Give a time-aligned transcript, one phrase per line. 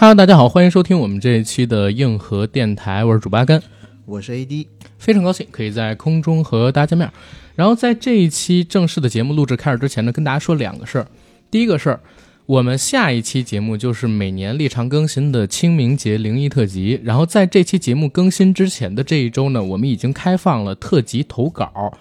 [0.00, 3.60] Hello，大家好，欢迎收听我们这一期的硬核电台，我是主八根，
[4.06, 7.10] 我是 AD，非常高兴可以在空中和大家见面。
[7.56, 11.08] 然后在这一期正式的节目录制开始之前呢，跟大家说两个事儿。
[11.50, 11.98] 第一个事儿，
[12.46, 17.00] 我们下一期节目就是每年立常更新的清明节灵异特辑。
[17.02, 21.92] 然后在这期节目更新之前的这一周呢，我们已经开放了特辑投稿。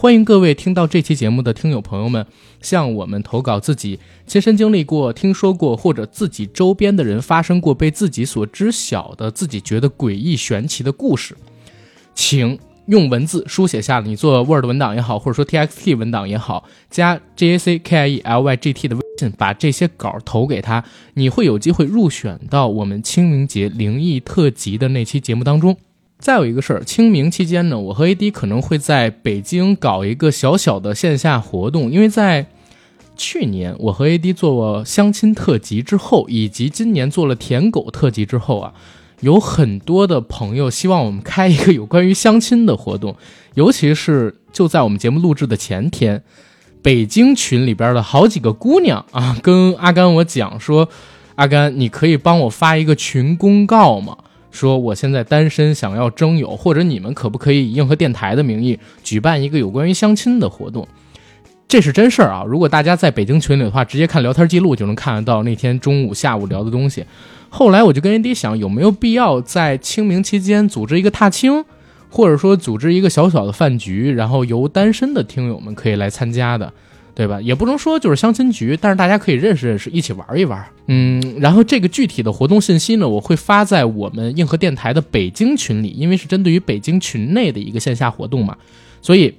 [0.00, 2.26] 欢迎各位听到这期节目的听友朋友们，
[2.62, 11.36] 向我们投稿自己亲身经历过、听说过或者自己周边的人发生过被自己所知晓的、自己觉得诡异玄奇的故事，
[12.14, 25.76] 请用文字书写下你做 Word 文档也好，或者说 TXT 文档也好，加 JACKIE LYGT 的微信，把这些稿投给他，你会有机会入选到我们清明节灵异特辑的那期节目当中。
[26.20, 32.46] 再有一个事儿，清明期间呢，我和 AD 可能会在北京搞一个小小的线下活动，因为在
[33.16, 38.74] 去年我和 AD 做相亲特辑之后，以及今年做了舔狗特辑之后啊，
[39.20, 43.16] 有很多的朋友希望我们开一个有关于相亲的活动，
[43.54, 46.22] 尤其是就在我们节目录制的前天，
[46.82, 50.86] 北京群里边的好几个姑娘啊，跟阿甘我讲说，
[51.36, 54.18] 阿甘，你可以帮我发一个群公告吗？
[54.50, 60.86] 说我现在单身，想要征友，或者你们可不可以以硬核电台的名义举办一个有关于相亲的活动？
[61.68, 62.42] 这是真事儿啊！
[62.44, 67.04] 如果大家在北京群里的话，直接看聊天记录就能看得到那天中午、下午聊的东西。
[67.48, 71.64] 后来我就跟 AD 想，有没有必要在清明期间组织一个踏青，
[72.08, 76.72] 或者说组织一个小小的饭局，然后由单身的听友们可以来参加的。
[77.14, 77.40] 对吧？
[77.40, 80.64] 也不能说就是相亲局，但是大家可以认识认识，一起玩一玩。
[80.86, 88.56] 嗯，然后这个具体的活动信息呢，我会发在我们硬核电台的北京群里，因为是针对于北京群内的一个线下活动嘛。
[89.02, 89.34] 所以，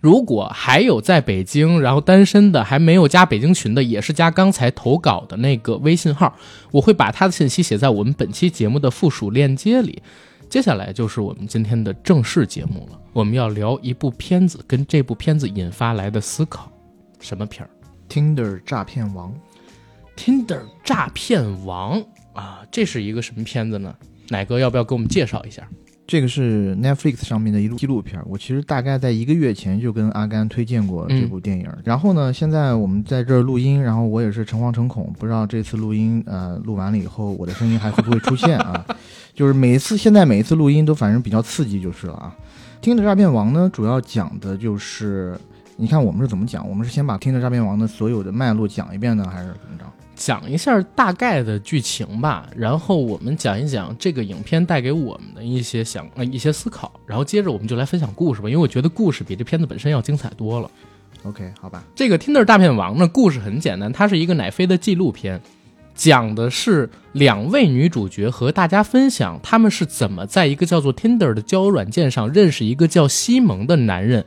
[0.00, 6.34] 如果还有在北京然后单身的还没有加北京群的，也是加刚才投稿的那个微信号，
[6.70, 10.00] 我会把他的信息写在我们本期节目的附属链接里。
[10.48, 16.72] 接下来就是我们今天的正式节目了，我们要聊一部片子跟这部片子引发来的思考。
[17.20, 17.70] 什么片儿
[18.08, 19.34] ？Tinder 诈骗王。
[20.16, 22.02] Tinder 诈骗王
[22.32, 23.94] 啊，这是一个什么片子呢？
[24.28, 25.66] 奶哥要不要给我们介绍一下？
[26.06, 28.20] 这个是 Netflix 上面的一部纪录片。
[28.26, 31.70] 我其实大概在一个月前就跟阿甘推荐过这部电影。
[31.84, 38.84] 然后呢，现在我们在这儿录音，然后我也是诚惶诚恐，不知道这次录音呃录完了以后，我的声音还会不会出现啊？
[39.34, 42.34] 就是每一次现在每一次录音都反正比较刺激就是了啊。
[42.82, 45.38] Tinder 诈骗王呢，主要讲的就是。
[45.80, 46.68] 你看我们是怎么讲？
[46.68, 49.84] 我们是先把《听着诈骗王》的所有的脉络讲一遍呢，还是怎么着？
[50.16, 60.68] 讲一下大概的剧情吧，然后我们讲一讲这个影片带给我们的一些想呃一些思考，然后接着我们就来分享故事吧，因为我觉得故事比这片子本身要精彩多了。
[61.22, 61.84] OK，好吧。
[61.94, 65.40] 这个《Tinder 诈骗王》呢，故事很简单，它是一个奶飞的纪录片，
[65.94, 74.26] 讲的是两位女主角和大家分享他们是怎么在一个叫做 Tinder 的交友软件上认识一个叫西蒙的男人。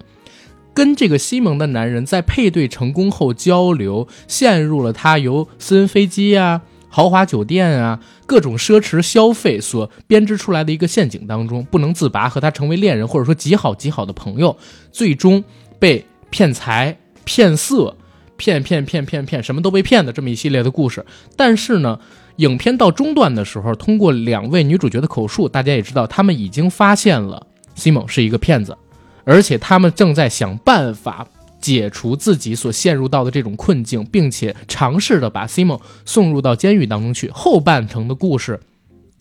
[0.74, 14.56] 跟这个西蒙的男人在配对成功后交流，陷入了他由私人飞机啊、豪华酒店啊、各种奢侈消费所编织出来的一个陷阱当中，不能自拔，和他成为恋人或者说极好极好的朋友，
[14.92, 15.44] 最终
[15.78, 17.96] 被骗财、骗色、
[18.38, 21.06] 骗骗骗骗骗，什么都被骗的这么一系列的故事。
[21.36, 22.00] 但是呢，
[22.38, 27.46] 影片到中段的时候，通过两位女主角的口述，大家也知道他们已经发现了
[27.76, 28.78] 西蒙是一个骗子。
[29.24, 31.28] 而且他们正在想办法
[31.59, 37.30] 解除自己所陷入到的这种困境，并且尝试的把 Simon 送入到监狱当中去。
[37.30, 38.59] 后半程的故事，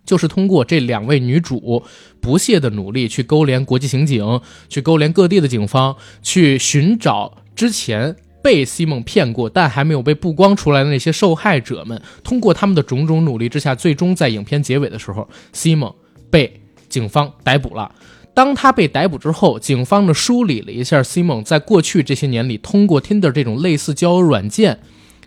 [0.06, 1.84] 就是通过这两位女主
[2.20, 12.00] 不懈的努力，去勾连国际刑警，去勾连各地的警方，去寻找之前被 Simon 骗过但还没有被曝光出来的那些受害者们。
[12.24, 15.94] 通过他们的种种努力之下，最终在影片结尾的时候，Simon
[16.30, 17.94] 被警方逮捕了。
[18.32, 24.80] 当他被逮捕之后，警方呢梳理了一下 Simon 在过去这些年里通过 Tinder 这种类似交友软件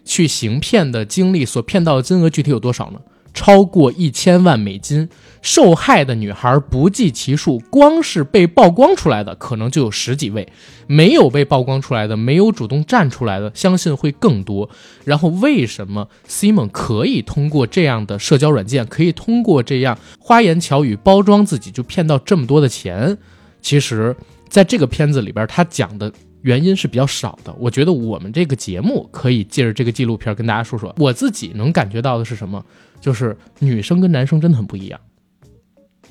[0.06, 3.00] 去行骗的经历，所骗到的金额具体有多少呢？
[3.33, 5.10] 超过一千万美金，
[5.44, 10.48] 受害的女孩不计其数，光是被曝光出来的可能就有十几位，
[10.88, 14.68] 没有被曝光出来的，没有主动站出来的，相信会更多。
[15.06, 23.16] 然后为什么 Simon 可以通过这样的社交软件，可以通过这样花言巧语包装自己，就骗到这么多的钱？
[23.62, 24.16] 其实，
[24.50, 26.12] 在这个片子里边，他讲的。
[26.44, 32.62] 原因是比较少的，我觉得我们这个节目可以借着这个纪录片跟大家说说，我自己能感觉到的是什么，
[33.00, 35.00] 就是女生跟男生真的很不一样。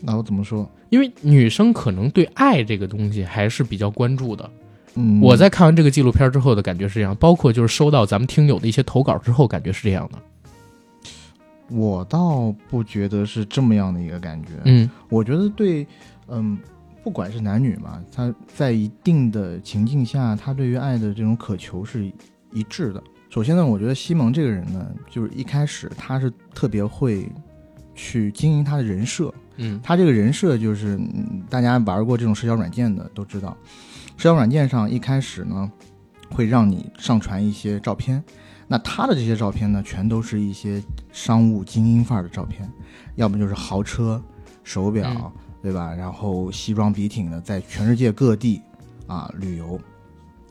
[0.05, 0.69] 那我怎么说？
[0.91, 4.51] 因为女生可能对爱这个东西还是比较关注的。
[4.95, 10.19] 嗯，我在看完这个纪录片之后的感觉是这样，包括就是收到咱们听友的一些投稿之后，感觉是这样的。
[11.71, 14.51] 我倒不觉得是这么样的一个感觉。
[14.65, 15.87] 嗯我觉得对，
[16.29, 16.59] 嗯，
[17.03, 22.05] 不管是男女嘛，他在一定的情境下，他对于爱的这种渴求是
[22.53, 23.03] 一致的。
[23.31, 27.27] 首先呢，我觉得西蒙这个人呢，就是一开始他是特别会
[27.95, 29.33] 去经营他的人设。
[29.63, 29.81] 嗯。
[29.83, 33.57] 他这个人设就是，嗯，大家玩过这种社交软件的都知道，
[34.17, 35.71] 社交软件上一开始呢，
[36.31, 38.23] 会让你上传一些照片，
[38.69, 40.83] 那他的这些照片呢，全都是一些
[41.13, 42.71] 商务精英范儿的照片，
[43.15, 44.23] 要么就是豪车、
[44.63, 45.33] 手表，嗯。
[45.63, 45.95] 对吧？
[45.95, 48.61] 然后西装笔挺的在全世界各地
[49.07, 49.81] 啊旅游，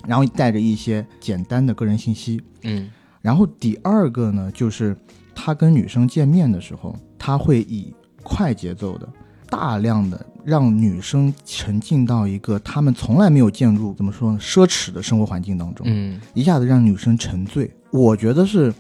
[0.07, 2.90] 然后带着一些简单的个人信息，嗯。
[3.22, 4.96] 然后第二个呢，就是
[5.36, 9.07] 他跟女生见面的时候，他会以快节奏的、
[9.50, 17.69] 大量的让女生沉浸到一个他们从来没有进入怎么说呢奢侈的生活环境当中，嗯一下子让女生沉醉。
[17.91, 18.73] 我觉得是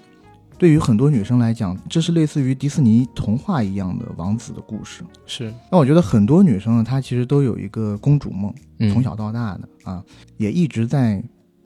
[0.57, 5.03] 对于很多女生来讲，这是类似于迪士尼童话一样的王子的故事。
[5.25, 10.03] 是那我觉得很多女生呢，她其实都有一个公主梦，嗯从小到大的啊，
[10.37, 11.21] 也一直在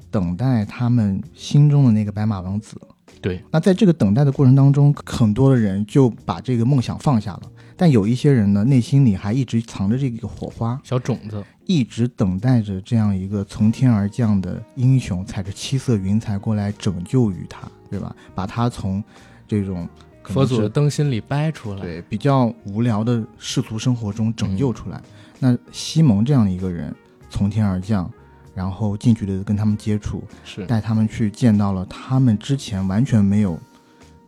[0.09, 2.75] 等待他们心中的那个白马王子。
[3.21, 7.41] 对，那在这个等待的过程当中，很多的人就把这个梦想放下了，
[7.77, 18.15] 但有一些人呢，内心里还一直藏着这个火花，小种子，一直等待着这样一个从天而降的英雄，踩着七色云彩过来拯救于他，对吧？
[18.33, 19.03] 把他从
[19.47, 19.87] 这种
[20.23, 21.81] 佛祖的灯芯里掰出来。
[21.81, 25.01] 对比较无聊的世俗生活中拯救出来。
[25.37, 26.95] 那西蒙这样的一个人
[27.29, 28.09] 从天而降，
[28.53, 33.59] 然后近距离的跟他们接触，是带他们去见到了他们之前完全没有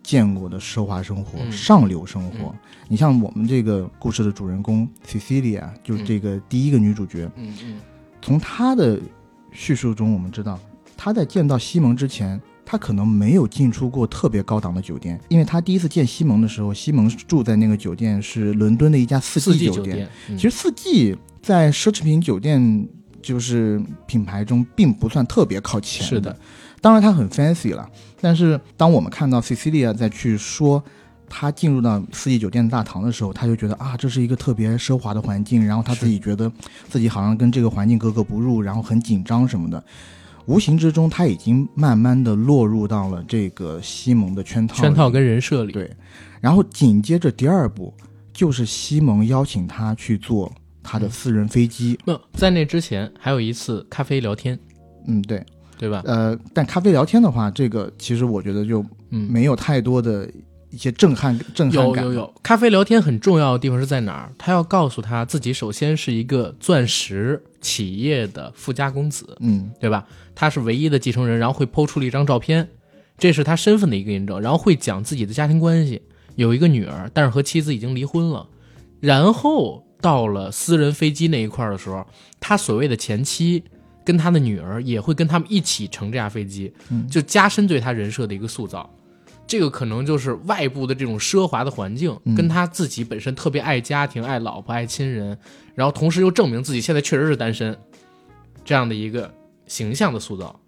[0.03, 2.49] 见过的奢华生活、嗯上流生活。
[2.49, 7.79] 嗯你像我们这个故事的主人公 Cecilia，就是这个第一个女主角，嗯嗯
[8.21, 8.99] 从她的
[9.51, 10.59] 叙述中，我们知道
[10.95, 12.41] 她在见到西蒙之前。
[12.69, 22.85] 她可能没有进出过特别高档的酒店，因为她第一次见西蒙的时候，西蒙住在那个酒店是伦敦的一家四四季酒季店，嗯其实四季在奢侈品酒店
[23.21, 26.37] 就是品牌中并不算特别靠前是的，
[26.81, 27.89] 当然它很 fancy 了。
[28.19, 30.83] 但是当我们看到 Cecilia 再去说
[31.29, 36.51] 她进入到四季酒店的大堂的时候，他就觉得啊，这是一个特别奢华的环境，然后他自己觉得
[36.89, 39.83] 自己好像跟这个环境格格不入，然后很紧张什么的。
[40.45, 45.73] 无形之中，他已经慢慢的落入到了这个西蒙的圈套圈套跟人设里。
[45.73, 45.91] 对，
[46.39, 47.93] 然后紧接着第二步
[48.31, 50.49] 就是西蒙邀请他去坐
[50.81, 51.99] 他的私人飞机。
[52.05, 54.57] 没有在那之前还有一次咖啡聊天，
[55.05, 55.45] 嗯，对，
[55.77, 56.01] 对吧？
[56.05, 60.31] 呃，但咖啡聊天的话，这个其实我觉得就嗯，没有太多的
[60.77, 62.05] 一些震撼震撼感。
[62.05, 64.31] 有有有，咖啡聊天很重要的地方是在哪儿？
[64.37, 70.05] 他要告诉他自己，首先是一个钻石企业的富家公子，嗯对吧？
[70.35, 72.69] 他是唯一的继承人，然后会抛出了一张照片，
[73.17, 75.99] 这是他身份的一个印证，然后会讲自己的家庭关系，
[76.35, 78.47] 有一个女儿，但是和妻子已经离婚了。
[78.99, 82.05] 然后到了私人飞机那一块的时候，
[82.39, 83.63] 他所谓的前妻
[84.05, 88.87] 跟他的女儿也会跟他们一起乘这架飞机，嗯就加深对他人设的一个塑造。
[89.47, 92.35] 这个可能就是外部的这种奢华的环境，嗯。
[92.35, 95.37] 跟他自己本身特别爱家庭、爱老婆、爱亲人，
[95.73, 97.75] 然后同时又证明自己现在确实是单身，
[98.65, 99.33] 这样的一个
[99.65, 100.59] 形象的塑造，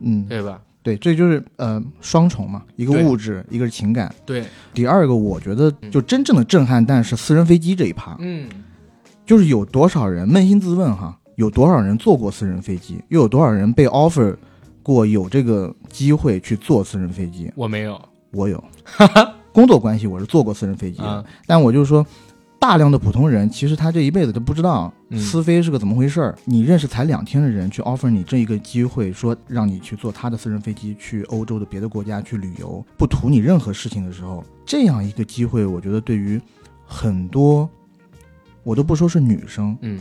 [0.00, 0.60] 嗯，对吧？
[0.84, 4.12] 对，这就是呃双重嘛，一个物质，一个是情感。
[4.26, 8.48] 对，第二个，我觉得就真正的震撼但是私人飞机这一趴，嗯，
[9.24, 14.34] 就是有多少人扪心自问哈，有多少人坐过私人飞机，又有多少人被 offer
[14.82, 17.48] 过有这个机会去坐私人飞机？
[17.54, 18.00] 我没有，
[18.32, 18.62] 我有，
[19.52, 21.24] 工作关系我是坐过私人飞机的，啊。
[21.46, 22.04] 但我就是说，
[22.58, 25.18] 大量的普通人其实他这一辈子都不知道嗯。
[25.18, 26.20] 私飞是个怎么回事？
[26.20, 26.34] 儿。
[26.44, 36.40] 你认识才两天的人去 offer 你这一个机会，说让你去坐他的私人飞机去欧洲的别的国家去旅游，不图你任何事情的时候，这样一个机会，我觉得对于
[36.86, 37.68] 很多，
[38.62, 40.00] 我都不说是女生，嗯，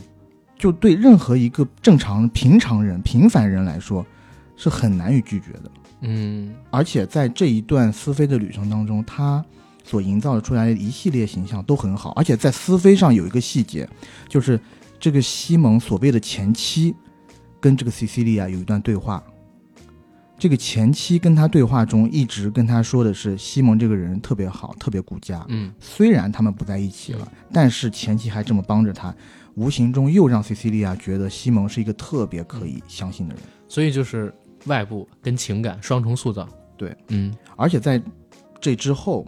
[0.57, 4.05] 就对任何一个正常平常人、平凡人来说，
[4.55, 5.71] 是很难以拒绝的。
[6.01, 9.43] 嗯，而且在这一段思飞的旅程当中，他
[9.83, 12.11] 所营造出来的一系列形象都很好。
[12.11, 13.87] 而且在思飞上有一个细节，
[14.27, 14.59] 就是
[14.99, 16.93] 这个西蒙所谓的前妻
[17.59, 19.23] 跟这个 Cecilia 有一段对话。
[20.39, 25.45] 这个前妻跟他对话中一直跟他说的是，西蒙这个人特别好，特别顾家。
[25.49, 29.13] 嗯，虽然他们不在一起了，但是前妻还这么帮着他，
[29.53, 33.43] 无形中又让 Cecilia 觉得西蒙是一个特别可以相信的人。
[33.67, 34.33] 所以就是
[34.65, 36.47] 外部跟情感双重塑造。
[36.77, 38.01] 对，嗯，而且在
[38.59, 39.27] 这之后，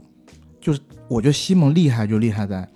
[0.60, 2.68] 就是我觉得西蒙厉害就厉害在，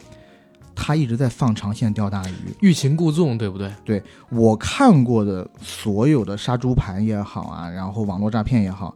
[0.75, 2.33] 他一直在放长线钓大鱼。
[2.61, 3.71] 欲擒故纵，对不对？
[3.83, 8.95] 对我看过的所有的杀猪盘也好啊，然后网络诈骗也好，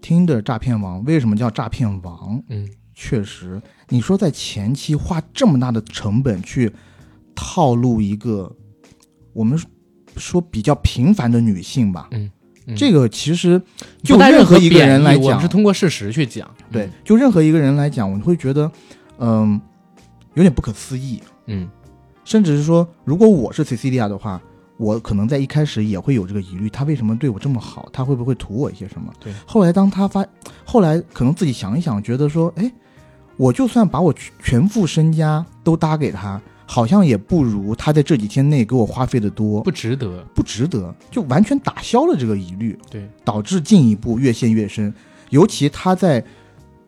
[0.00, 2.42] 听的诈骗王为什么叫诈骗王？
[2.48, 6.72] 嗯，确实，你说在前期花这么大的成本去
[7.34, 8.50] 套路一个
[9.32, 9.56] 我们
[10.16, 12.30] 说比较平凡的女性吧，嗯，嗯
[12.74, 13.60] 这个其实
[14.02, 16.50] 就任何一个人来讲我们是，通过事实去讲。
[16.72, 18.70] 对，就任何一个人来讲，我会觉得，
[19.18, 19.60] 嗯，
[20.34, 21.68] 有点不可思议，嗯，
[22.24, 24.40] 甚至是说，如果我是 Cecilia 的话，
[24.78, 27.88] 我可能在一开始也会有这个疑虑，他为什么对我这么好？
[27.92, 29.12] 他会不会图我一些什么？
[29.20, 29.32] 对。
[29.46, 30.26] 后来当他发，
[30.64, 32.70] 后来可能自己想一想，觉得说，哎，
[33.36, 40.22] 我就算把我全全副身家都搭给他，好像也不如他在这几天内给我花费的多，不值得。
[40.34, 42.76] 不值得，就完全打消了这个疑虑。
[42.90, 44.92] 对，导致进一步越陷越深。
[45.30, 46.22] 尤其他在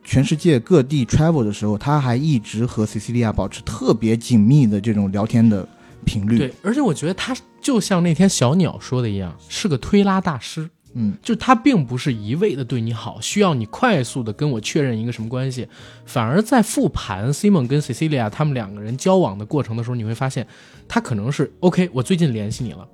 [0.03, 5.67] 全世界各地 travel 的时候，他还一直和 Cecilia 保持特别紧密的这种聊天的
[6.05, 6.37] 频率。
[6.37, 10.69] 对，而且我觉得他就像那天小鸟说的一样，是个推拉大师。
[10.93, 15.67] 嗯，就他并不是一味的对你好，需要你快速的跟我确认一个什么关系，
[16.05, 20.47] 反而在复盘 Simon 跟 Cecilia 他们两个人交往的过程的时候，你会发现，
[20.87, 22.87] 他可能是 OK，我最近联系你了，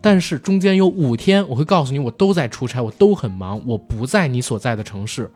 [0.00, 5.28] 但是中间有五天，我会告诉你我都在出差，我都很忙，我不在你所在的城市，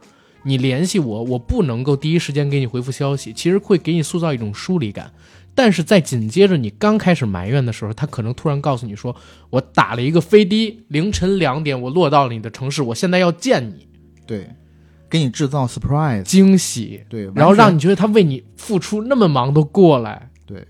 [0.44, 5.12] 你联系我，我不能够第一时间给你回复消息，其实会给你塑造一种疏离感。
[5.54, 9.14] 但是在紧接着你刚开始埋怨的时候，他可能突然告诉你说
[9.50, 13.87] ：“我打了一个飞的，凌晨两点我落到了你的城市，我现在要见你，
[14.26, 14.50] 对，
[15.08, 16.23] 给你制造 surprise。
[16.23, 20.66] 惊喜。”对，然后让你觉得他为你付出那么忙都过来，对，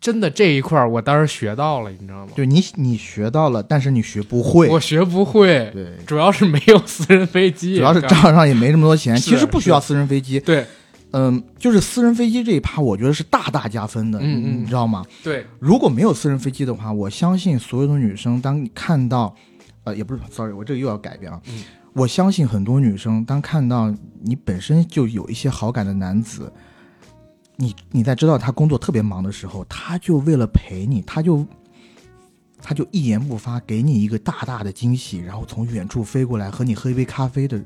[0.00, 2.32] 真的这一块儿我当时学到了，你知道吗？
[2.36, 4.68] 就你你学到了，但是你学不会。
[4.68, 9.16] 我学不会，对，主要是没有私人飞机，主要是账上也没这么多钱。
[9.16, 10.38] 其实不需要私人飞机。
[10.38, 10.66] 对
[11.12, 14.18] 嗯，就是私人飞机这一趴，我觉得是大大加分的。
[14.18, 15.04] 嗯嗯你知道吗？
[15.22, 19.34] 对，如果没有私人飞机的话，我相信所有的女生，当你看到，
[19.84, 21.40] 呃，也不是，sorry，我这个又要改变了。
[21.48, 21.62] 嗯
[21.94, 26.50] 我相信很多女生，当看到你本身就有一些好感的男子，
[27.56, 31.46] 你你在知道他工作特别忙的时候，他就为了陪你，他就
[32.62, 37.62] 他就一言不发，给你一个大大的惊喜，然后从远处飞过来和你喝一杯咖啡的。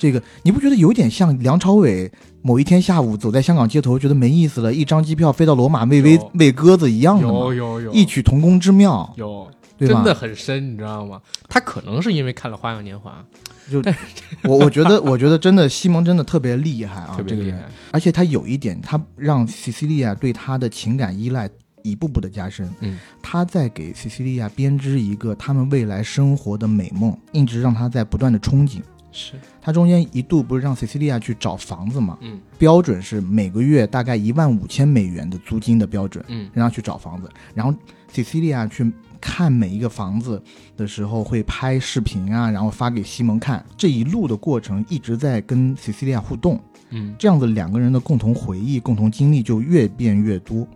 [0.00, 7.32] 这个你不觉得有点像梁朝伟某一天下午走在香港街头，觉得没意思了，一张机票飞到罗马喂喂喂鸽子一样的吗？
[7.32, 9.96] 有有有异曲同工之妙，有，对吧？
[9.96, 11.20] 真的很深，你知道吗？
[11.50, 13.22] 他可能是因为看了《花样年华
[13.70, 13.82] 就
[14.44, 17.68] 我我觉得，我觉得真的西蒙真的特别厉害》，啊，这个人，特别厉害。
[17.90, 21.46] 而且他有一点，他让西西利亚对他的情感依赖
[21.82, 22.66] 一步步的加深。
[22.80, 28.80] 嗯，他在给西西利亚编织一个他们未来生活的美梦，一直让他在不断的憧憬。
[29.12, 29.32] 是，
[29.70, 32.18] 他中间一度不是让西西利亚去找房子嘛？
[32.22, 37.30] 嗯标准是每个月大概一万五千美元的租金的标准，嗯让他去找房子。
[37.54, 37.72] 然后
[38.12, 40.42] Cecilia 去看每一个房子
[40.76, 43.64] 的时候，会拍视频啊，然后发给西蒙看。
[43.76, 46.60] 这一路的过程一直在跟 Cecilia 互动，
[46.90, 50.66] 嗯，这样子两个人的共同回忆、共同经历就越变越多。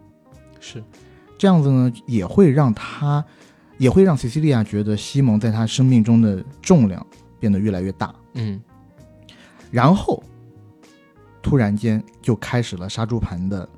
[0.61, 0.81] 是，
[1.37, 3.25] 这样子呢，也会让他，
[3.77, 7.05] 也会让 Cecilia 觉得西蒙在他生命中的重量
[7.41, 8.15] 变得越来越大。
[8.35, 8.61] 嗯
[9.75, 10.23] 然后，
[11.43, 13.69] 突然间就开始了杀猪盘的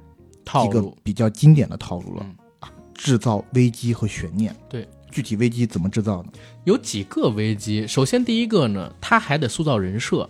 [0.45, 2.27] 几个套路，比较经典的套路了。
[2.61, 4.55] 啊制造危机和悬念。
[4.69, 6.33] 对，具体危机怎么制造呢？
[6.65, 7.87] 有几个危机。
[7.87, 10.29] 首先，第一个呢，他还得塑造人设，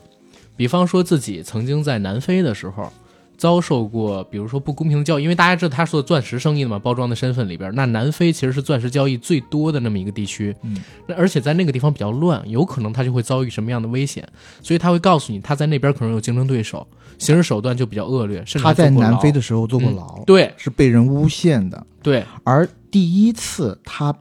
[0.56, 2.92] 比方说自己曾经在南非的时候
[3.36, 10.54] 遭受过，比如说不公平的交易，因为大家知道他是做钻石生意的嘛，包装的身份里边，那南非其实是钻石交易最多的那么一个地区。
[10.62, 10.76] 嗯，
[11.06, 14.26] 那而且在那个地方比较乱，有可能他就会遭遇什么样的危险，
[14.62, 16.86] 所以他会告诉你他在那边可能有竞争对手，
[17.18, 20.52] 行事手段就比较恶劣，甚至他在南非的的时候坐过牢，对。
[20.56, 21.86] 是被人诬陷的。
[22.02, 22.24] 对。
[22.42, 24.14] 而第一次他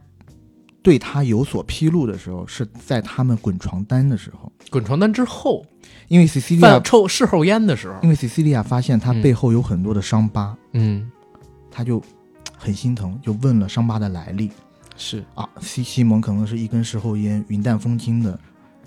[0.82, 5.66] 对他有所披露的时候，是在他们滚床单的时候，滚床单之后
[6.08, 9.22] 因为 Cecilia 抽事后烟的时候，因为 Cecilia 发现他嗯。
[9.22, 11.10] 背后有很多的伤疤，嗯，
[11.72, 12.02] 他就
[12.58, 14.52] 很心疼，就问了伤疤的来历。
[14.96, 15.24] 是。
[15.34, 18.40] 啊，西西蒙可能是一根事后烟，云淡风轻的，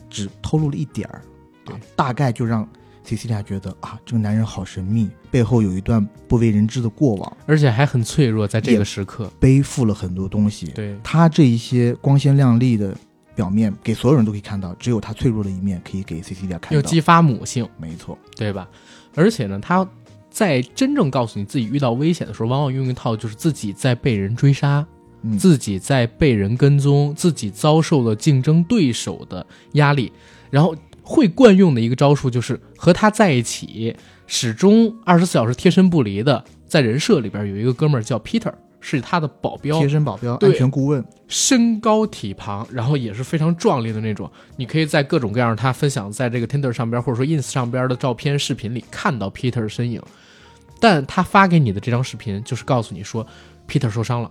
[0.08, 1.22] 只透露了一点儿，
[1.64, 1.74] 对。
[1.74, 2.68] 啊，大概就让
[3.04, 10.66] Cecilia 觉得啊，这个男人好神秘，背后有一段不为人知的过往，而且还很脆弱，在这个时刻，背负了很多东西。
[10.74, 12.94] 对，他这一些光鲜亮丽的
[13.38, 16.74] 表面，给所有人都可以看到，只有他脆弱的一面可以给 Cecilia 看到。
[16.74, 18.68] 又激发母性，没错，对吧？
[19.14, 19.88] 而且呢，他
[20.28, 24.84] 在真正告诉你自己遇到危险的时候，往往用一套就是自己在被人追杀，
[25.22, 30.10] 嗯，自己在被人跟踪，自己遭受了竞争对手的压力，
[30.50, 33.94] 然后会惯用的一个招数就是和他在一起，
[34.26, 38.52] 始终二十四小时贴身不离的，在人设里边有一个哥们儿叫 Peter，
[38.96, 41.04] 是他的保镖，贴身保镖、安全顾问。
[41.26, 44.30] 身高体庞，然后也是非常壮丽的那种。
[44.56, 50.00] 你可以在各种各样他分享在这个 Tinder 上边或者说 Ins 上边的照片、视频里看到 Peter 的身影，
[50.80, 53.26] 但他发给你的这张视频就是告诉你说
[53.68, 54.30] Peter 受伤了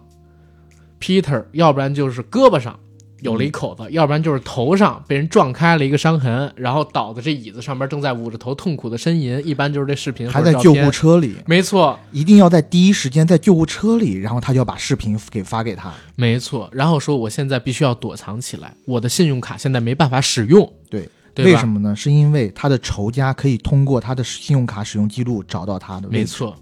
[1.00, 2.80] ，Peter 要不然就是胳膊上
[3.22, 9.42] 有了一口子，要不然就是头上被人撞开了一个伤痕，然后倒在这椅子上面正在捂着头痛苦的呻吟。
[9.46, 15.92] 一般就是这视频还在救护车，里，没错，一定要在第一时间在救护车里，然后他就要把视频给发给他。
[16.16, 16.70] 没错。
[16.72, 20.72] 然后说我现在必须要躲藏起来，我的信用卡现在没办法使用。
[20.90, 21.96] 对，为什么呢？
[21.96, 26.56] 是因为他的仇家可以通过他的信用卡使用记录找到他的，没错，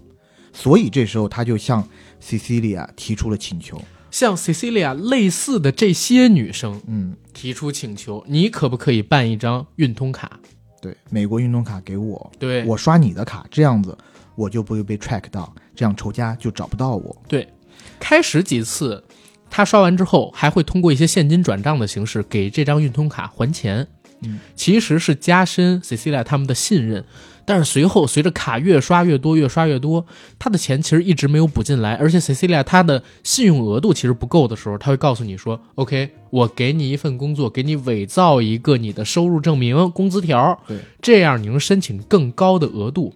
[0.52, 1.86] 所以这时候他就向
[2.22, 3.80] Cecilia 提出了请求。
[4.16, 10.40] 像 Cecilia 类似的这些女生嗯，提出请求，你可不可以办一张运通卡？
[10.80, 13.94] 对，美国运通卡给我，对，我刷你的卡，这样子
[14.34, 17.14] 我就不会被 track 到，这样仇家就找不到我。
[17.28, 17.46] 对，
[18.00, 19.04] 开始几次，
[19.50, 23.86] 他刷完之后还会通过一些现金转账的形式给这张运通卡还钱，
[24.22, 27.04] 嗯，其实是加深 Cecilia 他们的信任。
[27.46, 30.04] 但是随后随着卡越刷越多，越刷越多，
[30.38, 43.14] 他的钱其实一直没有补进来，而且 Cecilia 她的信用额度其实不够的时候，他会告诉你说：“OK，我给你一份工作，给你伪造一个你的收入证明、工资条，对，这样你能申请更高的额度。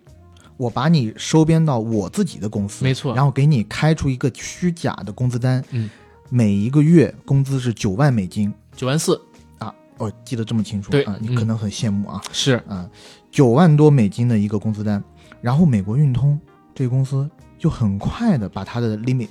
[0.56, 5.88] 我把你收编到我自己的公司，没错然后给你开出一个虚假的工资单，嗯，
[6.28, 9.18] 每一个月工资是九万美金九万四
[9.58, 12.86] 啊，我，记得这么清楚，对啊，你嗯可能很羡慕啊，是啊，
[13.30, 15.02] 九万多美金的一个工资单，
[15.40, 16.38] 然后美国运通
[16.74, 19.30] 这个公司就很快的把它的 limit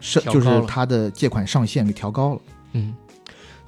[0.00, 2.40] 是就是调高了它的借款上限给调高了，
[2.72, 2.94] 嗯，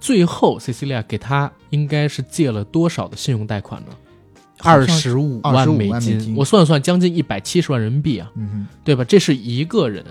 [0.00, 3.88] 最后 Cecilia 给他应该是借了多少的信用贷款呢？
[4.60, 8.32] 二十五25万万美金，我算了算，将近一百七十万人民币啊，
[8.82, 9.04] 对吧？
[9.04, 10.02] 这是一个人，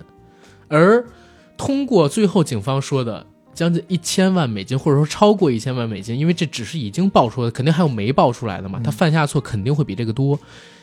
[0.67, 1.03] 而
[1.57, 10.37] 通过最后警方说的将近一千万美金，或者说超过一千万美金，因为这只是已经爆出来的，肯定还有没爆出来的嘛，嗯他犯下错肯定会比这个多，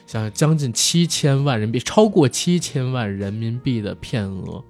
[0.07, 4.65] 像将近七千万人民币，超过七千万人民币的骗额。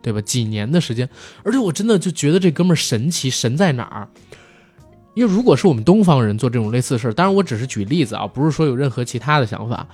[0.00, 0.20] 对吧？
[0.20, 1.06] 几年的时间，
[1.42, 4.08] 而且我真的就觉得这哥们儿神奇，神在哪儿？
[5.14, 9.86] 因为如果是我们东方人做这种类似的事儿，当然我只是举例子啊，不是说有任何其他的想法，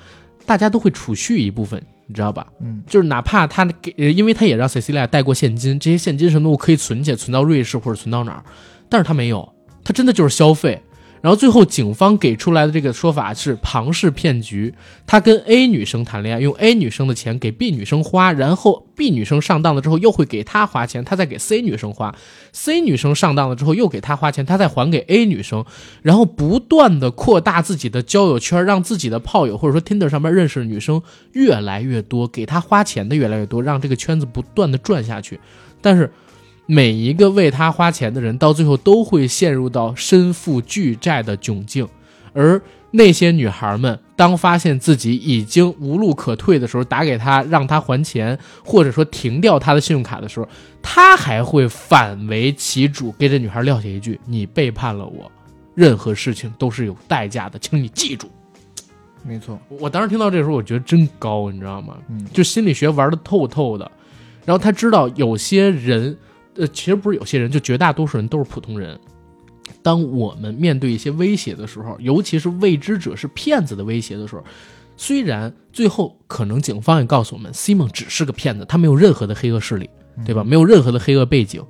[0.45, 2.47] 大家都会储蓄一部分，你知道吧？
[2.61, 8.45] 嗯，就是哪怕他给，呃因为他也让 Cecilia 带过现金，这些现金什么的我可以存起来，存到瑞士或者存到哪儿，
[8.89, 9.49] 但是他没有，
[9.83, 10.83] 他真的就是消费。
[11.25, 14.75] 然后最后警方给出来的这个说法是庞氏骗局，
[15.07, 22.15] 他跟 A 女生谈恋爱，用 A 女生的钱给 B 女生花，然后 B 女生上当了之后又会给他花钱，他再给 C 女生花
[22.53, 25.65] ，C 女生上当了之后又给他花钱，他再还给 A 女生，
[26.03, 31.01] 然后不断的扩大自己的交友圈，让自己的炮友或者说 Tinder 上面认识的女生
[31.33, 35.41] 越来越多，给他花钱的越来越多，让这个圈子不断的转下去。
[35.81, 36.13] 但是
[36.67, 41.87] 每一个为他花钱的人，到最后都会陷入到身负巨债的窘境，
[42.33, 50.49] 而那些女孩们，当发现自己已经无路可退的时候，打给他让他还钱，或者说停掉他的信用卡的时候，
[50.81, 55.31] 他还会反为其主，给这女孩撂下一句：“你背叛了我，
[55.75, 58.31] 任何事情都是有代价的，请你记住。
[59.25, 61.97] 没错，”我当时听到这时候，我觉得真高，你知道吗？
[62.09, 63.91] 嗯，就心理学玩的透透的。
[64.45, 66.17] 然后他知道有些人，
[66.57, 68.99] 呃，其实不是有些人，就绝大多数人都是普通人。
[69.83, 74.45] 当我们面对一些威胁的时候，尤其是未知者是骗子的威胁的时候，
[74.97, 79.89] 虽然最后可能警方也告诉我们，Simon 只是个骗子，他没有任何的黑恶势力，
[80.25, 80.45] 对吧？
[80.45, 81.63] 没有任何的黑恶背景，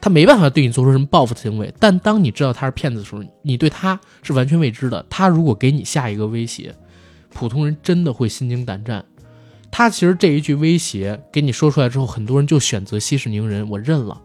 [0.00, 1.72] 他没办法对你做出什么报复的行为。
[1.80, 5.04] 但当你知道他是骗子的时候，你对他是完全未知的。
[5.10, 6.74] 他如果给你下一个威胁，
[7.30, 9.04] 普通人真的会心惊胆战。
[9.70, 14.18] 他其实这一句威胁给你说出来之后，很多人就选择息事宁人，我认了，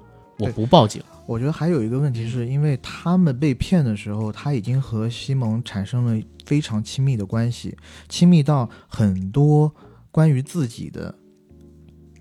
[0.44, 1.02] 我不报警。
[1.26, 7.78] 我觉得还有一个问题是，因为他们被骗的时候，他已经和西蒙产生了非常亲密的关系，
[8.10, 9.74] 亲密到很多
[10.12, 11.16] 关于自己的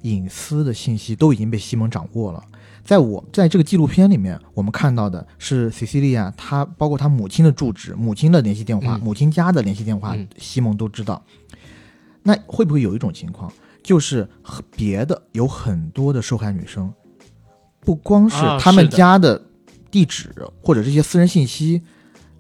[0.03, 2.43] 隐私的信息都已经被西蒙掌握了。
[2.85, 11.25] 在我在这个纪录片里面，我们看到的是 Cecilia，她包括她母亲的住址、母亲的联系电话、嗯母亲家的联系电话，嗯西蒙都知道。
[12.23, 14.29] 那会不会有一种情况，就是
[14.77, 16.93] 别的有很多的受害女生，
[17.85, 19.41] 不光是啊他们家的
[19.91, 21.83] 地址或者这些私人信息，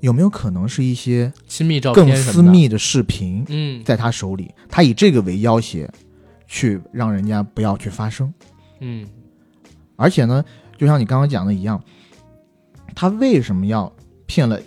[0.01, 3.83] 有没有可能是一些亲密照更片更，私密的视频嗯。
[3.85, 4.51] 在他手里？
[4.69, 5.89] 他以这个为要挟，
[6.47, 8.33] 去让人家不要去发声。
[8.81, 9.07] 嗯。
[9.97, 10.45] 而且呢，
[10.79, 11.83] 就像你刚刚讲的一样，
[12.95, 13.93] 他为什么要
[14.27, 14.61] 骗了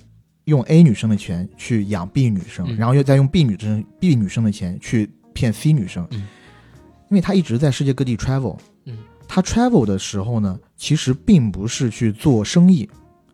[0.43, 2.77] 用 A 女生的钱去养 B 女生，嗯。
[2.77, 6.07] 然后又再用 B 女生 B 女生的钱去骗 C 女生？
[6.11, 6.27] 嗯。
[7.09, 12.89] 因为他一直在世界各地 travel，嗯，他 travel 的时候呢，其实并不是去做生意，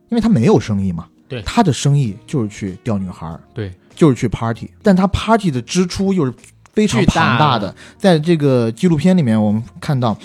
[0.10, 1.08] 因为他没有生意嘛。
[1.28, 1.42] 对。
[1.44, 6.34] 他的生意就是去钓女孩儿，对，就是去 party，但他 party 的支出又是
[6.74, 7.70] 非常庞大的。
[7.70, 7.76] 的。
[7.98, 10.18] 在这个纪录片里面，我们看到，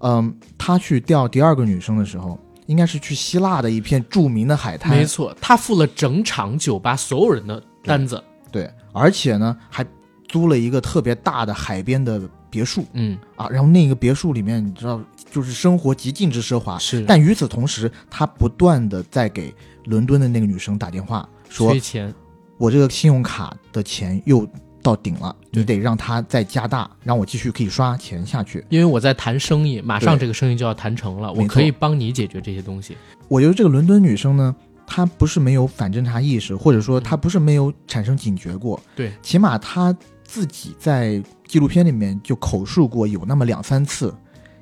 [0.00, 8.22] 嗯、他去钓第二个女生的时候，应该是去希腊的一片著名的海滩，没错，他付了整场酒吧所有人的单子。
[8.50, 9.84] 对，而且呢还
[10.26, 12.86] 租了一个特别大的海边的别墅。
[12.94, 16.78] 嗯，啊，然后那个别墅里面，你知道，就是生活极尽之奢华。
[16.78, 22.14] 是，但与此同时，他不断的在给伦敦的那个女生打电话，说缺钱。
[22.58, 24.46] 我这个信用卡的钱又
[24.82, 28.62] 到顶了，你得让它再加大，让我继续可以刷钱下去。
[28.68, 32.96] 因为我在谈生意，马上这个生意就要谈成了，我可以帮你解决这些东西。
[33.28, 34.54] 我觉得这个伦敦女生呢，
[34.86, 44.14] 她不是没有反侦查意识，或者说她不是没有产生警觉过，对，起码她自己在纪录片里面就口述过有那么两三次，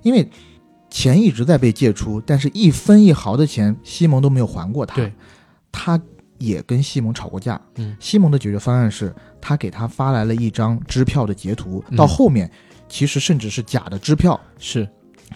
[0.02, 0.28] 因为
[0.90, 4.96] 钱一直在被借出，但是一分一毫的钱西蒙都没有还过他。
[4.96, 5.12] 对，
[5.70, 6.00] 他
[6.38, 7.60] 也跟西蒙吵过架。
[7.76, 12.50] 嗯，西蒙的解决方案是他给他发来了一张支票的截图，嗯到后面
[12.88, 14.38] 其实甚至是假的支票。
[14.58, 14.88] 是，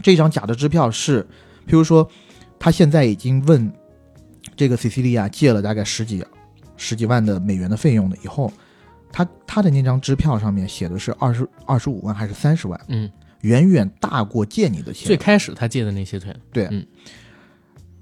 [0.02, 1.22] 这张假的支票是，
[1.66, 2.08] 譬如说，
[2.58, 3.70] 他现在已经问
[4.56, 6.24] 这个 Cecilia 借了大概十几
[6.76, 8.50] 十几万的美元的费用了，以后
[9.12, 13.10] 他他的那张支票上面写的是二十二十五万还是三十万，嗯，
[13.42, 15.06] 远远大过借你的钱。
[15.06, 16.84] 最开始他借的那些钱，对，嗯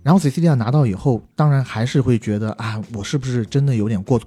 [0.03, 4.19] 然后 Cecilia 拿到以后，当然还是会觉得啊，我是不是真的有点过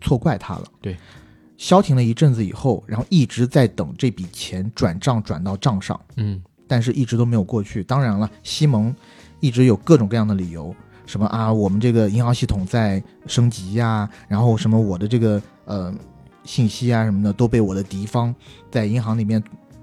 [0.00, 0.64] 错怪他了？
[0.80, 0.96] 对，
[1.56, 7.84] 消停了一阵子以后，然后一直在等这笔钱转账转到账上，嗯，但是一直都没有过去。
[7.84, 8.92] 当然了，西蒙
[9.38, 10.74] 一直有各种各样的理由，
[11.06, 15.94] 什么啊，我们这个银行系统在升级呀、然后什么我的这个呃
[16.42, 18.34] 信息啊什么的都被我的敌方
[18.72, 19.40] 在银行里面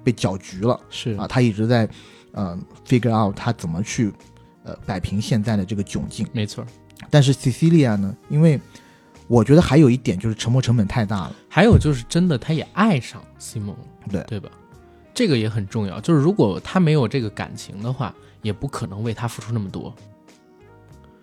[0.10, 0.80] 被搅局了。
[0.90, 1.88] 是啊，他一直在
[2.32, 4.12] 呃 figure out 他怎么去
[4.64, 6.28] 呃摆平现在的这个窘境。
[6.32, 6.66] 没错。
[7.12, 8.60] 但是 Cecilia 呢，因为
[9.28, 11.36] 我觉得还有一点就是沉没成本太大了。
[11.48, 13.76] 还有就是真的，他也爱上 Simon，，
[14.10, 14.50] 对对吧？
[15.14, 16.02] 这个也很重要。
[16.02, 19.94] 就是如果他没有这个感情的话，也不可能为他付出那么多。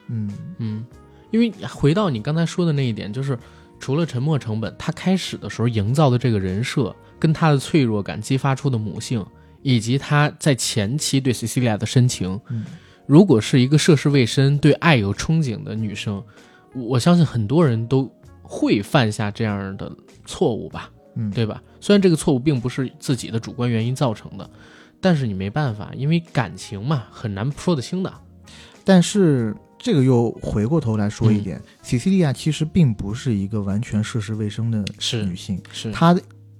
[0.07, 0.87] 嗯，嗯，
[1.31, 3.38] 因为回到你刚才说的那一点，就是
[3.81, 9.24] 除了沉没成本，他开始的时候营造的这个人设，跟他的脆弱感激发出的母性，
[9.62, 12.64] 以及他在前期对 Cecilia 的深情，嗯。
[13.07, 16.22] 如果是一个涉世未深、对爱有憧憬的女生，
[16.74, 21.31] 我我相信很多人都会犯下这样的错误吧，嗯。
[21.31, 21.62] 对吧？
[21.81, 24.50] 虽然这个错误并不是自己的主观原因造成的，
[25.00, 28.12] 但是你没办法，因为感情嘛，很难说得清的。
[28.85, 36.16] 但是这个又回过头来说一点、e i l i a 其实并不是一个完全涉世未深的是女性，是，她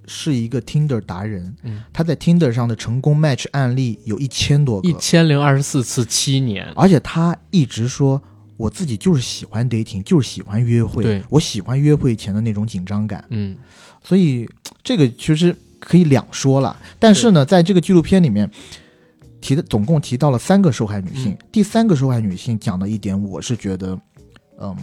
[0.07, 4.89] 是一个 Tinder 达人，嗯，他在 Tinder 上的成功 match 案例有一千多个。
[4.89, 8.23] 一，千零二十四次七年，而且他一直说。
[8.59, 11.23] 我自己就是喜欢 dating，就是喜欢约会，对。
[11.29, 13.55] 我喜欢约会前的那种紧张感，嗯，
[14.03, 14.49] 所以
[14.83, 16.75] 这个其实可以两说了。
[16.99, 18.51] 但是呢，在这个纪录片里面
[19.43, 21.39] 提的总共提到了三个受害女性，嗯。
[21.53, 24.01] 第三个受害女性讲的一点，我是觉得，
[24.59, 24.75] 嗯，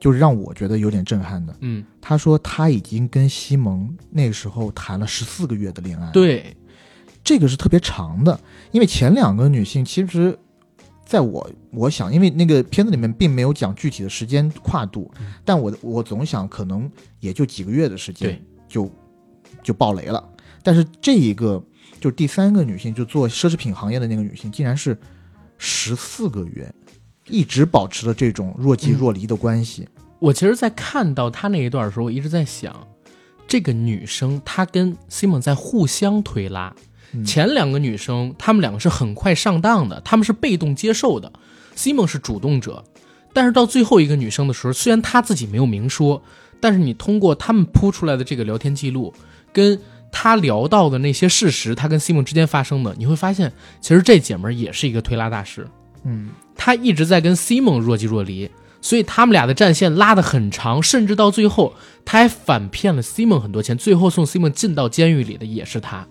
[0.00, 1.54] 就是让我觉得有点震撼的。
[1.60, 6.56] 嗯，她说她已经跟西蒙那个时候谈了十四个月的恋爱，，对，
[7.22, 8.40] 这个是特别长的，
[8.72, 10.36] 因为前两个女性其实。
[11.02, 18.88] 在我我想，因为那个片子里面并没有讲具体的时间跨度，嗯但我我总想可能也就几个月的时间对，就
[19.60, 20.24] 就爆雷了。
[20.62, 21.60] 但是这一个
[22.00, 24.96] 就是第三个女性，就做奢侈品行业的那个女性，竟然是
[25.58, 26.72] 十四个月，
[27.26, 29.88] 一直保持了这种若即若离的关系。
[30.18, 32.86] 我其实，在看到他那一段的时候，我一直在想，
[33.48, 36.74] 这个女生她跟 Simon 在互相推拉。
[37.12, 41.32] 嗯前两个女生，她们两个是很快上当的，她们是被动接受的
[41.74, 42.84] ，Simon 是主动者。
[43.32, 46.22] 但是到最后一个女生的时候，虽然她自己没有明说，
[46.60, 49.12] 但是你通过他们铺出来的这个聊天记录，
[49.52, 49.80] 跟
[50.12, 55.66] 她聊到的那些事实，她跟 Simon 之间发生的，你会发现，其实这姐们儿也是一个推拉大师。
[56.04, 66.06] 嗯，他一直在跟 Simon 若即若离，所以他们俩的战线拉得很长，甚至到最后他还反骗了 Simon 很多钱，最后送 Simon 进到监狱里的也是他。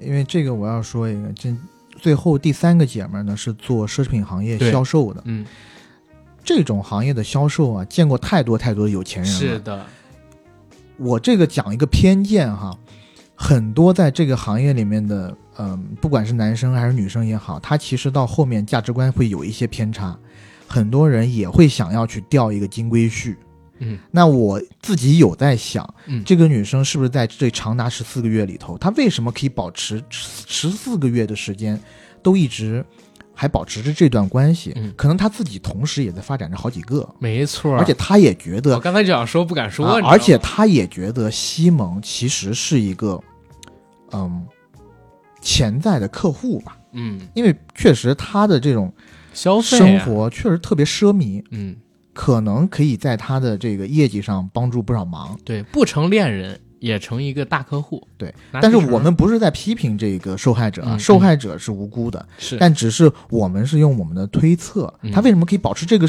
[0.00, 1.54] 因为这个我要说一个，这
[2.00, 5.46] 最后第三个姐们儿呢是做奢侈品行业销售的，嗯，
[6.42, 9.38] 这种行业的销售啊，见过太多太多有钱人了。
[9.38, 9.86] 是的，
[10.96, 12.76] 我这个讲一个偏见哈，
[13.36, 20.18] 很多在这个行业里面的，嗯、不管是男生还是女生也好，他其实到后面价值观会有一些偏差，
[20.66, 23.36] 很多人也会想要去钓一个金龟婿，
[23.78, 26.22] 嗯，那我自己有在想，嗯。
[26.24, 31.78] 这个女生是不是在这长达十四个月里头，她为什么可以保持十四个月的时间，
[32.22, 32.84] 都一直
[33.34, 34.72] 还保持着这段关系？
[34.76, 34.92] 嗯。
[34.96, 43.20] 可能她自己同时也在发展着好几个，没错，而且她也觉得我刚才就想说不敢说，而且她也觉得西蒙其实是一个，
[44.12, 44.46] 嗯，
[45.42, 48.90] 潜在的客户吧，嗯，因为确实他的这种
[49.34, 51.76] 消费、啊、生，活确实特别奢靡，嗯，
[52.14, 55.38] 可能可以在他的这个业绩上帮助不少忙。
[55.44, 60.98] 对，不成恋人也成一个大客户，对但是我们不是在批评这个受害者啊，嗯。
[60.98, 62.56] 受害者是无辜的，是。
[62.58, 65.10] 但只是我们是用我们的推测，嗯。
[65.10, 66.08] 他为什么可以保持这个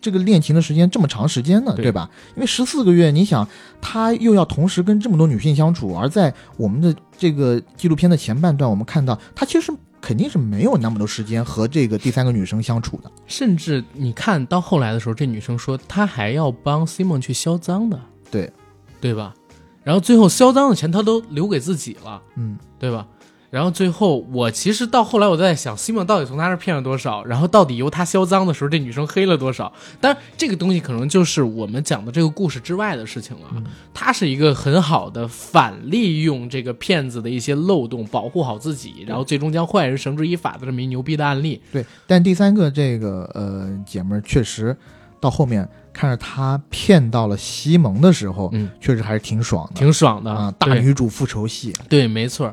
[0.00, 1.72] 这个恋情的时间这么长时间呢？
[1.74, 1.84] 对。
[1.84, 2.08] 对吧？
[2.36, 3.46] 因为十四个月，你想
[3.80, 13.10] 他又要同时跟这么多女性相处，而在我们的这个纪录片的前半段，我们看到他其实肯定是没有那么多时间和这个第三个女生相处的。
[13.26, 17.98] 甚至你看到后来的时候，这女生说她还要帮 Simon 去销赃的，
[18.30, 18.52] 对
[19.00, 19.34] 对吧？
[19.82, 23.06] 然后最后销赃的钱她都留给自己了，嗯，对吧？
[23.54, 27.22] 然后最后我其实到后来我在想，Simon 到底从他那儿骗了多少？
[27.24, 29.72] 然后到底由他销赃的时候，这女生黑了多少？
[30.00, 33.46] 当然，这个东西可能就是我们讲的这个故事之外的事情了。
[33.54, 33.64] 嗯
[33.94, 41.62] 它是一个很好的反利用这个骗子的一些漏洞，保护好自己，然后最终将坏人绳之以法的这么一牛逼的案例。
[41.70, 41.86] 对。
[42.08, 44.76] 但第三个这个呃姐们儿确实
[45.20, 51.72] 到后面看着他骗到了西蒙的时候，嗯，确实还是挺爽的，挺爽的啊，大女主复仇戏。
[51.88, 52.52] 对，没错。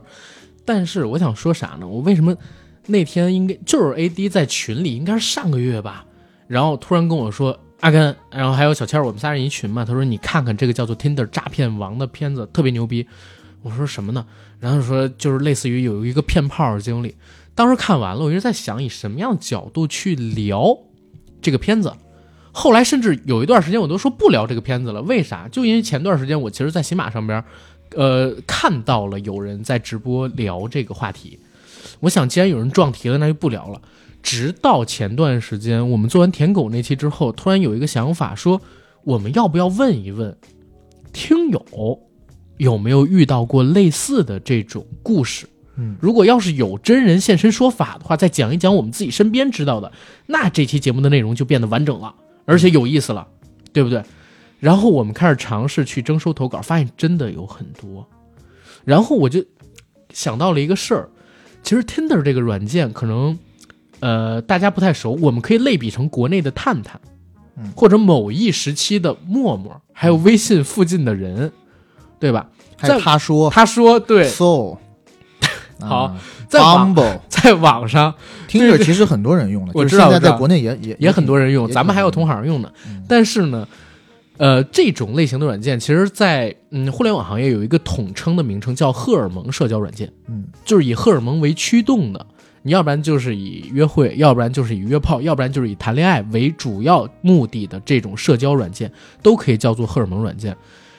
[0.65, 1.87] 但是我想说啥呢？
[1.87, 2.35] 我为什么
[2.87, 6.05] 那天应该就是 A D 在群里，应该是上个月吧，
[6.47, 9.83] 然后突然跟我说阿甘，然后还有小千，我们仨人一群嘛。
[9.83, 13.07] 他说你看看这个叫做 Tinder 诈骗王的片子，特别牛逼。
[13.63, 14.25] 我说什么呢？
[14.59, 17.15] 然后说就是类似于有一个骗炮的经历。
[17.53, 20.77] 当时看完了，我一直在想以什么样的角度去聊
[21.41, 21.93] 这个片子。
[22.53, 25.47] 后来甚至有一段时间我都说不聊这个片子了，为啥？
[25.47, 27.43] 就因为前段时间我其实，在喜马上边，
[27.95, 31.39] 呃，看到了有人在直播聊这个话题。
[31.99, 33.81] 我想，既然有人撞题了，那就不聊了。
[34.23, 38.61] 直到前段时间，我们做完舔狗那期之后，突然有一个想法，说
[39.03, 40.37] 我们要不要问一问
[41.11, 41.99] 听友
[42.57, 45.47] 有没有遇到过类似的这种故事？
[45.77, 49.91] 嗯，如果要是有真人现身说法的话，再讲一讲我们自己身边知道的，
[50.27, 52.13] 那这期节目的内容就变得完整了，
[52.45, 53.27] 而且有意思了，
[53.73, 54.03] 对不对？
[54.61, 58.07] 然后我们开始尝试去征收投稿，发现真的有很多。
[58.85, 59.43] 然后我就
[60.13, 61.09] 想到了一个事儿，
[61.63, 63.37] 其实 Tinder 这个软件可能，
[64.01, 67.01] 呃，大家不太熟，我们可以类比成国内的探探，
[67.57, 67.71] 嗯。
[67.75, 71.51] 或者某一时期的陌陌，还有微信附近的人，
[72.19, 72.47] 对吧？
[72.77, 73.49] 在他说。
[73.49, 74.77] 他说，对，，so，
[75.81, 78.13] 好啊在网 Bumble 在网上。
[78.47, 82.71] 听着其实很多人用的，我知道在国内也也也很多人用，咱们还有同行，用的。
[82.87, 83.03] 嗯。
[83.07, 83.67] 但是呢，
[84.37, 92.25] 呃，这种类型的软件，其实在嗯互联网行业有一个统称的名称，叫荷尔蒙社交软件，嗯就是以荷尔蒙为驱动的。
[92.63, 98.91] 你要不然就是以约会， 要不然就是以约炮，要不然就是以谈恋爱为主要目的的这种社交软件，
[99.21, 100.55] 都可以叫做荷尔蒙软件。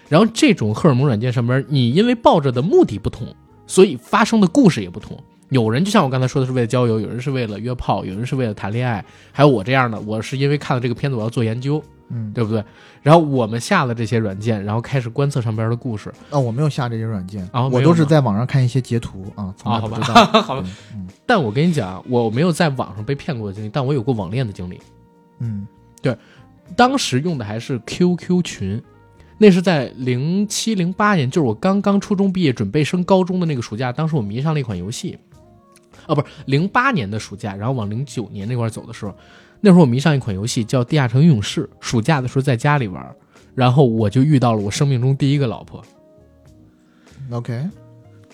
[0.08, 3.26] 然后这种荷尔蒙软件上面，你因为抱着的目的不同，
[3.66, 5.16] 所以发生的故事也不同。
[5.50, 12.62] 有人就像我刚才说的是为了交友，有人是为了约炮，有人是为了谈恋爱，还有我这样的，我是因为看了这个片子我要做研究，嗯对不对？
[13.02, 20.24] 然后我们下了这些软件，然后开始观测上边的故事啊，我没有下这些软件，啊我都是在网上看一些截图啊，好吧来不知道。
[20.42, 20.68] 好吧
[21.26, 24.80] 但我跟你讲，我没有在网上被骗过的经历，但我有过网恋的经历。
[25.40, 25.66] 嗯
[26.00, 26.16] 对
[26.76, 28.82] 当时用的还是 QQ 群，
[29.38, 33.92] 那是在零七零八年，就是我刚刚初中毕业，准备升高中的那个暑假。
[33.92, 35.18] 当时我迷上了一款游戏，
[36.06, 39.14] 啊，不是零八年的暑假，然后往零九年那块走的时候，
[39.64, 43.14] 那会儿我迷上一款游戏叫《地下城勇士》，暑假的时候在家里玩，
[43.54, 45.80] 然后我就遇到了我生命中第一个老婆。
[47.30, 47.62] ，OK，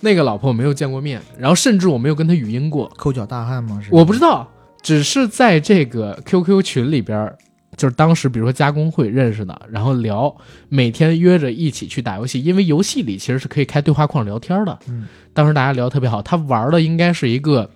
[0.01, 3.79] 那个老婆我没有见过面，然后甚至我没有跟她语音过，抠脚大汉吗？
[3.85, 4.49] 是我不知道，
[4.81, 7.37] 只是在这个 QQ 群里边儿，
[7.77, 10.35] 就是当时比如说加工会认识的，然后聊，
[10.71, 14.79] 每天约着一起去打游戏，因为游戏里其实是可以开对话框聊天的。
[14.89, 17.69] 嗯，当时大家聊得特别好，他玩的应该是一个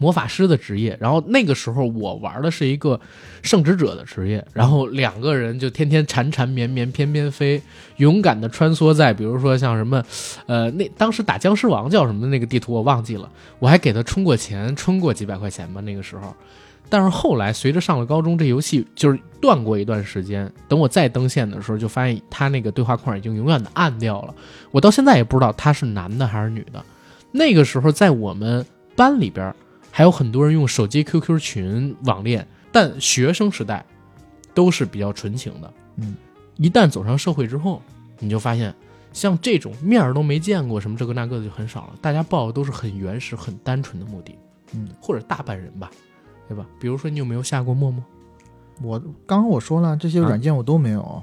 [0.00, 2.98] 魔法师的职业，然后那个时候我玩的是一个
[3.42, 7.60] 圣职者的职业，然后两个人就天天缠缠绵绵翩翩飞，
[7.98, 10.02] 勇敢的穿梭在比如说像什么，
[10.46, 16.34] 呃，那当时打僵尸王叫什么那个地图我忘记了，我还给他充过钱，充过几百块钱吧那个时候。
[16.88, 20.50] 但是后来随着上了高中，这游戏就是断过一段时间。
[20.66, 24.34] 等我再登线的时候，就发现他那个对话框已经永远的暗掉了。
[24.72, 26.84] 我到现在也不知道他是男的还是女的。
[27.30, 29.54] 那个时候在我们班里边
[29.90, 33.84] 还有很多人用手机 QQ 群网恋，但学生时代
[34.54, 35.72] 都是比较纯情的。
[35.96, 36.14] 嗯，
[36.56, 37.82] 一旦走上社会之后，
[38.18, 38.74] 你就发现
[39.12, 41.94] 像这种面儿都没见过，什么这个那个的就很少了。
[42.00, 44.38] 大家抱的都是很原始、很单纯的目的，
[44.72, 45.90] 嗯，或者大半人吧，
[46.48, 46.64] 对吧？
[46.80, 48.02] 比如说你有没有下过陌陌？
[48.82, 51.22] 我刚刚我说了，这些软件我都没有，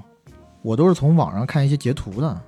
[0.62, 2.40] 我都是从网上看一些截图的，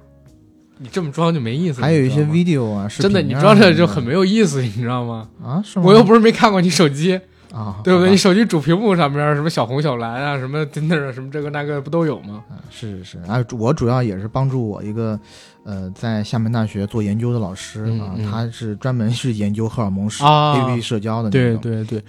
[0.82, 1.82] 你这么装就没意思。
[1.82, 5.28] 还有一些 video 啊，真的，啊你装着就很没有意思，你知道吗？
[5.44, 5.84] 啊，是吗？
[5.86, 7.20] 我又不是没看过你手机，
[7.52, 8.10] 啊，对不对？
[8.10, 12.42] 你手机主屏幕上面什么小红小蓝啊，什么 Tinder 啊，什么这个那个不都有吗？
[12.48, 15.20] 啊，是是是，啊，我主要也是帮助我一个，
[15.64, 22.02] 呃，在厦门大学做研究的老师啊，他是专门是研究荷尔蒙社、啊 A P P 社交的那对种，对对，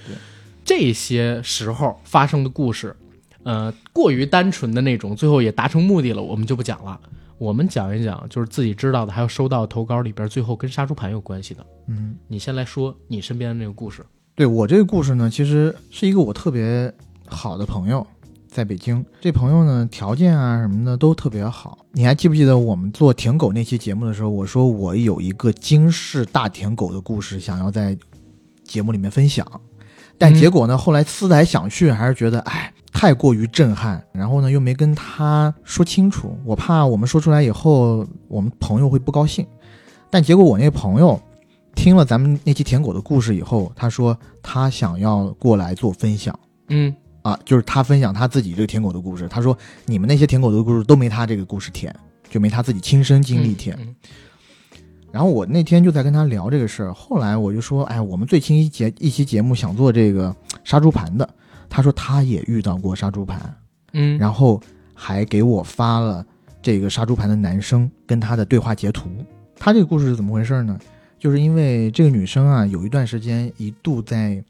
[0.63, 2.95] 这些时候发生的故事，
[3.43, 6.97] 呃，过于单纯的那种，最后也达成目的了，我们就不讲了。
[7.41, 11.65] 我们讲一讲，就是自己知道的，还有收到投稿里边最后跟杀猪盘有关系的。
[11.87, 14.05] 嗯，你先来说你身边的那个故事。
[14.35, 16.93] 对我这个故事呢，其实是一个我特别
[17.25, 18.05] 好的朋友，
[18.47, 19.03] 在北京。
[19.19, 21.79] 这朋友呢，条件啊什么的都特别好。
[21.93, 27.97] 你还记不记得我们做舔狗那期节目的时候，我说我有一个惊世大舔狗的故事，想要在
[28.63, 29.43] 节目里面分享。
[30.21, 33.99] 但嗯结果呢，后来思来想去，还是觉得哎，太过于震撼。
[34.13, 39.43] 然后呢，又没跟他说清楚，我怕我们说出来以后，我们朋友会不高兴。
[40.11, 41.19] 但结果我那朋友
[41.73, 49.27] 听了咱们那期舔狗的故事以后，他说他想要过来做分享嗯啊，就是他分享他自己这个舔狗的故事。
[49.27, 49.57] 他说
[49.87, 51.91] 你们那些舔狗的故事都没他这个故事甜，
[52.29, 53.75] 就没他自己亲身经历甜。
[53.81, 53.95] 嗯
[55.11, 61.29] 然后我那天就在跟他聊这个事儿，后来我就说，哎，我们最近一节一期节目想做这个杀猪盘的，
[61.69, 63.53] 他说他也遇到过杀猪盘，
[63.93, 64.61] 嗯，然后
[64.93, 66.25] 还给我发了
[66.61, 69.09] 这个杀猪盘的男生跟他的对话截图。
[69.55, 70.79] 他这个故事是怎么回事呢？
[71.19, 74.43] 就是因为这个女生啊，有一段时间一度在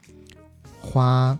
[0.80, 1.38] 花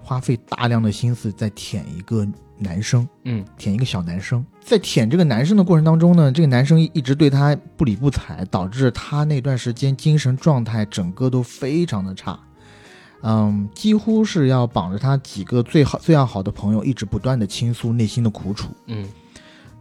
[0.00, 2.26] 花费大量的心思在舔一个
[2.60, 4.44] 男生，嗯舔一个小男生。
[4.60, 12.38] 在舔这个男生的过程当中呢，这个男生一直对她不理不睬，导致他那段时间精神状态整个都非常的差。
[13.22, 18.68] 嗯，几乎是要绑着他几个最好最要好的朋友，一直不断的倾诉内心的苦楚。
[18.86, 19.06] 嗯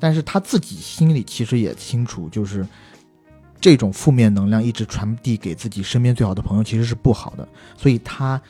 [0.01, 2.65] 但是他自己心里其实也清楚，就是
[3.61, 7.47] 这种负面能量一直传递给自己身边最好的朋友，其实是不好的。
[7.77, 8.41] 所以他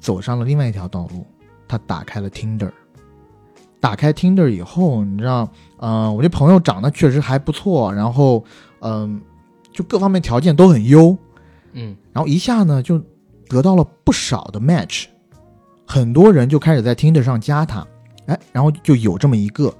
[0.00, 1.26] 走上了另外一条道路，
[1.68, 2.70] 他打开了 Tinder。
[3.82, 8.44] 打开 Tinder 以后，你知道，呃，我这朋友长得确实还不错，然后，
[8.78, 9.20] 嗯、
[9.72, 11.16] 就各方面条件都很优，
[11.72, 11.96] 嗯。
[12.12, 13.02] 然后一下呢就
[13.48, 15.06] 得到了不少的 match，
[15.84, 17.84] 很多人就开始在 Tinder 上加他，
[18.26, 19.74] 哎，然后就有这么一个，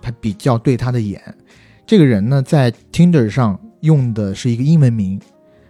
[0.00, 1.22] 他比较对他的眼，
[1.86, 5.20] 这个人呢在 Tinder 上用的是一个英文名，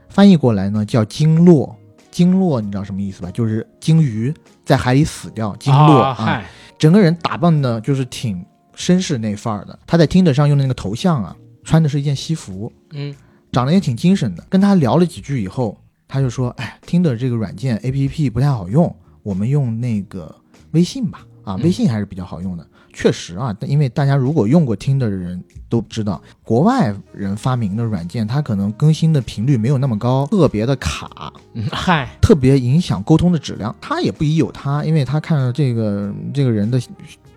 [0.09, 1.77] 翻译过来呢叫鲸落，
[2.11, 3.31] 鲸落你知道什么意思吧？
[3.31, 4.33] 就是鲸鱼
[4.65, 6.45] 在海里死掉，鲸落啊，嗨，
[6.79, 8.45] 整个人打扮的就是挺
[8.77, 9.79] 绅士那范儿的。
[9.87, 13.15] 他在 Tinder 上用的那个头像啊，穿的是一件西服，嗯
[13.53, 14.45] 长得也挺精神的。
[14.49, 20.35] 跟他聊了几句以后，他就说：“哎，Tinder 这个软件 APP 不太好用，我们用那个
[20.71, 21.27] 微信吧。
[21.43, 22.67] 啊，嗯微信还是比较好用的。
[22.93, 33.75] 确实啊，因为大家如果用过 Tinder 的人都知道，国外人发明的软件，它可能更新的频率没有那么高，特别的卡，嗯，嗨，特别影响沟通的质量。
[33.81, 36.81] 他也不疑有他，因为他看到这个这个人的，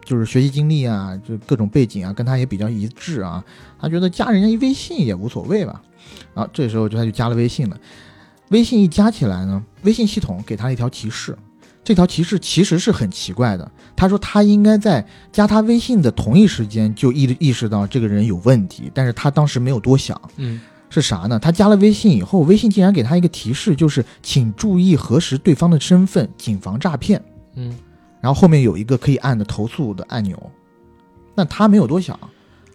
[0.04, 3.44] 就是学习经历啊，就各种背景啊，跟他也比较一致啊。
[3.80, 5.82] 他觉得加人家一微信也无所谓吧。
[6.34, 7.78] 然后这时候就他就加了微信了。
[8.50, 11.38] 微信一加起来呢，微信系统给他一条提示，
[11.84, 13.70] 这条提示其实是很奇怪的。
[13.96, 20.20] 他说他应该在加他微信的同一时间就意意识到这个人有问题，但是他当时没有多想。
[20.38, 21.40] 嗯是啥呢？
[21.40, 27.20] 他加了微信以后，微信竟然给他一个提示，就是请注意核实对方的身份，谨防诈骗。
[27.56, 27.76] 嗯，
[28.22, 30.40] 然后后面有一个可以按的投诉的按钮。
[31.34, 32.20] 那他没有多想，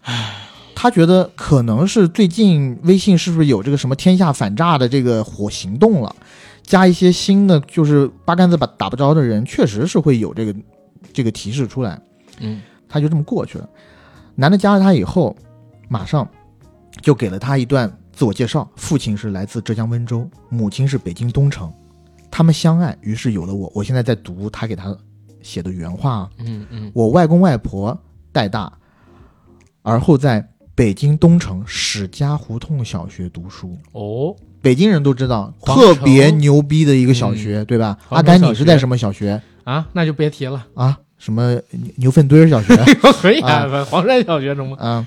[0.03, 0.35] 唉
[0.75, 6.17] 他觉得可能是最近微信是不是有这个什么天下反诈的这个火行动了，
[6.69, 10.55] 加一些新的就是八竿子把打不着的人，确实是会有这个
[11.15, 11.99] 这个提示出来。
[12.41, 13.67] 嗯他就这么过去了。
[14.35, 15.35] 男的加了他以后，
[15.89, 16.29] 马上
[17.01, 21.73] 就给了他一段自我介绍，父亲是来自浙江温州，母亲是北京东城，
[22.31, 23.73] 他们相爱，于是有了我。
[23.75, 24.95] 我现在在读他给他
[25.43, 27.99] 写的原话啊，嗯嗯我外公外婆
[28.31, 28.71] 带大，
[29.83, 30.47] 而后在
[30.79, 33.77] 北京东城史家胡同小学读书。
[33.91, 37.99] 哦，北京人都知道，特别牛逼的一个小学，对吧？
[38.11, 40.97] 阿甘，你是在什么小学啊，那就别提了，啊？
[41.19, 42.77] 什么牛牛粪堆儿小学？
[43.21, 44.77] 可以啊啊，黄山小学中吗？
[44.79, 45.05] 嗯，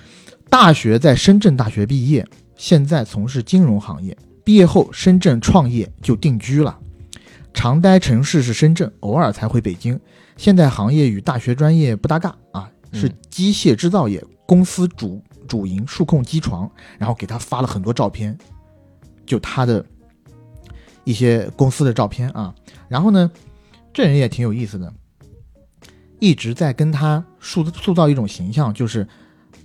[0.50, 4.18] 大学在深圳大学毕业，现在从事金融行业。
[4.44, 6.78] 毕业后深圳创业就定居了，
[7.54, 9.98] 常待城市是深圳，偶尔才回北京。
[10.36, 18.38] 现在行业与大学专业不搭嘎啊，是机械制造业公司主主营数控机床，然后给他发了很多照片，
[19.26, 19.86] 就他的
[21.04, 22.56] 一些公司的照片啊。
[22.88, 23.30] 然后呢，
[23.92, 24.94] 这人也挺有意思的，
[26.20, 29.06] 一直在跟他塑塑造一种形象，就是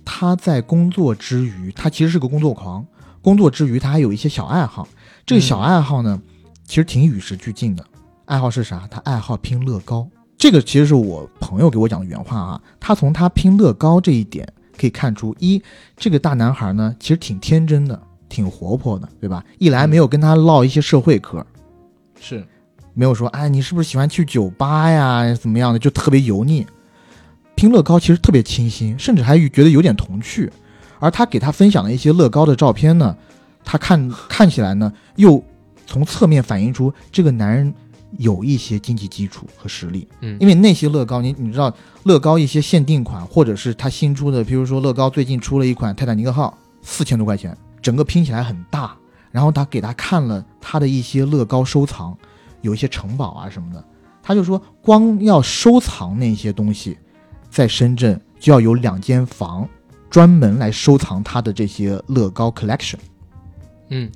[0.03, 2.85] 他在工作之余，他其实是个工作狂，
[3.21, 4.85] 工作之余他还有一些小爱好。
[5.25, 6.21] 这个小爱好呢，
[6.65, 7.85] 其实挺与时俱进的。
[8.25, 8.85] 爱好是啥？
[8.91, 10.05] 他爱好拼乐高。
[10.37, 12.61] 这个其实是我朋友给我讲的原话啊。
[12.77, 14.45] 他从他拼乐高这一点
[14.77, 15.61] 可以看出，一
[15.95, 17.99] 这个大男孩呢，其实挺天真的，
[18.29, 19.43] 挺活泼的，对吧？
[19.57, 21.45] 一来没有跟他唠一些社会嗑，
[22.19, 22.45] 是
[22.93, 25.33] 没有说哎，你是不是喜欢去酒吧呀？
[25.33, 25.79] 怎么样的？
[25.79, 26.65] 就特别油腻。
[27.55, 30.51] 拼乐高其实特别清新，甚至还觉得有点童趣。
[30.99, 33.15] 而他给他分享的一些乐高的照片呢？
[33.63, 35.43] 他看看起来呢，又
[35.85, 37.73] 从侧面反映出这个男人
[38.17, 40.07] 有一些经济基础和实力。
[40.21, 48.95] 嗯，因为那些乐高，你你知道，乐高一些限定款，或者是他新出的，比如说乐高最近出了一款泰坦尼克号，四千多块钱，整个拼起来很大。
[49.29, 52.17] 然后他给他看了他的一些乐高收藏，
[52.61, 53.83] 有一些城堡啊什么的，
[54.23, 56.97] 他就说，光要收藏那些东西，
[57.49, 59.67] 在深圳就要有两间房，
[60.09, 62.95] 专门来收藏他的这些乐高 collection。
[63.89, 64.09] 嗯，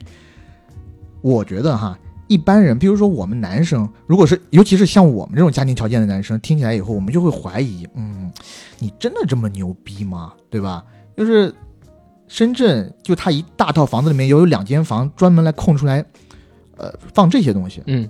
[1.22, 2.00] 我觉得哈，
[2.32, 8.32] 一般人，比如说我们男生，如果是尤其是像我们这种家庭条件的男生，听起来以后，我们就会怀疑，嗯，
[8.80, 10.32] 你真的这么牛逼吗？
[10.50, 10.82] 对吧？
[11.18, 11.54] 就是
[12.30, 16.06] 深圳，就他一大套房子里面，有有两间房专门来空出来，
[16.78, 17.84] 呃，放这些东西。
[17.88, 18.10] 嗯，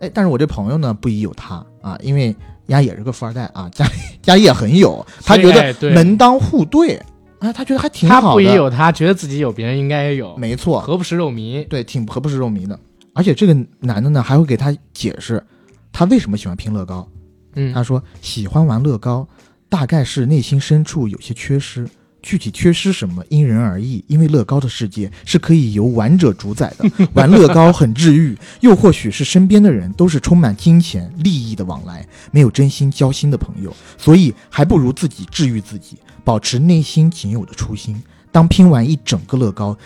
[0.00, 2.34] 哎，但是我这朋友呢，不疑有他啊，因为
[2.66, 6.98] 家也是个富二代啊，家里 家里也很有，他觉得门当户对。
[7.40, 8.22] 啊，他觉得还挺好的。
[8.22, 10.36] 他不也有他觉得自己有，别人应该也有。
[10.36, 11.64] 没错，何不食肉糜？
[11.68, 12.76] 对，挺何不食肉糜的。
[13.18, 15.44] 而且这个男的呢，还会给他解释，
[15.90, 17.08] 他为什么喜欢拼乐高。
[17.56, 19.26] 嗯，他说喜欢玩乐高，
[19.68, 21.88] 大概是内心深处有些缺失。
[22.22, 24.04] 具体缺失什么，因人而异。
[24.06, 28.38] 因为乐高的世界是可以由玩者主宰的， 玩乐高很治愈。
[28.60, 38.00] 又或许是身边的人都是充满金钱利益的往来，没有真心交心的朋友，所以还不如自己治愈自己，保持内心仅有的初心。
[38.30, 39.76] 当拼完一整个乐高，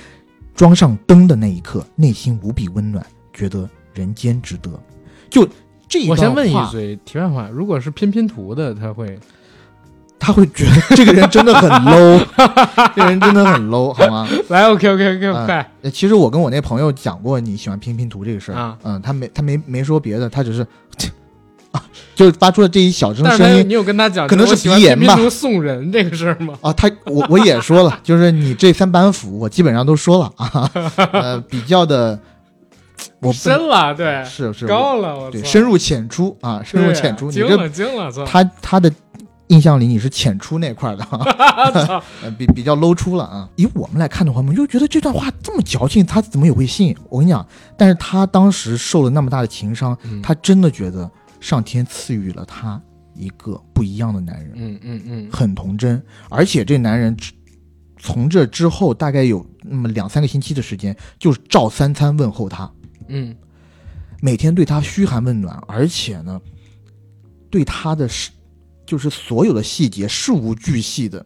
[0.55, 3.07] 装上灯的那一刻，内心无比温暖，
[3.43, 4.70] 觉得人间值得。
[5.28, 5.49] 就
[5.88, 9.18] 这一我先问一嘴题外话，如果是拼拼图的，他会？
[10.24, 12.24] 他会觉得这个人真的很 low，
[12.95, 14.28] 这个人真的很 low，好吗？
[14.51, 15.68] 来，OK OK OK，快。
[15.93, 20.64] 其实我跟我那朋友讲过你喜欢拼拼图这个事儿，嗯，他没他没没说别的，他只是
[21.72, 21.82] 啊，
[22.14, 23.68] 就发出了这一小声声音。
[23.68, 25.16] 你有跟他讲，可能是鼻炎吧？
[25.28, 26.55] 送人这个事儿吗？
[26.62, 30.70] 啊，他我我也说了，就是你这三板斧我基本上都说了啊，
[31.12, 32.16] 呃，比较的
[33.20, 38.92] 我深了，对，是是高了，我对，深入浅出啊，深入浅出，精了精了，他他的。
[39.48, 41.07] 印象里你是浅出那块的，
[42.38, 43.46] 比比较 low 出了啊。
[43.57, 46.96] 以我们来看的话，我们就觉得这段话这么矫情，他怎么也会信？
[47.11, 47.46] 我跟你讲，
[47.76, 52.80] 但是他当时受了那么大的情伤，他真的觉得上天赐予了他
[53.14, 56.03] 一个不一样的男人，嗯嗯嗯，很童真。
[56.30, 57.14] 而且这男人
[57.98, 62.70] 从这之后大概有那么两三个星期的时间，就是照三餐问候他，
[63.09, 63.36] 嗯，
[64.20, 66.40] 每天对他嘘寒问暖，而且呢，
[67.50, 68.30] 对他的事。
[68.84, 71.24] 就是所有的细节事无巨细的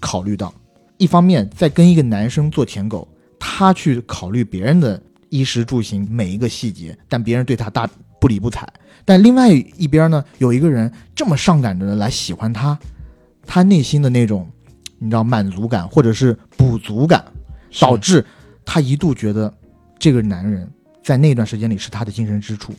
[0.00, 0.52] 考虑到，
[0.96, 3.06] 一方面在跟一个男生做舔狗，
[3.38, 7.88] 他去考虑别人的衣食住行每一个细节，但别人对他大
[8.18, 8.66] 不理不睬；
[9.04, 12.76] 但另外一边呢，有一个人这么上赶着的来喜欢他，
[13.46, 14.50] 他内心的那种
[14.98, 17.24] 你知道满足感或者是补足感，
[17.78, 18.24] 导致
[18.64, 19.54] 他一度觉得
[19.98, 20.70] 这个男人
[21.02, 22.72] 在那段时间里是他的精神支柱。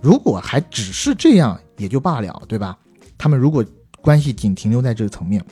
[0.00, 2.78] 如果还只是这样也就罢了，对吧？
[3.16, 3.64] 他们如果
[4.00, 5.42] 关系仅停留在这个层面，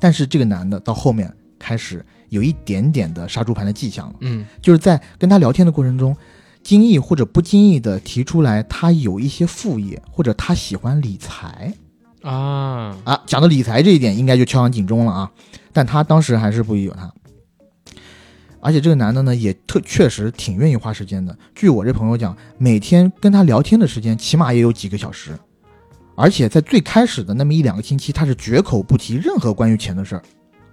[0.00, 6.16] 但是这个男的到后面开始有一点点的杀猪盘的迹象了，嗯，就是在跟他聊天的过程中，
[6.64, 11.72] 经意或者不经意的提出来他有一些副业，或者他喜欢理财，
[12.22, 15.30] 啊啊，讲到理财这一点，应该就敲响警钟了啊！
[15.72, 17.14] 但他当时还是不疑有他。
[18.66, 21.38] 而且这个男的呢，也特确实挺愿意花时间的。
[21.54, 25.38] 据我这朋友讲，每天跟他聊天的时间起码也有几个小时。
[26.16, 30.22] 而且在最开始的那么一两个星期，他是绝口不提任何关于钱的事儿，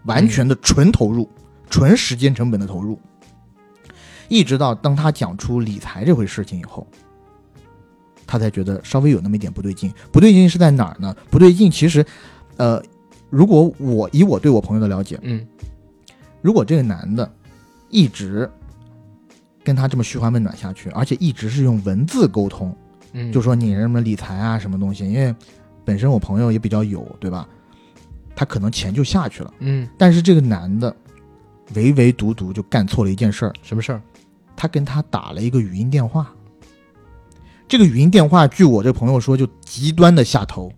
[0.06, 1.30] 完全的纯投入，
[1.70, 3.00] 纯时间成本的投入。
[4.28, 6.88] 一直到当他讲出理财这回事情以后，
[8.26, 9.94] 他才觉得稍微有那么一点不对劲。
[10.12, 11.16] 不对劲是在哪儿呢？
[11.30, 12.04] 不对劲其实，
[12.58, 12.82] 呃，
[13.30, 15.46] 如果我以我对我朋友的了解，嗯，
[16.42, 17.32] 如果这个男的。
[17.94, 18.50] 一直
[19.64, 22.76] 跟他这么嘘寒问暖下去，而且一直是用文字沟通，
[23.14, 25.34] 嗯，就说你什么理财啊，什么东西，因为
[25.86, 27.48] 本身我朋友也比较有，对吧？
[28.36, 30.94] 他可能钱就下去了，嗯，但是这个男的
[31.76, 34.02] 唯唯独独就干错了一件事儿，什么事儿？
[34.56, 36.34] 他跟他打了一个语音电话。
[37.68, 40.72] 这个语音电话，据我这朋友说，就极端的下头，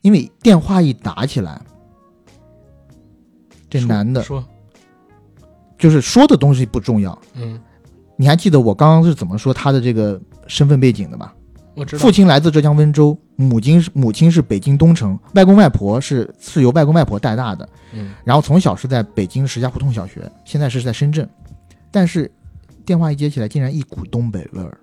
[0.00, 1.60] 因为电话一打起来，
[3.68, 4.44] 这男的说，
[5.78, 7.18] 就是说的东西不重要。
[7.34, 7.60] 嗯，
[8.16, 11.34] 你还记得我刚刚是怎么说他的这个身份背景的吧？
[11.74, 12.02] 我知道。
[12.02, 18.14] 父，亲来自浙江温州，母亲是母亲是北京东城，外公外婆是是由外公外婆带大的，嗯。
[18.24, 21.28] 然后从小是在北京石家胡同小学，现在是在深圳，
[21.90, 22.30] 但是
[22.84, 24.78] 电话一接起来，竟然一股东北味儿，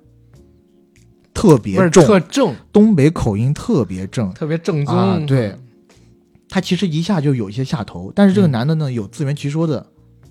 [1.34, 4.32] 特别重，特正，东北口音特别正。
[4.34, 5.56] 特别正宗，啊对，
[6.48, 8.52] 他其实一下就有一些下头，但是这个嗯。
[8.52, 9.84] 男的呢有自圆其说的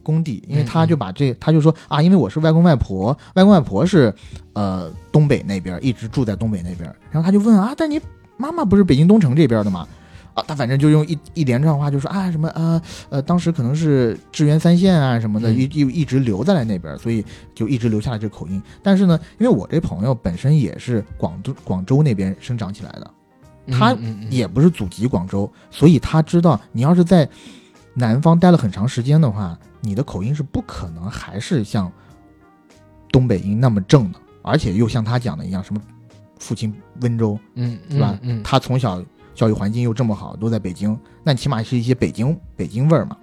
[0.03, 4.13] 功底，因为嗯他就把这他就说啊，因为我是外公外婆，外公外婆是
[4.53, 8.01] 呃东北那边，一直住在东北那边，然后他就问啊，但你
[8.37, 9.87] 妈妈不是北京东城这边的吗？
[10.35, 12.81] 啊，他反正就用一一连串话就说啊什么呃
[13.11, 17.23] 呃，当时可能是支援三线啊什么的，嗯一一一直留在了那边，所以
[17.55, 18.63] 就一直留下了这口音。
[18.83, 23.11] 但是呢，因为我这朋友本身也是广东广州那边生长起来的，
[23.67, 23.95] 嗯他
[24.31, 27.29] 也不是祖籍广州，所以他知道你要是在
[27.93, 31.93] 南方待了很长时间的话，你的口音是不可能还是像
[33.11, 35.81] 东北音那么正的，而且又像他讲的一样，什么
[36.39, 39.05] 父亲温州，嗯是吧嗯，嗯他从小
[39.35, 43.17] 教育环境又这么好，都在北京，那起码是一些北京北京味儿嘛。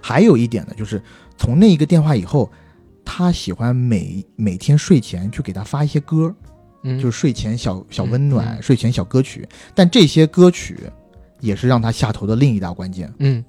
[0.00, 1.00] 还有一点呢，就是
[1.38, 2.50] 从那一个电话以后，
[3.04, 6.34] 他喜欢每每天睡前去给他发一些歌，
[6.82, 10.78] 嗯，就是睡前小小温暖、睡前小歌曲，但这些歌曲
[11.40, 13.12] 也是让他下头的另一大关键。
[13.18, 13.44] 嗯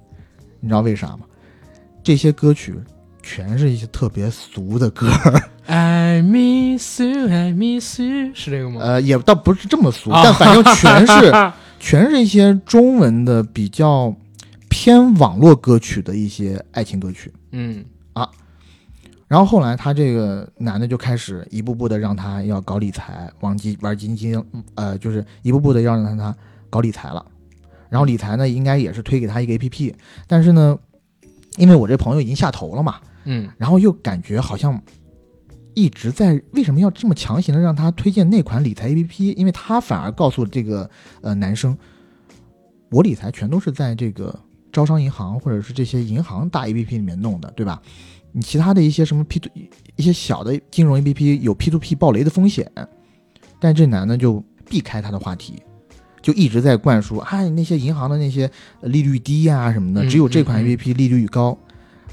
[0.60, 1.26] 你知道为啥吗？
[2.04, 2.74] 这些歌曲
[3.22, 5.10] 全是一些特别俗的歌
[5.64, 8.80] ，，I miss you, I miss you，是这个吗？
[8.82, 11.32] 呃，也倒不是这么俗，啊但反正全是
[11.80, 14.14] 全是一些中文的比较
[14.68, 17.32] 偏网络歌曲的一些爱情歌曲。
[17.52, 17.82] 嗯
[18.12, 18.28] 啊
[19.26, 24.40] 然后后来他这个男的就开始一步步的让他要搞理财，玩基玩基金，
[24.74, 26.36] 呃，就是一步步的要让他
[26.68, 27.24] 搞理财了。
[27.88, 29.94] 然后理财呢，应该也是推给他一个 A P P，
[30.26, 30.78] 但是呢，
[31.56, 34.80] 因为我这朋友已经下头了嘛，嗯然后又感觉好像
[35.74, 39.30] 一直在为什么要这么强行的让他推荐那款理财 A P P？
[39.32, 40.88] 因为他反而告诉这个
[41.20, 41.76] 呃男生，
[42.90, 44.38] 我理财全都是在这个
[44.72, 47.80] 招商银行或者是这些银行大 A P P 里面弄的，对吧？
[48.32, 49.48] 你其他的一些什么 P to
[49.94, 52.70] 一些小的金融 A P P 有 P to P 爆雷的风险，
[53.60, 55.62] 但这男的就避开他的话题，
[56.24, 58.50] 就一直在灌输，啊，那些银行的那些
[58.80, 61.56] 利率低呀、什么的，嗯只有这款嗯嗯 A P P 利率高。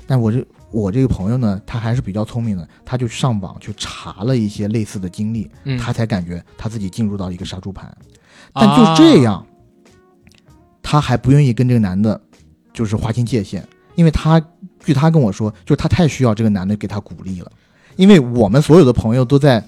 [0.05, 7.89] 但我这我这个朋友呢，他还是比较聪明的，他就上网去查了一些类似的经历，嗯，他才感觉他自己进入到一个杀猪盘。
[8.51, 9.45] 但就这样，
[10.83, 12.19] 他还不愿意跟这个男的，
[12.73, 13.63] 就是划清界限，
[13.95, 14.41] 因为他
[14.81, 17.49] 据他跟我说，就是他太需要这个男的给他鼓励了，
[17.95, 19.65] 因为我们所有的朋友都在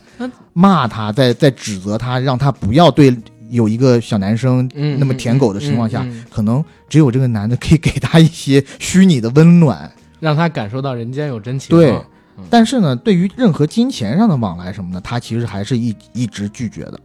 [0.52, 3.16] 骂他，在在指责他，让他不要对
[3.54, 9.92] 有一个小男生嗯那么舔狗的情况下，可能只有这个男的 可以给他一些虚拟的温暖。
[10.20, 11.76] 让他感受到人间有真情。
[11.76, 11.92] 对
[12.38, 17.00] 嗯，但是呢，对于任何金钱上的往来什么的，他其实还是一一直拒绝的。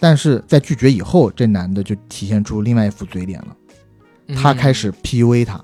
[0.00, 3.48] 但是在拒绝以后，这男的就体现出另外一副嘴脸了。
[4.28, 5.60] 嗯他开始 PUA 他，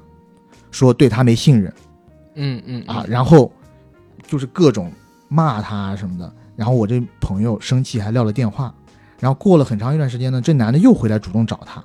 [0.70, 1.72] 说对他没信任
[2.34, 3.52] 嗯嗯嗯啊，然后
[4.26, 4.90] 就是各种
[5.28, 6.32] 骂他什么的。
[6.56, 8.74] 然后我这朋友生气还撂了电话。
[9.24, 11.82] 然后过了很长一段时间呢，这男的又回来主动找他。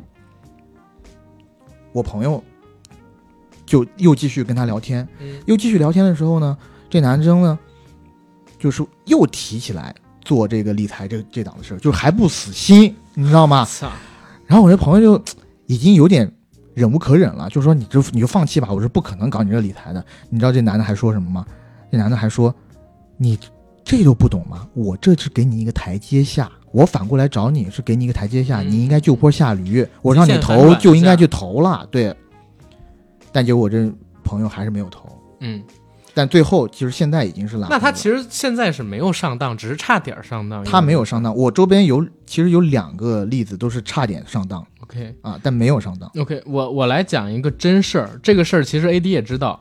[1.93, 2.43] 我朋友
[3.65, 6.57] 就又继续跟他聊天，嗯又继续聊天的时候呢，
[6.89, 7.57] 这男生呢，
[8.59, 13.65] 就是又提起来做这个理财这这档子事儿，就还不死心，你知道吗？
[14.45, 15.23] 然后我这朋友就
[15.65, 16.29] 已经有点
[16.73, 20.05] 忍无可忍了，就说你就你就放弃吧，我是不可能搞你这理财的。
[20.29, 21.45] 你知道这男的还说什么吗？
[21.89, 22.53] 这男的还说，
[23.15, 23.39] 你
[23.89, 24.67] 这都不懂吗？
[24.75, 32.15] 我这是给你一个台阶下，我反过来找你是给你一个台阶下，嗯你应该就坡下驴，我让你投就应该去投了，对。
[33.31, 33.91] 但结果我这
[34.23, 35.09] 朋友还是没有投。
[35.39, 35.63] 嗯，
[36.13, 37.65] 但最后其实现在已经是了。
[37.67, 40.63] 那他其实现在是没有上当，只是差点上当。
[40.63, 46.07] 他没有上当，我周边有其实有两个例子都是差点上当 OK 啊，但没有上当。
[46.19, 48.19] OK，我我来讲一个真事儿。
[48.21, 49.59] 这个事儿其实 AD 也知道，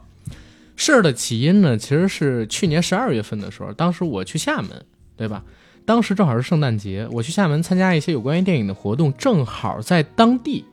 [0.78, 4.70] 事儿的起因呢，其实是去年十二月份的时候，当时我去厦门，
[5.16, 5.42] 对吧？
[5.84, 10.64] 当时正好是圣诞节，我去厦门参加一些有关于电影的活动，正好在当地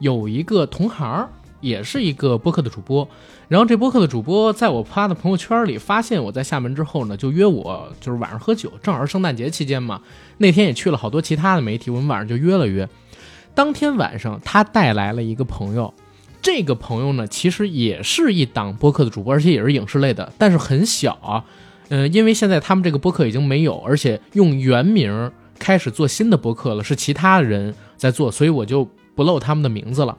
[0.00, 1.28] 有一个同行，
[1.60, 3.08] 也是一个播客的主播。
[3.46, 10.00] 然后这播客的主播在我发的朋友圈里发现我在厦门之后呢，就约我就是晚上喝酒，正好是圣诞节期间嘛。
[10.38, 12.88] 那天也去了好多其他的媒体，我们晚上就约了约。
[13.54, 15.94] 当天晚上他带来了一个朋友，
[16.44, 21.42] 这个朋友呢其实也是一档播客的主播，而且也是影视类的，但是很小啊。
[21.88, 30.14] 嗯，因为现在他们这个播客已经没有，而且用原名开始做新的播客了，是其他人在做，所以我就不露他们的名字了。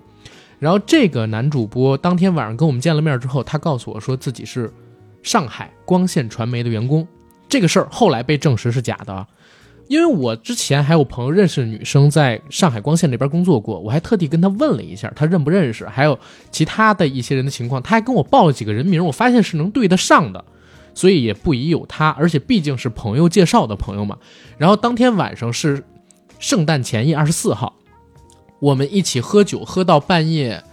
[0.58, 4.74] 然后这个男主播当天晚上跟我们见了面之后，他告诉我说自己是
[5.22, 7.08] 上海光线传媒的员工，
[7.48, 9.28] 这个事儿后来被证实是假的，
[9.88, 16.18] 因为我之前还有朋友认识女生在上海光线那边工作过，我还特地跟他问了一下，他认不认识，还有
[16.52, 20.44] 其他的一些人的情况，他还跟我报了几个人名，我发现是能对得上的。
[20.98, 24.18] 所以也不疑有他，而且毕竟是朋友介绍的朋友嘛。
[24.58, 25.84] 然后当天晚上是
[26.40, 27.76] 圣诞前夜，二十四号，
[28.62, 30.64] 我们一起喝酒，喝到半夜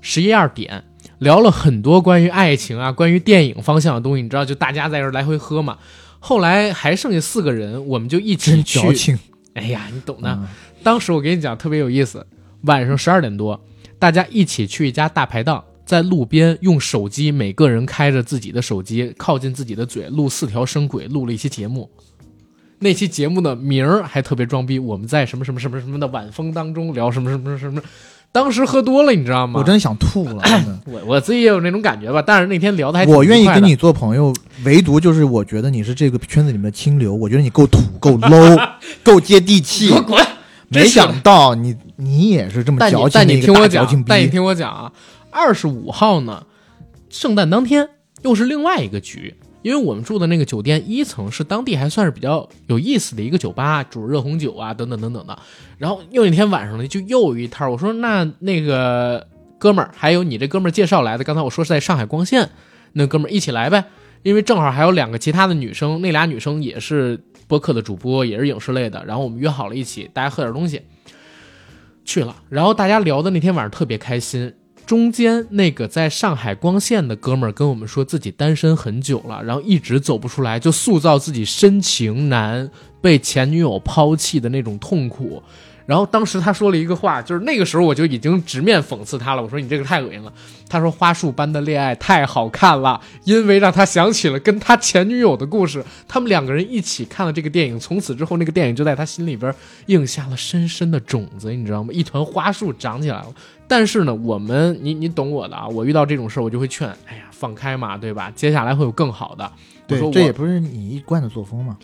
[0.00, 0.82] 十一二点，
[1.20, 4.22] 聊了很多关于爱情啊、关于电影方向的东西。
[4.22, 5.78] 你知道，就大家在这来回喝嘛。
[6.18, 9.16] 后来还剩下四个人，我们就一起去。
[9.54, 10.38] 哎呀，你懂的。
[10.82, 12.26] 当时我给你讲特别有意思，
[12.62, 13.60] 晚上十二点多，
[13.98, 15.64] 大家一起去一家大排档。
[15.84, 21.90] 在路边用手机，每个人开着自己的手机，靠近自己的嘴，录四条声轨，录了一期节目。
[22.80, 27.80] 那期节目的名儿还特别装逼，我们在什么什么什么什么的晚风当中聊什么什么什么。
[28.38, 29.58] 当时喝多了，你知道吗？
[29.58, 30.42] 我真想吐了。
[30.86, 32.22] 我我自己也有那种感觉吧。
[32.22, 34.32] 但是那天聊的还我愿意跟你做朋友，
[34.64, 37.12] 唯独就是我觉得你是这个圈子里面的清流。
[37.12, 38.70] 我觉得你够土，够 low，
[39.02, 39.90] 够接地气。
[40.02, 40.24] 滚！
[40.68, 44.06] 没想到你你也是这么矫情的一个大矫情逼。
[44.08, 44.92] 但你听我讲啊。
[45.30, 46.44] 二十五号呢，
[47.10, 47.88] 圣诞当天
[48.22, 55.38] 又是另外一个局，因为我们住的那个酒店一层是当地还算是比较有意思的一个酒吧，煮热红酒啊等等等等的。
[55.78, 59.26] 然后又那天晚上呢，就又有一摊我说那那个
[59.58, 62.50] 哥们儿，还有你这哥们儿介绍来的，刚才我说是在上海光线，
[62.92, 63.84] 那哥们儿一起来呗，
[64.22, 69.04] 因为正好还有两个其他的女生，那俩女生也是播客的主播，也是影视类的。
[69.04, 70.82] 然后我们约好了一起，大家喝点东西，
[72.04, 72.36] 去了。
[72.48, 74.54] 然后大家聊的那天晚上特别开心。
[74.88, 82.70] 中间那个在上海光线的哥们儿跟我们说自己单身很久了，然后一直走不出来，就塑造自己深情男
[83.02, 85.42] 被前女友抛弃的那种痛苦。
[85.88, 89.42] 然后当时他说了一个话，就是那个时候我就已经直面讽刺他了。
[89.42, 90.30] 我说你这个太恶心了。
[90.68, 95.82] 他说花束般的恋爱太好看了，因为让他想起了跟他前女友的故事。
[96.06, 99.50] 他们两个人一起看了这个电影，从此之后那个电影就在他心里边
[99.86, 101.90] 印下了深深的种子，你知道吗？
[101.90, 103.34] 一团花束长起来了。
[103.66, 108.30] 但是呢，我们你你懂我的啊，我遇到这种事儿我就会劝，哎呀，放开嘛，对吧？
[108.36, 109.50] 接下来会有更好的。
[109.86, 111.78] 对，这也不是你一贯的作风嘛。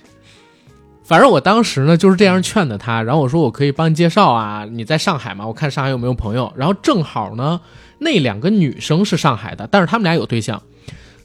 [1.04, 6.50] 反正我当时呢就是这样劝的他，然后我说我可以帮你介绍啊，你在上海嘛，我看上海有没有朋友。
[6.56, 7.60] 然后正好呢，
[7.98, 10.62] 那两个女生是上海的，但是他们俩有对象，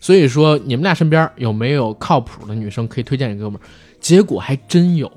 [0.01, 3.63] 所以说你们俩身边有没有靠谱的女生可以推荐给哥们儿？
[4.01, 5.09] 结果还真有，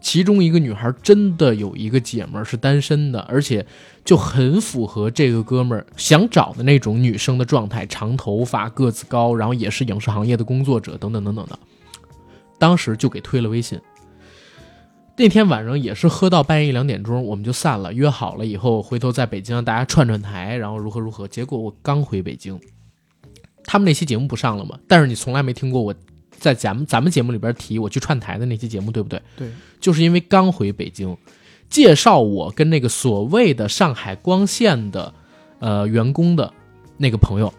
[0.00, 3.64] 其中一个女孩真的有一个姐们儿是单身的，而且
[4.04, 11.56] 就很符合这个哥们儿想找的那种女生的状态，长头发，个子高，然后也是影视行业的工作者，等等等等的。
[12.58, 13.80] 当时就给推了微信。
[15.14, 21.28] 那天晚上也是喝到半夜一两点钟，我们就散了，约好了以后回头在北京大家串串台，然后如何如何。
[21.28, 22.58] 结果我刚回北京，
[23.62, 24.78] 他们那期节目不上了嘛？
[24.88, 25.94] 但是你从来没听过我
[26.30, 29.20] 在咱们咱们节目里边提我去串台的那期节目，对不对？
[29.36, 29.48] 对，
[29.80, 31.14] 就是因为刚回北京，
[31.68, 35.12] 介绍我跟那个所谓的上海光线的
[35.58, 36.50] 呃员工的
[36.96, 37.52] 那个朋友，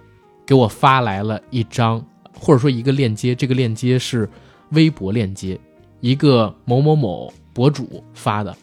[0.44, 2.04] 给我发来了一张
[2.36, 4.28] 或者说一个链接，这个链接是
[4.72, 5.60] 微博链接，
[6.02, 7.32] 一个某某某。
[7.54, 8.56] 博主发的，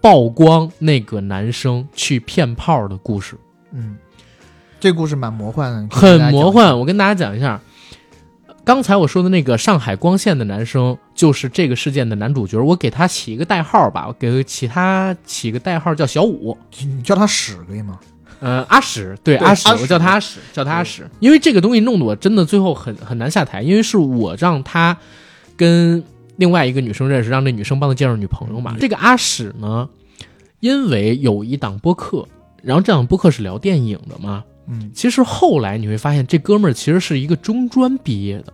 [0.00, 3.36] 曝光那个男生去骗炮的故事。
[3.72, 3.96] 嗯，
[4.78, 6.78] 这故事蛮魔幻的，很魔幻。
[6.78, 7.60] 我跟大家讲一下，
[8.64, 12.62] 刚才我说的那个上海光线的男生，就是这个事件的男主角。
[12.62, 17.98] 我给他起一个代号吧，我给其他起个代号叫小五，你叫他屎可以吗？
[18.40, 21.10] 嗯，阿屎，对阿屎，我叫他阿屎，叫他阿屎。
[21.18, 24.96] 因为这个东西弄得我真的最后很很难下台，因为是我让他
[25.56, 26.04] 跟。
[26.36, 28.76] 另外一个女生认识，让这女生帮他介绍女朋友嘛。
[28.78, 29.88] 这个阿史呢，
[30.60, 32.26] 因为有一档播客，
[32.62, 34.44] 然后这档播客是聊电影的嘛。
[34.68, 38.52] 嗯，其实后来你会发现，这哥们儿其实是一个中专毕业的，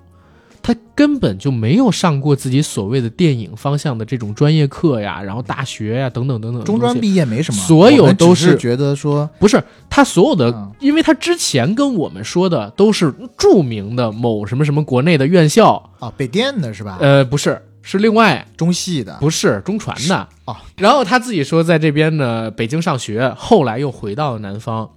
[0.60, 6.62] 他根本就没有上过自己所谓的电影方向的这种专业课呀，然后大学呀等等等等。
[6.64, 16.98] 中专毕业没什么，所有都是觉得说不是他所有的，因为他之前跟我们说的都是著名的某什么什么国内的院校啊，北电的是吧？
[17.00, 17.60] 呃，不是。
[17.82, 20.56] 是另外中戏的，不是中传的哦。
[20.76, 24.90] 然后他自己说，在这边呢，北京上学，后来又回到了南方。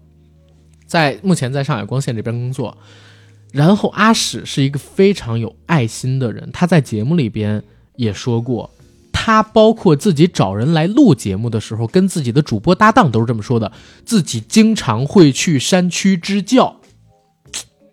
[0.86, 2.78] 在目前在上海光线这边工作。
[3.52, 7.64] 然后阿史是一个非常有爱心的人，他在节目里边
[7.96, 8.70] 也说过，
[9.14, 13.72] 他包括自己找人来录节目的时候，跟自己的主播搭档都是这么说的，
[14.06, 16.82] 自己经常会去山区支教，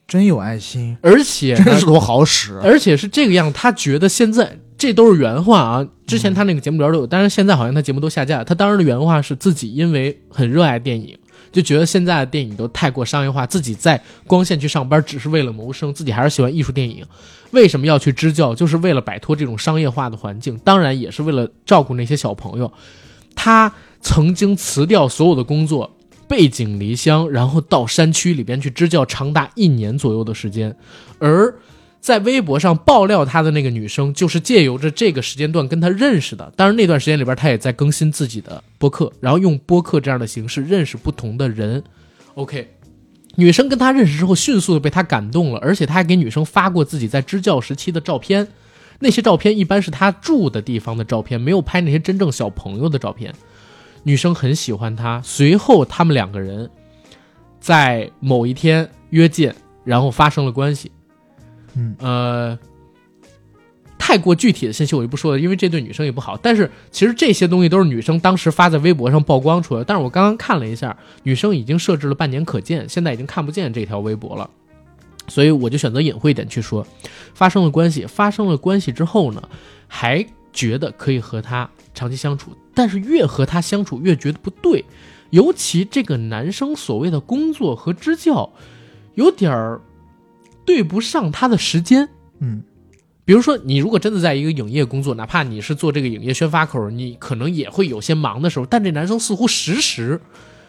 [0.09, 8.45] 真有爱心，而且真是多好使，而且是这个样，他觉得现在这都是原话啊，之前他那个节目里边都有，但是现在好像他节目都下架了。
[8.45, 11.17] 他当时的原话是自己因为很热爱电影。
[11.53, 17.07] 就觉得现在的电影都太过商业化，自己在光线去上班只是为了谋生，自己还是喜欢艺术电影。
[17.53, 18.53] 为什么要去支教？
[18.53, 22.73] 就是为了摆脱这种商业化的环境，当然也是为了照顾那些小朋友。
[23.37, 30.77] 他曾经辞掉所有的工作，背井离乡，然后到山区里边去支教，长达一年左右的时间，
[31.21, 31.55] 而。
[32.03, 36.53] 在微博上爆料他的那个女生，就是借由着这个时间段跟他认识的。
[36.57, 41.81] 当然那段时间里边，他也在更新自己的播客，然后用播客这样的形式认识不同的人。
[42.35, 42.69] OK，
[43.37, 48.49] 女生跟他认识之后，迅速的被他感动了，而且他还给女生发过自己在支教时期的照片。
[48.99, 53.33] 那些照片一般是他住的地方的照片，没有拍那些真正小朋友的照片。
[54.03, 55.23] 女生很喜欢他。
[55.23, 56.69] 随后他们两个人
[57.61, 60.91] 在某一天约见，然后发生了关系。
[61.75, 62.59] 嗯呃，
[63.99, 66.37] 太过具体的信息我就不说了，因为这对女生也不好。
[66.37, 69.85] 但是其实这些东西都是女生当时发在微博上曝光出来。
[69.85, 74.51] 但是我刚刚看了一下，女生已经设置了半年可见，现在已经看不见这条微博了，
[75.29, 76.87] 所以我就选择隐晦一点去说，
[77.33, 78.05] 发生了关系。
[78.05, 79.43] 发生了关系之后呢，
[79.87, 84.85] 还觉得可以和他长期相处，但是越和他相处越觉得不对，
[85.31, 88.53] 尤其这个男生所谓的工作和支教，
[89.15, 89.81] 有点儿。
[90.65, 92.09] 对不上他的时间，
[92.41, 92.63] 嗯，
[93.25, 98.67] 比如说你如果真的在一个影业工作，哪怕你是做这个影业宣发口，你可能也会有些忙的时候。
[98.67, 100.21] 但这男生似乎时时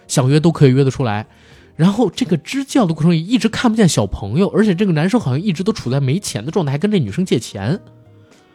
[0.07, 1.27] 想约都可以约得出来，
[1.75, 7.79] 然后这个支教的过程里一直看不见小朋友，而且这个男生好像一直都处在没钱的状态，还跟这女生借钱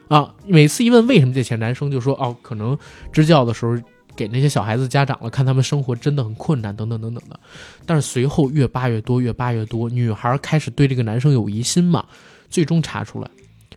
[0.09, 0.35] 啊。
[0.47, 2.79] 每次一问为什么借钱，男生就说哦，可能
[3.13, 3.77] 支教的时候。
[4.19, 7.39] 给那些小孩子家长了，看他们生活真的很困难，等等等等的。
[7.87, 12.05] 但是随后越扒越多，越扒越多，女孩开始对这个男生有疑心嘛。
[12.51, 13.31] 最终查出来，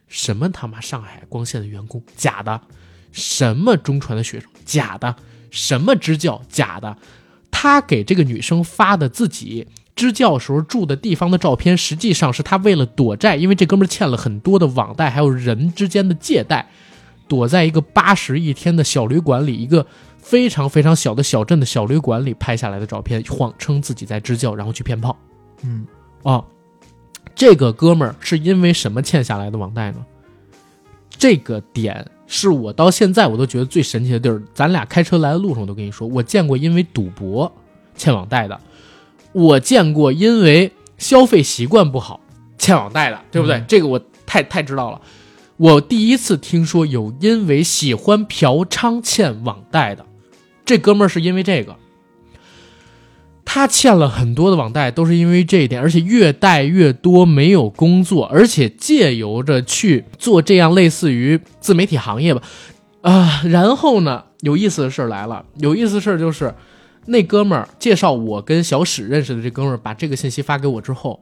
[0.07, 2.59] 什么他妈上海光线的员工假的，
[3.11, 5.15] 什么中传的学生假的，
[5.51, 6.97] 什么支教假的。
[7.51, 16.67] 他给这个女生发的自己支教时候住的地方的照片，实际上是他为了躲债，因为这哥们欠了很多的网贷，还有人之间的借贷，
[17.27, 19.85] 躲在一个八十一天的小旅馆里，一个。
[20.31, 25.17] 非常非常小的小镇的小旅馆里拍下来的照片，谎称自己在支教，然后去骗炮。
[25.61, 25.85] 嗯，
[26.23, 26.41] 啊，
[27.35, 29.97] 这个哥们儿是因为什么欠下来的网贷呢？
[31.09, 34.41] 这个点是我到现在我都觉得最神奇的地儿。
[34.53, 37.51] 咱俩开车来的路上，我都跟你说，我见过因为赌博
[37.97, 38.57] 欠网贷的，
[39.33, 42.21] 我见过因为消费习惯不好
[42.57, 43.61] 欠网贷的，对不对？
[43.67, 45.01] 这个我太太知道了。
[45.57, 50.05] 我第一次听说有因为喜欢嫖娼欠网贷的。
[50.71, 51.75] 这哥们儿是因为这个，
[53.43, 62.41] 他欠了很多的网贷，都是因为这一点，而且越贷越多，没有工作，而且借由着去做这样类似于自媒体行业吧，
[63.01, 66.55] 啊，然后呢，有意思的事儿来了，有意思的事儿就是，
[67.07, 71.21] 那哥们儿介绍我跟小史认识的这哥们儿，把这个信息发给我之后，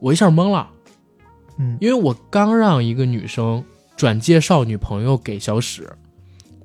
[0.00, 0.68] 我一下懵了，
[1.60, 3.62] 嗯，因为我刚让一个女生
[3.96, 5.88] 转介绍女朋友给小史。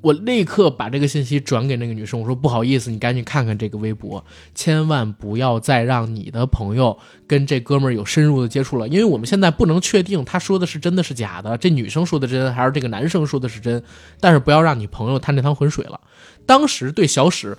[0.03, 4.23] 我立刻把这个信息转给那个女生，我说不好意思，你赶紧看看这个微博，
[4.53, 13.81] 千万不要再让你的朋友跟这哥们儿有深入的接触了，因为我们现在不能确定他说的是真的是假的，这女生说的真还是这个男生说的是真，
[14.19, 16.01] 但是不要让你朋友趟这趟浑水了。
[16.45, 17.57] 当时对小史，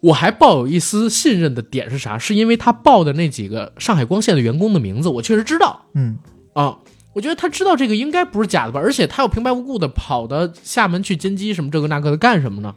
[0.00, 2.16] 我还抱有一丝信任的点是啥？
[2.16, 6.16] 是因为他报的那几个上海光线的员工的名字，我确实知道，嗯
[6.54, 6.78] 啊。
[7.18, 12.72] 我觉得他知道这个应该不是假的吧，而且他又平白无故的跑到厦门去金鸡什么这个那个的干什么呢？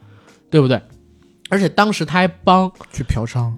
[0.50, 0.82] 对不对？
[1.52, 3.54] 而且当时他还帮去嫖娼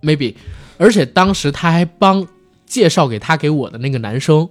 [0.00, 0.34] ，maybe，
[0.78, 2.26] 而且当时他还帮
[2.64, 4.48] 介绍给他给我的那个男生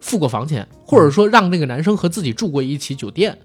[0.00, 3.36] 付过房钱，或者说让那个男生和自己住过一起酒店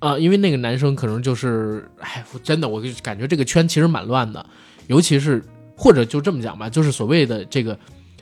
[0.00, 4.44] 啊，因为那个男生可能就是，哎，真的，我就感觉这个圈其实蛮乱的，
[4.88, 5.42] 尤其是
[5.74, 7.78] 或者就这么讲吧，就是所谓的这个。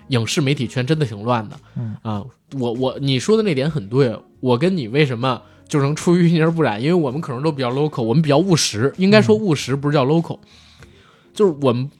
[0.08, 6.80] 影视媒体圈真的挺乱的，嗯啊，我我你说的那点很对，我跟你为什么就能出淤泥而不染？
[6.82, 10.38] 因为我们可能都比较 local，我们比较务实，应该说务实不是叫 local，
[11.32, 11.90] 就是我们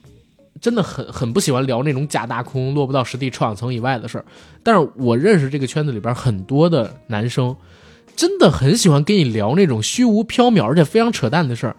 [0.61, 4.25] 真的很很不喜欢聊那种假大空、落不到实地、臭氧层以外的事儿。
[4.61, 7.55] 但是我认识这个圈子里边很多的男生，
[8.15, 11.75] 真的很喜欢跟你聊那种虚无缥缈而且非常扯淡的事儿，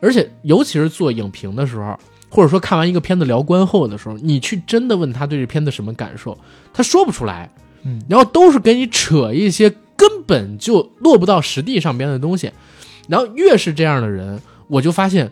[0.00, 1.98] 而且尤其是做影评的时候。
[2.28, 6.36] 或者说看完一个片子聊观后的时候，你去真的问他对这片子什么感受，
[6.72, 7.50] 他说不出来。
[7.84, 12.50] 嗯，然后都是给你扯一些根本就落不到实地上边的东西。
[13.08, 15.30] 然后越是这样的人，我就发现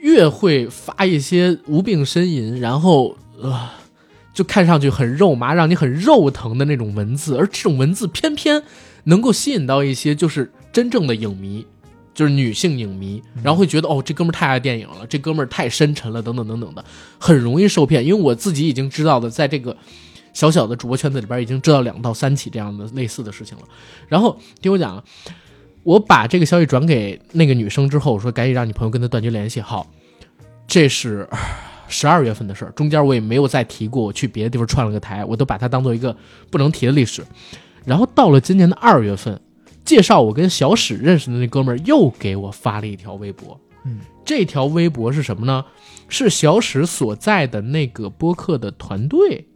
[0.00, 3.68] 越会发一些无病呻吟，然后呃，
[4.32, 8.62] 就看上去很肉麻，让你很肉疼的那种文字，而这种文字偏偏
[9.04, 11.66] 能够吸引到一些就是真正的影迷。
[12.14, 16.84] 就是女性影迷，然后会觉得哦，这哥们儿太爱电影了，这哥们儿太深沉了，等等等等的，
[17.18, 18.04] 很容易受骗。
[18.04, 19.74] 因为我自己已经知道的，在这个
[20.34, 23.64] 小小的主播圈子里边，已经知道两到三起这样的类似的事情了。
[24.08, 25.02] 然后听我讲，
[25.84, 29.60] 我把这个消息转给那个女生之后，我说赶紧让你朋友跟她断绝联系。
[29.60, 29.86] 好，
[30.66, 31.26] 这是
[31.88, 36.14] 十二月份的事儿，中间我也没有再提过我去别的地方串了个台，我都把它当做一个
[36.50, 37.24] 不能提的历史。
[37.86, 39.40] 然后到了今年的二月份。
[39.84, 45.64] 介绍我跟小史认识的那哥们儿又给我发了一条微博，嗯，这条微博是什么呢？
[46.08, 49.46] 是小史所在的那个播客的团队。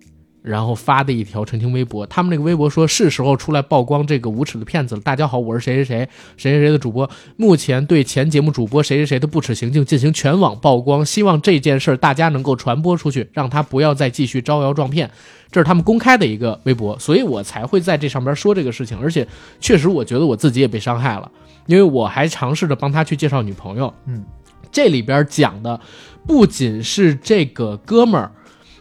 [0.46, 5.00] 然后发的一条澄清微博，他们那个微博说是时候出来曝光这个无耻的骗子了。
[5.00, 15.10] 大家好，我是谁谁谁谁谁谁的主播，目前对前节目主播谁谁谁的不耻行径进行全网曝光，希望这件事大家能够传播出去，让他不要再继续招摇撞骗。
[15.50, 18.96] 这是他们公开的一个微博，所以我才会在这上边说这个事情。
[19.00, 19.26] 而且
[19.58, 21.28] 确实，我觉得我自己也被伤害了，
[21.66, 23.92] 因为我还尝试着帮他去介绍女朋友。
[24.06, 24.24] 嗯，
[24.70, 25.80] 这里边讲的
[26.24, 28.30] 不仅是这个哥们儿。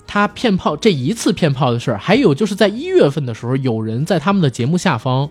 [0.07, 5.29] 他骗炮这一次骗炮的事儿，还有就是在一月份的时候，有人在他们的节目下方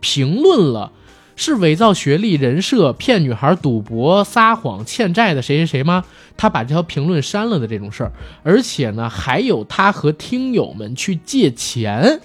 [0.00, 0.92] 评论了，
[1.34, 6.04] 是伪造学历、人设、骗女孩、赌博、撒谎、欠债的谁谁谁吗？
[6.36, 12.20] 他把这条评论删了的这种事儿，而且呢，还有他和听友们去借钱，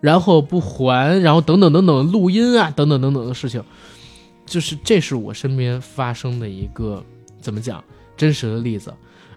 [0.00, 3.62] 然后不还，然后等等等等录音啊，等等等等的事情，
[4.44, 7.04] 就是这是我身边发生的一个
[7.40, 7.82] 怎么讲
[8.16, 8.92] 真实的例子。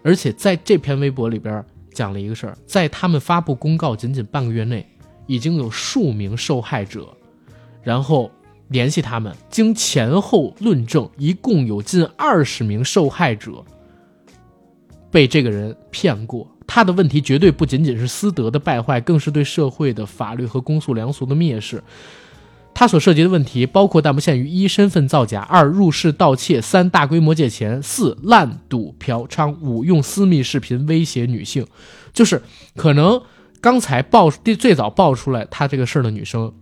[0.08, 4.86] 而且在这篇微博里边讲了一个事儿，在他们发布公告仅仅半个月内，
[5.26, 7.14] 已经有数名受害者，
[7.82, 8.30] 然后
[8.68, 13.62] 联系他们，经前后论证，一共有近二十名受害者
[15.10, 16.50] 被这个人骗过。
[16.66, 21.84] 他的问题绝对不仅仅是私德的败坏，更是对社会的法律和公诉良俗的蔑视。
[22.74, 31.66] 他所涉及的问题包括但不限于：一、身份造假；二、入室盗窃；三、大规模借钱；四、滥赌嫖娼；五、用私密视频威胁女性。
[32.12, 32.40] 就是
[32.76, 33.20] 可能
[33.60, 36.52] 刚才爆最最早爆出来他这个事儿的女生，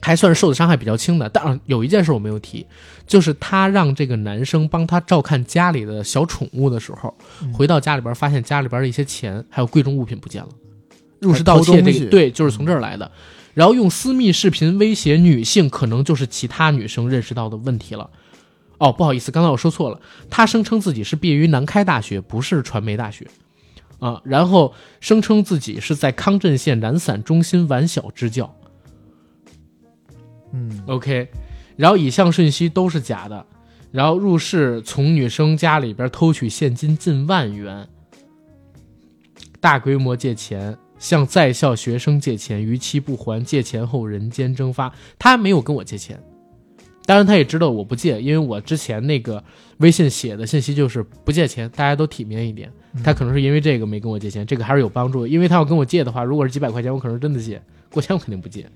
[0.00, 1.28] 还算是受的伤害比较轻的。
[1.28, 2.66] 但有一件事我没有提，
[3.06, 7.16] 就是他让这个男生帮他照看家里的小宠物的时候，
[7.52, 10.48] 回到家里边发现家里边的一些钱还有贵重物品不见了。
[11.20, 13.10] 入室盗窃这个对，就是从这儿来的。
[13.54, 18.10] 然后用私密视频威胁女性，可能就是其他女生认识到的问题了。
[18.78, 20.00] 哦，不好意思，刚才我说错了。
[20.28, 23.26] 他声称自己是毕业于南开大学，不是传媒大学
[24.00, 24.20] 啊。
[24.24, 28.52] 然后声称自己是在康镇县懒散中心完小支教。
[30.52, 31.30] 嗯，OK。
[31.76, 33.46] 然后以上信息都是假的。
[33.92, 37.88] 然后入室从女生家里边偷取现金近万元，
[39.60, 40.76] 大规模借钱。
[41.04, 44.90] 向在校学生借钱，逾期不还，借钱后人间蒸发。
[45.18, 46.18] 他没有跟我借钱，
[47.04, 49.44] 当然他也知道我不借，因为我之前那个
[49.80, 52.72] 微信写的信息就是不借钱，大家都体面一点。
[53.04, 55.26] 他可能是因为这个没跟我借钱，这个还是有帮助。
[55.26, 58.66] 因为他要跟我借的话，如果是几百块钱，我可能真的借，过千我肯定不借。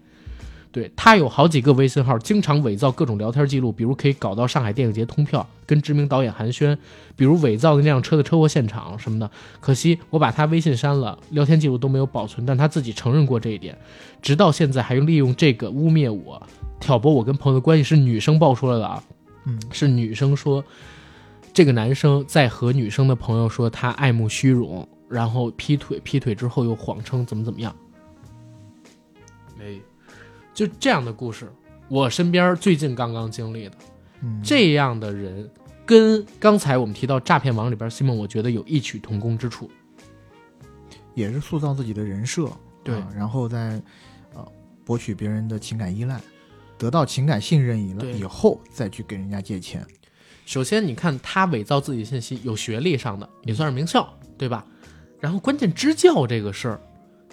[0.70, 6.76] 对他有好几个微信号，经常伪造各种聊天记录，比如可以搞到上海电影节通票，跟知名导演寒暄，
[7.16, 9.30] 比如伪造的那辆车的车祸现场什么的。
[9.60, 13.76] 可惜我把他微信删了，聊天记录都没有保存，但他自己承认过这一点，
[14.20, 16.40] 直到现在还利用这个污蔑我，
[16.78, 17.82] 挑拨我跟朋友的关系。
[17.82, 19.02] 是女生爆出来的啊，
[19.44, 20.62] 嗯，是女生说
[21.54, 27.74] 这个男生在和女生的朋友说他爱慕虚荣，然后劈腿，劈腿之后又谎称怎么怎么样。
[29.58, 29.80] 没。
[30.58, 31.48] 就这样的故事，
[31.86, 33.76] 我身边最近刚刚经历的，
[34.42, 35.48] 这样的人
[35.86, 39.70] 跟刚才我们提到诈骗王里边西蒙，我觉得有异曲同工之处，
[41.14, 42.50] 也是塑造自己的人设，
[42.82, 43.80] 对，然后再
[44.34, 44.44] 呃
[44.84, 46.20] 博取别人的情感依赖，
[46.76, 49.86] 得到情感信任以了以后，再去给人家借钱。
[50.44, 54.66] 首先，你看他伪造自己信息，有学历上的也算是名校，对吧？
[55.20, 56.80] 然后关键支教这个事儿。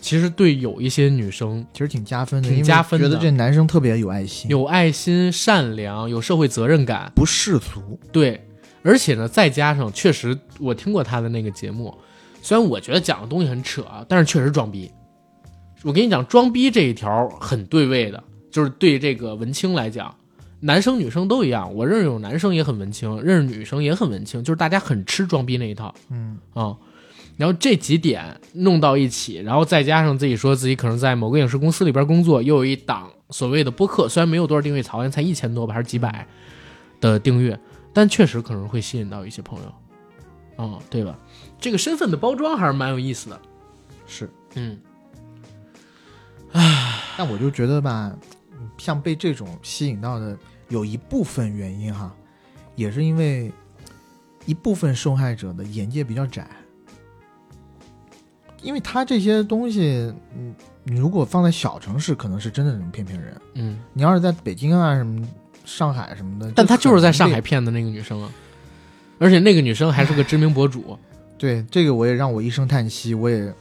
[0.05, 3.09] 其实对有一些女生其实挺加分的，挺加分的。
[3.09, 7.99] 觉得这男生特别有爱心，有爱心、善良、有社会责任感，不世俗。
[8.11, 8.39] 对，
[8.83, 11.91] 而且呢，再加上确实我听过他的那个节目，
[12.43, 14.91] 虽然我觉得讲的东西很扯啊，但是确实装逼。
[15.81, 20.13] 我跟你讲，装逼这一条很对位的，就是对这个文青来讲，
[20.59, 26.77] 男生女生都一样，我认识有男生也很文青，认识女生也很文青，就是大家很吃装逼那一套嗯啊、
[27.37, 36.27] 然后这几点弄到一起，然后再加上自己说自己可能在某个影视公司里边工作，又有一档所谓的播客，虽然没有多少订阅，好像才一千多吧，还是几百
[37.01, 37.59] 的订阅，
[37.93, 41.17] 但确实可能会吸引到一些朋友，啊、对吧？
[41.59, 43.41] 这个身份的包装还是蛮有意思的，
[44.07, 44.77] 是，嗯。
[47.17, 48.15] 但我就觉得吧，
[48.77, 50.37] 像被这种吸引到的，
[50.69, 52.15] 有一部分原因哈，
[52.75, 53.51] 也是因为
[54.45, 56.47] 一部分受害者的眼界比较窄，
[58.65, 60.53] 因为他这些东西，嗯，
[60.83, 63.39] 你如果放在小城市，可能是真的能骗骗人。
[63.53, 65.25] 嗯，你要是在北京啊什么、
[65.63, 68.31] 上海什么的，但他就是在上海骗的那个女生啊，
[69.19, 70.97] 而且那个女生还是个知名博主。
[71.37, 73.53] 对这个我也让我一声叹息，我也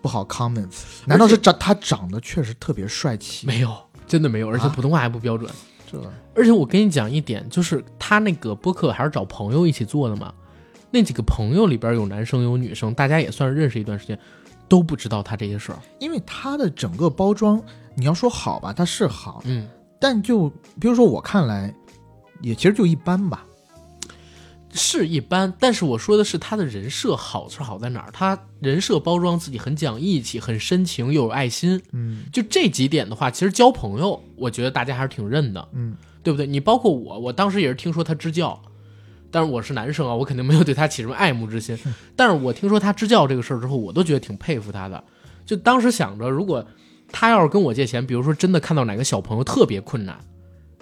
[0.00, 0.82] 不好 comments。
[1.06, 3.46] 难道是长他长得确实特别帅气？
[3.46, 3.74] 没有，
[4.06, 5.50] 真的没有，而且啊普通话还不标准。
[5.90, 6.00] 这
[6.34, 10.32] 而且我跟你讲一点，就是他那个播客还是找朋友一起做的嘛。
[10.90, 14.18] 那几个朋友里边有男生有女生，大家也算是认识一段时间，
[14.68, 15.78] 都不知道他这些事儿。
[15.98, 17.62] 因为他的整个包装，
[17.94, 19.68] 你要说好吧，他是好，嗯，
[20.00, 20.48] 但就
[20.80, 21.74] 比如说我看来，
[22.40, 23.44] 也其实就一般吧。
[24.78, 28.10] 是一般，但是我说的是他的人设好是好在哪儿？
[28.12, 35.66] 他人设包装自己很讲义气、很深情又有爱心，嗯就这几点的话，其实交朋友，我觉得大家还是挺认的。
[35.72, 36.46] 嗯，对不对？
[36.46, 38.60] 你包括我，我当时也是听说他支教，
[39.36, 41.78] 但是我是男生啊，我肯定没有对他起什么爱慕之心。
[42.16, 45.04] 但是我听说他支教这个事儿之后，我都觉得挺佩服他的。
[45.44, 46.66] 就当时想着，如果
[47.12, 50.18] 他要是跟我借钱，比如说真的看到哪个小朋友特别困难，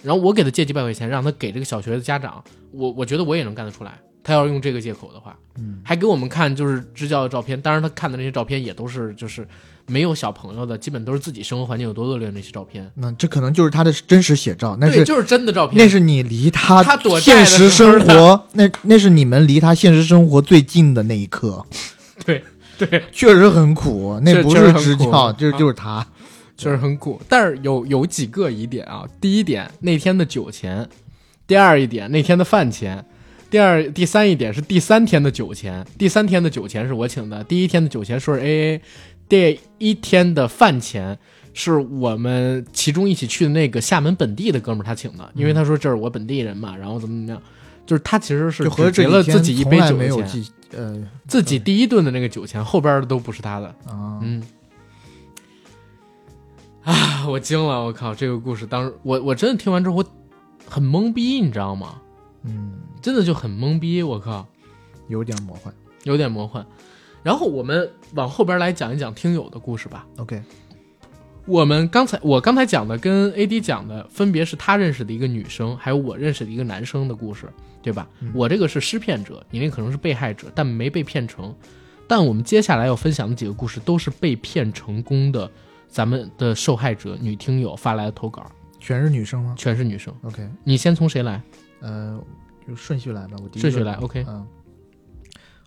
[0.05, 3.99] 然后我给他借几百块钱，让他给这个小学的家长，我我觉得我也能干得出来。
[4.23, 9.45] 他要是用这个借口的话，嗯，还给我们看就是支教的照片，当然他看的那些照片也都是就是
[9.87, 12.91] 没有小朋友的，基本都是自己生活环境有多恶劣的那些照片。
[12.95, 15.77] 那这可能就是他的真实写照，那对，是就是真的照片。
[15.77, 21.65] 那是你离他他躲现实生活，那那是你们离他现实生活最近的那一刻，
[22.25, 22.43] 对
[22.79, 26.07] 对，确实很苦，那不是支教，这啊就是他。
[26.57, 27.21] 确实很苦。
[27.29, 29.05] 但是有有几个疑点啊。
[29.21, 30.85] 第一点，那天的酒钱；
[31.49, 32.99] 第二一点，那天的饭钱；
[33.51, 35.85] 第二、第三一点是第三天的酒钱。
[35.99, 38.83] 第三天的酒钱是我请的，第一天的酒钱说是 A A，
[39.29, 41.19] 第一天的饭钱。
[41.57, 47.41] 是我们其中一起去的那个厦门本地的哥们儿他请的，因为他说这是我本地人嘛，然后怎么怎么样，
[47.87, 53.69] 就是他其实是就合着只结这几天了自己一杯酒的钱，呃自己第一顿的那个酒钱，后边的都不是他的。
[53.87, 54.43] 啊，嗯，
[56.83, 57.85] 啊，我惊了！
[57.85, 60.05] 我靠，这个故事当时我我真的听完之后，我
[60.69, 62.01] 很懵逼，你知道吗？
[62.43, 64.45] 嗯，真的就很懵逼，我靠，
[65.07, 65.73] 有点魔幻。
[66.03, 66.67] 有点魔幻。
[67.25, 70.07] 然后我们往后边来讲一讲听友的故事吧。
[70.19, 70.41] OK，
[71.47, 77.49] 我们刚才我刚才讲的跟 AD 讲的，分别是他认识的一个女生，还有我认识的一个男生的故事，
[77.83, 78.07] 对吧？
[78.21, 81.55] 嗯我这个是施骗者，你那可能是被害者，但没被骗成。
[82.07, 85.51] 但我们接下来要分享的几个故事都是被骗成功的，
[85.89, 88.45] 咱们的受害者女听友发来的投稿，
[88.79, 90.15] 全是女生吗全是女生。
[90.23, 91.43] ？OK，你先从谁来？
[91.81, 92.23] 呃，
[92.69, 94.47] 就顺序来吧，我第一顺序来，OK 嗯，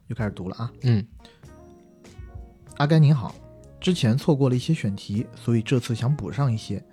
[0.08, 0.72] 又开始读了啊。
[0.84, 1.04] 嗯
[2.78, 3.34] 阿甘您好，
[3.82, 6.84] 之前错过了一些选题，所以这次想补上一些。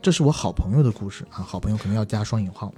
[0.00, 2.72] 这是我好朋友的故事啊，好朋友可能要加双引号。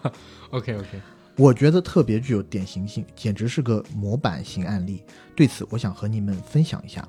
[0.52, 1.00] OK OK，
[1.36, 5.02] 我觉得特别具有典型性，简直是个模板型案例。
[5.34, 7.06] 对此，我想和你们分享一下。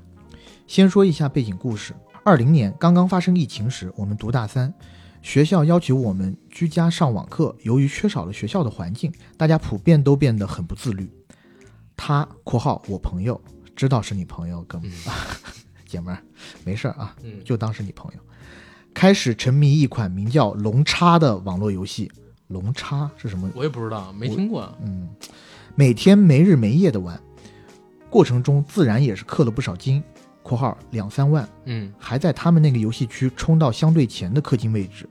[0.65, 1.93] 先说一下背景故事：
[2.23, 4.73] 二零年刚刚发生疫情时，我们读大三，
[5.21, 7.53] 学校要求我们居家上网课。
[7.63, 11.11] 由于缺少了学校的环境，大家普遍都变得很不自律。
[11.97, 13.39] 他（括号我朋友）
[13.81, 15.11] 知道是你朋友，哥们儿，
[15.87, 16.21] 姐们儿，
[16.63, 18.19] 没事儿啊，嗯就当是你朋友。
[18.93, 22.11] 开始沉迷一款名叫《龙叉》的网络游戏。
[22.49, 23.49] 龙叉是什么？
[23.55, 24.71] 我也不知道，没听过。
[24.83, 25.09] 嗯，
[25.73, 27.19] 每天没日没夜的玩，
[28.07, 30.03] 过程中自然也是氪了不少金
[30.43, 35.09] （括号两三万），嗯还在他们那个游戏区冲到相对前的氪金位置。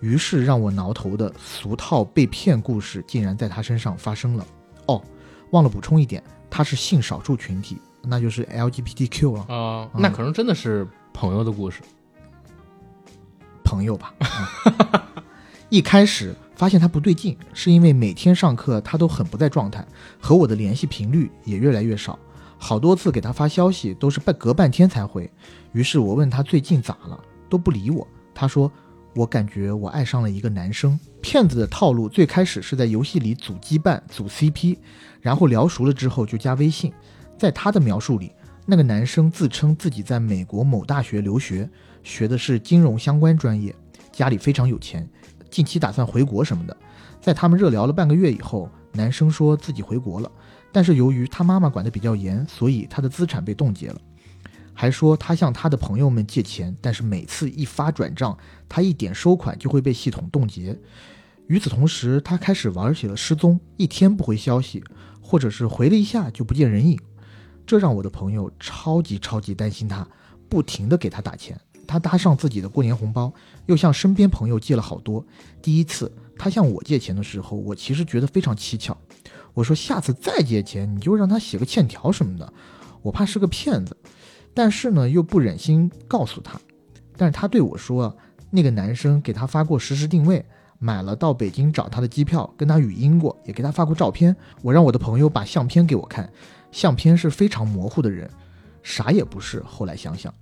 [0.00, 4.46] 于是让我挠头的俗套被骗故事竟然在他身上发生了。
[4.86, 5.04] 哦，
[5.50, 7.76] 忘了补充一点，他是性少数群体，
[8.06, 11.82] 那就是 LGBTQ 了，啊、嗯那可能真的是朋友的故事。
[13.64, 14.14] 朋友吧。
[14.20, 15.00] 嗯
[15.68, 19.84] 一开始发现他不对劲，是因为每天上课他都很不在状态，
[20.20, 22.16] 和我的联系频率也越来越少，
[22.56, 25.28] 好多次给他发消息都是半隔半天才回。
[25.72, 28.06] 于是我问他最近咋了，都不理我。
[28.32, 28.70] 他说
[29.16, 30.98] 我感觉我爱上了一个男生。
[31.20, 34.78] 骗子的套路最开始是在游戏里组羁绊、组 CP，
[35.20, 36.92] 然后聊熟了之后就加微信。
[37.38, 38.32] 在他的描述里，
[38.64, 41.68] 那个男生自称自己在美国某大学留学，
[42.02, 43.74] 学的是金融相关专业，
[44.10, 45.08] 家里非常有钱，
[45.50, 46.76] 近期打算回国什么的。
[47.20, 50.30] 在他们热聊了半个月以后，男生说自己回国了，
[50.72, 54.00] 但是由于他妈妈管得比较严，所以他的资产被冻结了。
[54.72, 58.36] 还说他向他的朋友们借钱，但是每次一发转账，
[58.68, 60.78] 他一点收款就会被系统冻结。
[61.46, 64.84] 与此同时，他开始玩起了失踪，一天不回消息，
[65.20, 66.98] 或者是回了一下就不见人影。
[67.66, 70.06] 这让我的朋友超级超级担心他，
[70.48, 71.58] 不停的给他打钱。
[71.86, 73.32] 他搭上自己的过年红包，
[73.66, 75.24] 又向身边朋友借了好多。
[75.62, 78.96] 第一次他向我借钱的时候，我其实觉得非常蹊跷。
[79.54, 82.52] 我说下次再借钱，你就让他写个欠条什么的，
[83.02, 83.96] 我怕是个骗子。
[84.52, 86.60] 但是呢，又不忍心告诉他。
[87.16, 88.16] 但是他对我说，
[88.50, 90.44] 那个男生给他发过实时定位，
[90.78, 94.34] 买了到北京找他的机票，跟他语音过，也给他发过照片。
[94.62, 96.30] 我让我的朋友把相片给我看，
[96.70, 98.30] 相片是非常模糊的人，
[98.82, 99.62] 啥也不是。
[99.62, 100.32] 后来想想，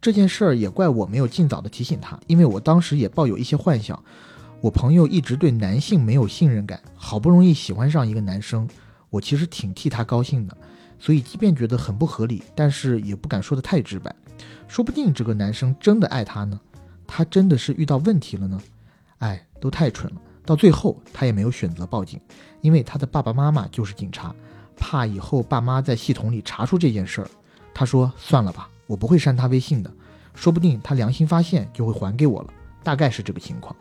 [0.00, 4.02] 这件事儿也怪我没有尽早的提醒他，因为我当时也抱有一些幻想。
[4.60, 8.68] 我朋友一直对男性没有信任感，好不容易喜欢上一个男生，
[9.10, 10.56] 我其实挺替他高兴的。
[11.00, 14.14] 所以，即便觉得很不合理，但是也不敢说的太直白。
[14.68, 16.60] 说不定这个男生真的爱她呢，
[17.08, 18.60] 他真的是遇到问题了呢。
[19.18, 20.20] 哎，都太蠢了。
[20.46, 22.20] 到最后，他也没有选择报警，
[22.60, 24.32] 因为他的爸爸妈妈就是警察，
[24.82, 27.28] 怕以后爸妈在系统里查出这件事儿。
[27.72, 29.90] 他说：“算了吧，我不会删他微信的，
[30.34, 32.48] 说不定他良心发现就会还给我了。”
[32.82, 33.74] 大概是这个情况。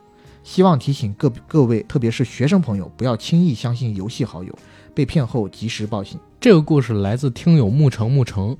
[0.44, 4.56] 希望提醒各各位，特别是学生朋友，不要轻易相信游戏好友，
[4.94, 6.20] 被骗后及时报警。
[6.40, 8.56] 这个故事来自听友沐橙沐橙，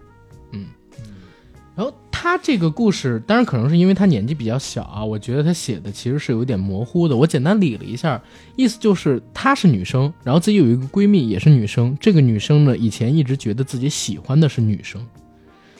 [1.76, 7.16] 然后他这个故事，当然可能是因为他年纪比较小啊，我觉得他写的其实是有点模糊的。
[7.16, 8.22] 我简单理了一下，
[8.56, 15.02] 意思就是她是女生，然后自己有一个闺蜜也是女生，这个女生呢以前一直觉得自己喜欢的是女生，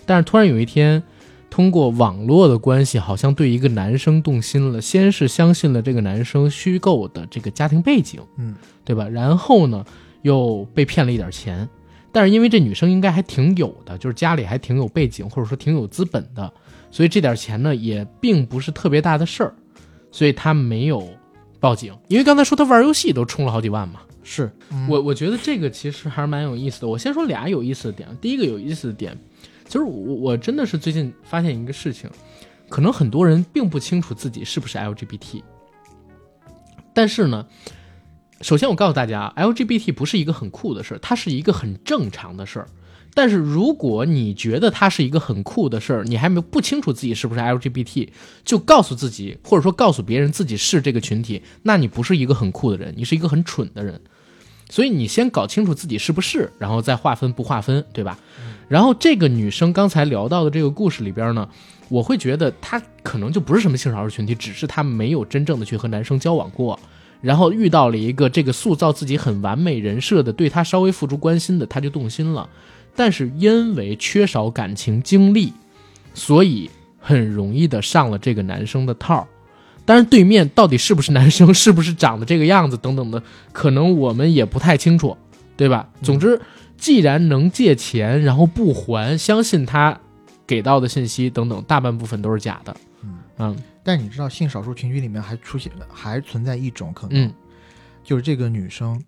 [0.06, 1.04] 但是突然有一天，
[1.50, 9.08] 通过网络的关系，好像对一个男生动心了，先是相信了这个男生虚构的这个家庭背景，嗯，对吧？
[9.10, 9.86] 然后呢
[10.22, 11.68] 又被骗了一点钱。
[12.12, 16.52] 但是因为这女生应该还挺有的，就是家里还挺有背景，或者说挺有资本的，
[16.92, 19.54] 所以这点钱呢也并不是特别大的事儿，
[20.12, 21.08] 所以她没有
[21.60, 21.98] 报警。
[22.10, 24.52] 因为刚才说她玩游戏都充了好几万嘛，是
[24.90, 26.88] 我我觉得这个其实还是蛮有意思的。
[26.88, 29.18] 我先说俩有意思的点，第一个有意思的点，
[29.66, 32.10] 就是我我真的是最近发现一个事情，
[32.68, 35.42] 可能很多人并不清楚自己是不是 LGBT，
[36.94, 37.48] 但是呢。
[38.42, 42.68] 首先，我告诉大家，LGBT 不是一个很酷的事儿，它是一个很正常的事儿。
[43.14, 48.08] 但是，如果你觉得它是一个很酷的事儿，你还没不清楚自己是不是 LGBT，
[48.46, 54.00] 就告诉自己，或者说告诉别人自己是这个群体，那你不是一个很酷的人，你是一个很蠢的人。
[54.70, 58.18] 所以，你先搞清楚自己是不是，然后再划分不划分，对吧？
[58.70, 61.50] 然后，这个女生刚才聊到的这个故事里边呢，
[61.90, 66.80] 我会觉得她可能就不是什么性少数群体，只是她没有真正的去和男生交往过。
[67.22, 72.50] 然后遇到了一个这个塑造自己很完美人设的，对他稍微付出关心的，他就动心了。
[72.96, 75.54] 但是因为缺少感情经历，
[76.14, 76.70] 所以
[77.00, 79.28] 很容易的上了这个男生的套。
[79.86, 85.18] 当然，对面到底是不是男生，是不是长得这个样子等等的，可能我们也不太清楚，
[85.58, 85.90] 对吧？
[86.04, 86.40] 总之，
[86.78, 90.00] 既然能借钱，然后不还，相信他
[90.46, 92.76] 给到的信息等等，大半部分都是假的。
[93.42, 93.58] 嗯。
[93.84, 97.34] 但你知道，性少数群体里面还出现还存在一种可能，
[98.04, 99.04] 就是这个女生，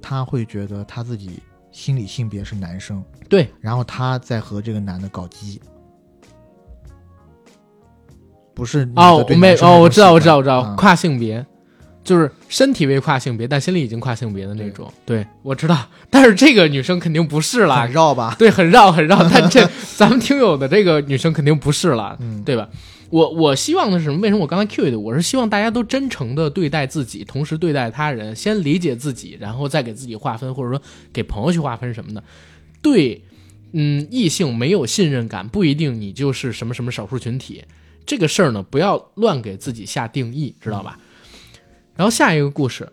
[0.00, 1.38] 她会觉得她自己
[1.70, 5.60] 心理性别是男生，对，然后她在和这个男的搞基，
[8.54, 11.44] 不是哦，我没哦，我知道，我知道，我知道，跨性别，
[12.02, 18.34] 就是身体为跨性别，但心里已经跨性别的那种，对我知道，但是这个女生肯定不是了，很绕吧？
[18.38, 22.66] 对，很绕，很绕，但这 咱们听友的这个女生肯定不是了，嗯，对吧？
[23.10, 24.20] 我我希望的是什么？
[24.20, 24.98] 为什么我刚才 Q 的？
[24.98, 30.82] 我是希望大家都真诚的对待自己，同时对待他人，先理解自己，然后再给自己划分，或者说
[31.12, 32.22] 给朋友去划分什么的。
[32.82, 33.22] 对，
[33.72, 37.64] 嗯，异性没有信任感，不一定你就是什么什么少数群体。
[38.04, 40.98] 这个事儿呢，不要乱给自己下定义，知道吧？
[41.96, 42.90] 然后下一个故事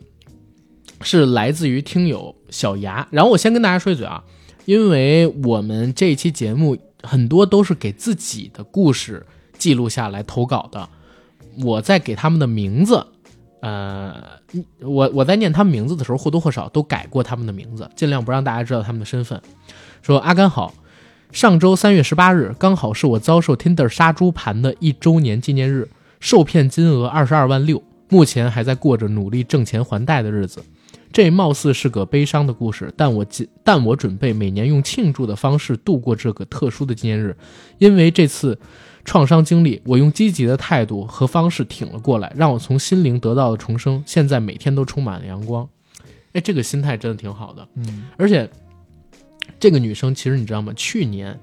[1.02, 3.06] 是来自于听友小牙。
[3.12, 4.24] 然后我先跟大家说一嘴啊，
[4.64, 9.26] 因为我们这一期节目很多都是给自己的故事。
[9.57, 10.88] 记录下来投稿的，
[11.64, 13.06] 我在给他们的名字，
[13.61, 14.23] 呃，
[14.82, 19.41] 我我在念他们名字的时候或多或少都改过他们的名字，尽量不让大家知道他们的身份。
[20.02, 20.73] 说阿甘好，
[21.32, 30.64] 上周三月十八日刚好是我遭受 Tinder 杀猪盘的一周年纪念日，受骗金额二十二万六，目前还在过着努力挣钱还贷的日子。
[31.11, 33.26] 这貌似是个悲伤的故事，但我
[33.64, 37.36] 但我准备每年用庆祝的方式度过这个特殊的纪念日，
[37.77, 38.60] 因为这次。
[39.06, 45.68] 创伤经历，我用积极的态度和方式挺了过来，让我从心灵得到了重生，现在每天都充满了阳光。
[46.34, 47.65] 哎，这个心态真的挺好的。
[47.76, 48.49] 嗯，而且
[49.60, 50.73] 这个女生其实你知道吗？
[50.76, 51.40] 去年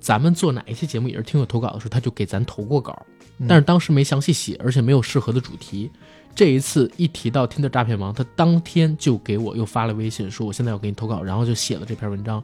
[0.00, 2.96] 咱们做哪一期节目也是听友投稿的时候，她就给咱投过稿，
[3.38, 5.90] 嗯但是当时没详细写，而且没有适合的主题。
[6.34, 12.42] 这一次一提到听的诈骗王，她当天就给我又发了微信，说我现在要给你投稿，然后就写了这篇文章。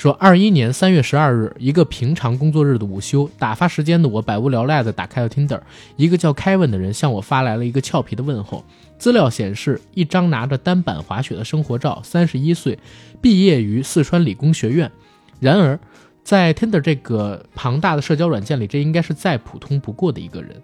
[0.00, 5.60] 说二一年三月十二日，一个平常工作日的午休，打发时间的我百无聊赖的打开了 Tinder，
[5.96, 8.64] 一个叫 Kevin 的人向我发来了一个俏皮的问候。
[8.98, 12.78] 资料显示，一张拿着单板滑雪的生活照，三十一岁，
[13.20, 14.90] 毕业于四川理工学院。
[15.38, 15.78] 然而，
[16.24, 20.56] 在 Tinder 这个庞大的社交软件里，这应该是再普通不过的一个人，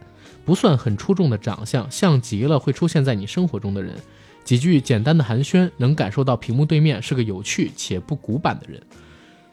[0.46, 3.96] 不算很出众的长相，像极了会出现在你生活中的人。
[4.44, 8.80] 几句简单的寒暄，能感受到屏幕对面是个有趣且不古板的人。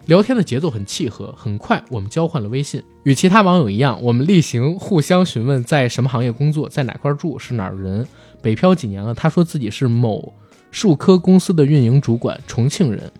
[0.05, 2.83] 聊天的节奏很契合，很快我们交换了微信。
[3.03, 8.05] 与其他网友一样，我们例行互相询问在什么行业工作，在哪块住，是哪儿人，
[8.41, 9.13] 北漂几年了。
[9.13, 10.33] 他说自己是某
[10.71, 13.11] 数科公司的运营主管，重庆人，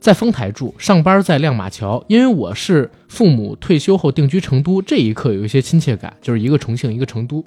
[0.00, 2.02] 在丰台住，上班在亮马桥。
[2.08, 7.44] 因为我是父母退休后定居成都，这一刻有一些亲切感，就是一个重庆，一个成都。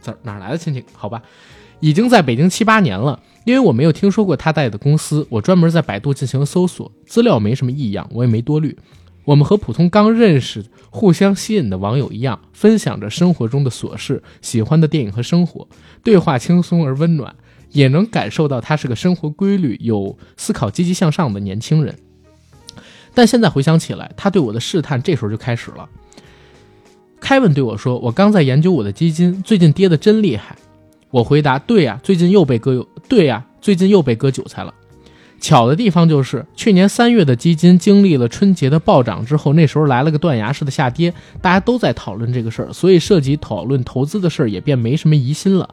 [0.00, 0.84] 这哪来的亲戚？
[0.92, 1.20] 好吧，
[1.80, 3.20] 已经在北京七八年了。
[3.44, 8.76] 因为我没有听说过他带的公司，我专门在百度进行了搜索，资料没什么异样，我也没多虑。
[9.24, 15.66] 我们和普通刚认识、互相吸引的网友一样，分享着生活中的琐事、喜欢的电影和生活，
[16.02, 17.34] 对话轻松而温暖，
[17.70, 21.94] 也能感受到他是个生活规律、有思考、积极向上的年轻人。
[23.14, 25.88] 但现在回想起来，他对我的试探这时候就开始了。
[27.18, 30.54] 凯文对我说：“我刚在研究我的基金，最近跌得真厉害。”
[31.10, 34.74] 我回答：“对呀、最近又被割有对呀、最近又被割韭菜了。”
[35.40, 45.68] 巧的地方就是，去年三月的基金经历了春节的暴涨之后，那时候来了个断崖式的下跌，大家都在讨论这个事儿，所以涉及讨论投资的事儿也便没什么疑心了。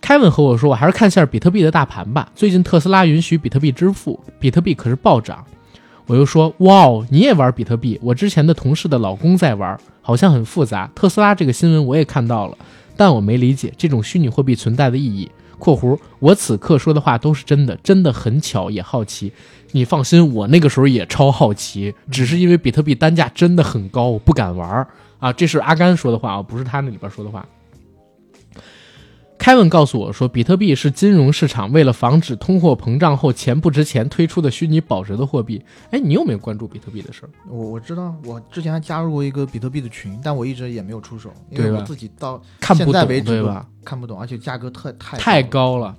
[0.00, 5.44] 凯文和我说：“我还是看下比特币的大盘吧，最近特斯拉允许比特币支付，比特币可是暴涨。”
[6.06, 7.98] 我又说：“哇哦，你也玩比特币？
[8.02, 10.90] 我之前的同事的老公在玩，好像很复杂。
[10.94, 12.58] 特斯拉这个新闻我也看到了，
[13.02, 15.28] 但我没理解这种虚拟货币存在的意义。
[15.58, 19.32] ”（括弧我此刻说的话都是真的，真的很巧，也好奇。
[19.72, 24.86] 你放心，我那个时候也超好奇，只是因为比特币单价真的很高，我不敢玩儿
[25.18, 25.32] 啊。
[25.32, 27.44] 这是阿甘说的话啊，不是他那里边说的话。
[29.42, 35.60] 凯文告诉我说，比特币是金融市场为了防止通货膨胀后钱不值钱推出的虚拟保值的货币。
[35.90, 37.30] 哎，你有没有关注比特币的事儿？
[37.48, 43.68] 我我知道，我之前还加入过一个比特币的群，但我一直也没有出手，因为我自己到看不懂现在为止吧？
[43.84, 45.96] 看不懂，而且价格特太太高了。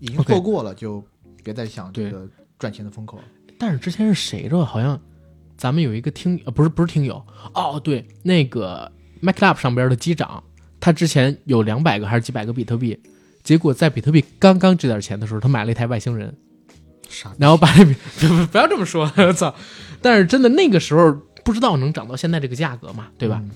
[0.00, 1.00] 已经错过了，就
[1.44, 2.28] 别再想这个
[2.58, 3.24] 赚钱的风口了。
[3.56, 4.64] 但是之前是谁着？
[4.64, 5.00] 好像
[5.56, 7.24] 咱们有一个听呃，不是不是听友
[7.54, 8.90] 哦，对，那个
[9.22, 10.42] MacLab 上边的机长，
[10.86, 12.96] 他之前有两百个还是几百个比特币，
[13.42, 16.32] 结果在比特币刚刚值点钱的时候，他买了一台外星人，
[17.08, 19.52] 傻逼然后把这比 不不不要这么说，我 操！
[20.00, 23.40] 但是真的那个时候不知道能涨到现在这个价格嘛，对吧？
[23.42, 23.50] 嗯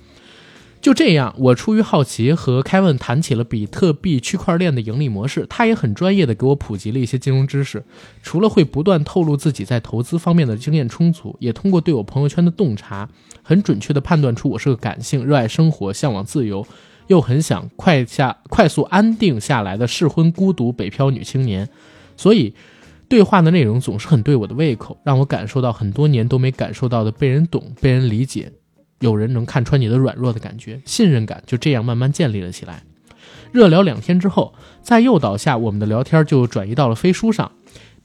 [0.82, 7.84] 就这样，我出于好奇和凯文谈起了比特币区块链的盈利模式，他也很专业的给我普及了一些金融知识。
[8.24, 13.08] 除了会不断透露自己在投资方面的经验充足，也通过对我朋友圈的洞察，
[13.42, 16.66] 很准确的判断出我是个感性、热爱生活、向往自由，
[17.10, 21.68] 又很想快下快速安定下来的适婚孤独北漂女青年。
[22.16, 22.54] 所以，
[23.08, 28.52] 对话的内容总是很对我的胃口，让我感受到很多年都没感受到的被人懂、被人理解。
[29.00, 32.84] 有人能看穿你的软弱的感觉，信任感就这样慢慢建立了起来。
[33.50, 37.50] 热聊两天之后，在诱导下，我们的聊天就转移到了飞书上，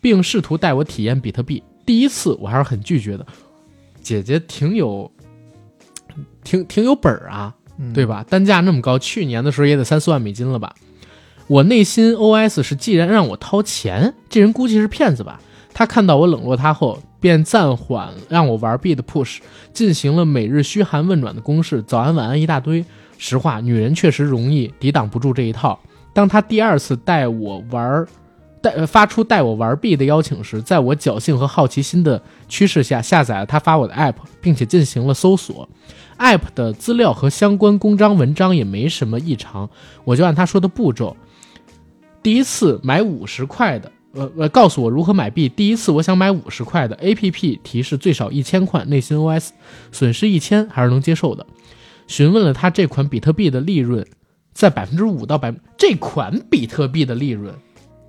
[0.02, 1.61] 并试图带我体验比特币。
[1.86, 3.27] 第一次我还是很拒绝的，
[4.02, 5.11] 姐姐挺有，
[6.44, 7.56] 挺挺有本儿啊，
[7.93, 8.26] 对吧？
[8.30, 10.73] 单价那么高，去年的时候也得三四万美金了吧？
[11.47, 15.39] 我内心 OS 是，既然让我掏钱，这人估计是骗子吧？
[15.73, 19.39] 他看到我冷落他后，便暂缓让我玩币的 push，
[19.73, 22.84] 进行了每日嘘寒问暖的攻势，早安晚安一大堆。
[23.18, 25.80] 实话，女人确实容易抵挡不住这一套。
[26.14, 28.06] 当他第二次带我玩，
[28.61, 35.68] 带发出带我玩币的邀请时，在我侥幸和好奇心的驱使下，下载了他发我的 app，并且进行了搜索。
[36.17, 39.69] App 的资料和相关公章文章也没什么异常，
[40.03, 41.15] 我就按他说的步骤。
[42.23, 45.47] 第一次买五十块的，呃呃，告诉我如何买币。
[45.47, 49.49] 第一次我想买五十块的 APP 提示最少一千块，内心 OS
[49.91, 51.45] 损失一千还是能接受的。
[52.07, 54.05] 询问了他这款比特币的利润
[54.53, 57.53] 在百分之五到百，这款比特币的利润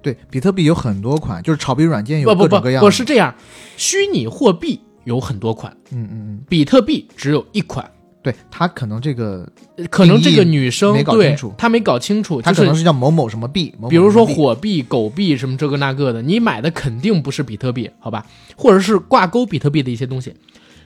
[0.01, 2.87] 对，比特币有很多款，就是炒币软件有不不不各种各样的。
[2.87, 3.35] 不是这样，
[3.77, 7.91] 虚拟货币有很多款，嗯嗯嗯，比特币只有一款。
[8.27, 9.49] 对他可能这个
[9.89, 18.27] 可能这个女生没搞清楚，她没搞清楚，她可能是叫某某什么币，比如说火币、狗币什么这个那个的，你买的肯定不是比特币，好吧？
[18.57, 20.35] 或者是挂钩比特币的一些东西。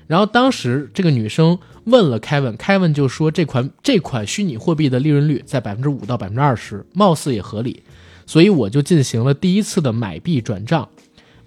[0.06, 7.82] 然后当时这个女生问了凯文，凯文就说这款这款虚拟货币的利润率在百分之五到百分之二十，貌似也合理，
[8.26, 10.86] 所以我就进行了第一次的买币转账，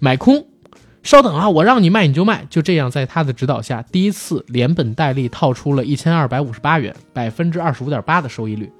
[0.00, 0.44] 买空。
[1.04, 8.72] 稍等啊，我让你卖你就卖，就这样，在他的指导下，第一次连本带利套出了一千二百五十八元，百分之二十五点八的收益率。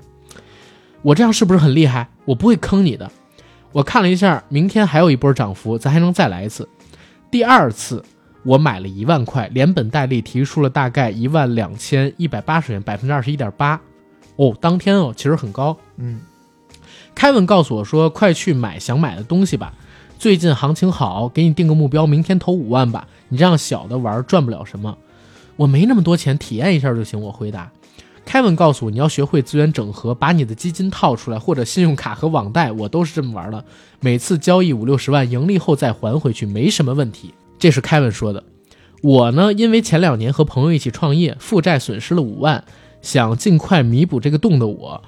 [1.03, 2.09] 我这样是不是很厉害？
[2.25, 3.09] 我不会坑你的。
[3.73, 6.67] 我看了一下，明天还有一波涨幅，咱还能再来一次。
[7.31, 8.03] 第二次
[8.43, 13.79] 我买了一万块，连本带利提出了大概一万两千一百八十元，百分之二十一点八。
[14.37, 15.77] 哦，当天哦，其实很高。
[15.99, 16.23] 嗯，
[17.15, 19.75] 凯文告诉我说：“快去买想买的东西吧。”
[20.19, 23.07] 最近行情好，给你定个目标，明天投五万吧。
[23.29, 24.97] 你这样小的玩赚不了什么，
[25.57, 27.21] 我没那么多钱，体验一下就行。
[27.21, 27.71] 我回答。
[28.25, 33.63] 凯文告诉我，你要学会资源整合，把你的基金套出来，或者信用卡和网贷，我都是这么玩的。
[34.01, 37.35] 每次交易五六十万，盈利后再还回去，没什么问题。
[37.59, 38.43] 这是凯文说的。
[39.03, 42.65] 我呢，因为前两年和朋友一起创业，负债损失了五万，
[43.03, 45.03] 想尽快弥补这个洞的我，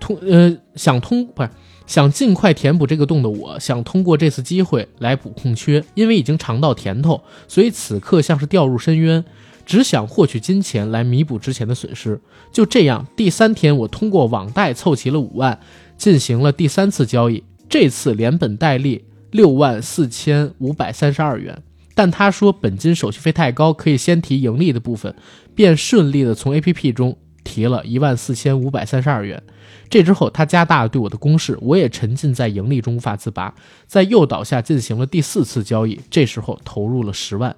[0.00, 1.50] 通呃想通不是。
[1.86, 9.24] 想尽快填补这个洞的我，想通过这次机会来补空缺，因为已经尝到甜头，所以此刻像是掉入深渊，
[9.66, 12.20] 只想获取金钱来弥补之前的损失。
[12.52, 15.58] 就这样，第三天我通过网贷凑齐了五万，
[15.96, 21.62] 进行了第三次交易，这次连本带利六万四千五百三十二元。
[21.94, 25.14] 但他说本金手续费太高，可以先提盈利的部分，
[25.54, 29.42] 便顺利的从 A P P 中提了一万四千五百三十二元。
[29.88, 33.54] 这之后，他加大了对我的攻势，我也沉浸在盈利中无法自拔，
[33.86, 37.54] 在诱导下进行了第四次交易，这时候投入了十万，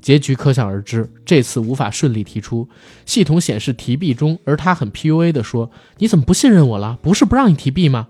[0.00, 1.08] 结局可想而知。
[1.24, 2.68] 这次无法顺利提出，
[3.04, 6.98] 系统显示提币中，而他很 PUA 的说：“你怎么不信任我了？
[7.00, 8.08] 不是不让你提币吗？”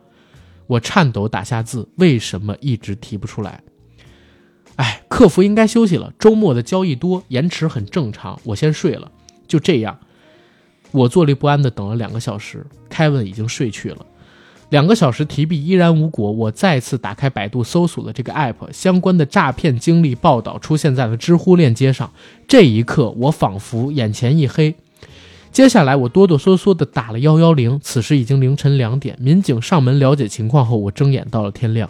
[0.68, 3.62] 我颤抖打下字：“为什么一直提不出来？”
[4.76, 8.40] 哎，客服应该休息了，周末的交易多，延迟很正常。
[8.44, 9.10] 我先睡了，
[9.46, 9.98] 就这样。
[10.92, 14.04] 我坐立不安地等了两个小时，凯文已经睡去了。
[14.70, 22.10] 两个小时提币依然无果，我再次打开百度搜索了这个 app，相关的诈骗经历报道出现在了知乎链接上。
[22.48, 24.74] 这一刻，我仿佛眼前一黑。
[25.52, 27.78] 接下来，我哆哆嗦嗦地打了幺幺零。
[27.80, 31.88] 此时已经凌晨两点，民警上门了解情况后，我睁眼到了天亮。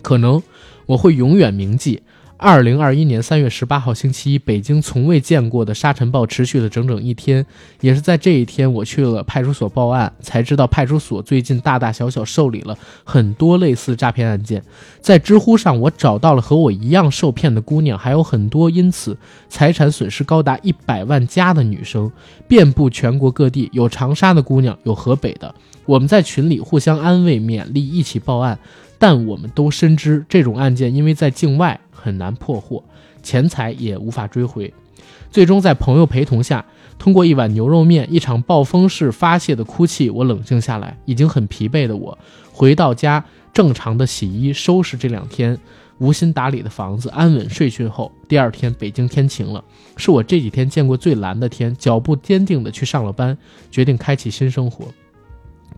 [0.00, 0.42] 可能
[0.86, 2.02] 我会永远铭记。
[2.42, 7.46] 二零二一年三月十八号星期一，北京从未见过的沙尘暴持续了整整一天。
[7.80, 14.60] 也是在这一天，我去了派出所报案，才知道派出所最近大大小小受理了很多类似诈骗案件。
[15.00, 19.16] 在知乎上，我找到了和我一样受骗的姑娘，还有很多因此
[19.48, 22.10] 财产损失高达一百万加的女生，
[22.48, 23.70] 遍布全国各地。
[23.72, 25.54] 有长沙的姑娘，有河北的。
[25.86, 28.58] 我们在群里互相安慰、勉励，一起报案。
[29.02, 31.80] 但我们都深知，这种案件因为在境外。
[31.90, 32.82] 很难破获，
[33.22, 34.72] 钱财也无法追回。
[35.30, 36.64] 最终在朋友陪同下，
[36.98, 40.96] 通过一碗牛肉面、一场暴风式发泄的哭泣，我冷静下来。
[41.04, 42.16] 已经很疲惫的我，
[42.52, 45.56] 回到家正常的洗衣、收拾这两天
[45.98, 49.62] 无心打理的房子，安稳睡去后，第二天北京天晴了，
[49.96, 51.72] 是我这几天见过最蓝的天。
[51.76, 53.38] 脚步坚定的去上了班，
[53.70, 54.86] 决定开启新生活。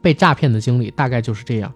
[0.05, 1.73] 被诈骗的经历大概就是这样。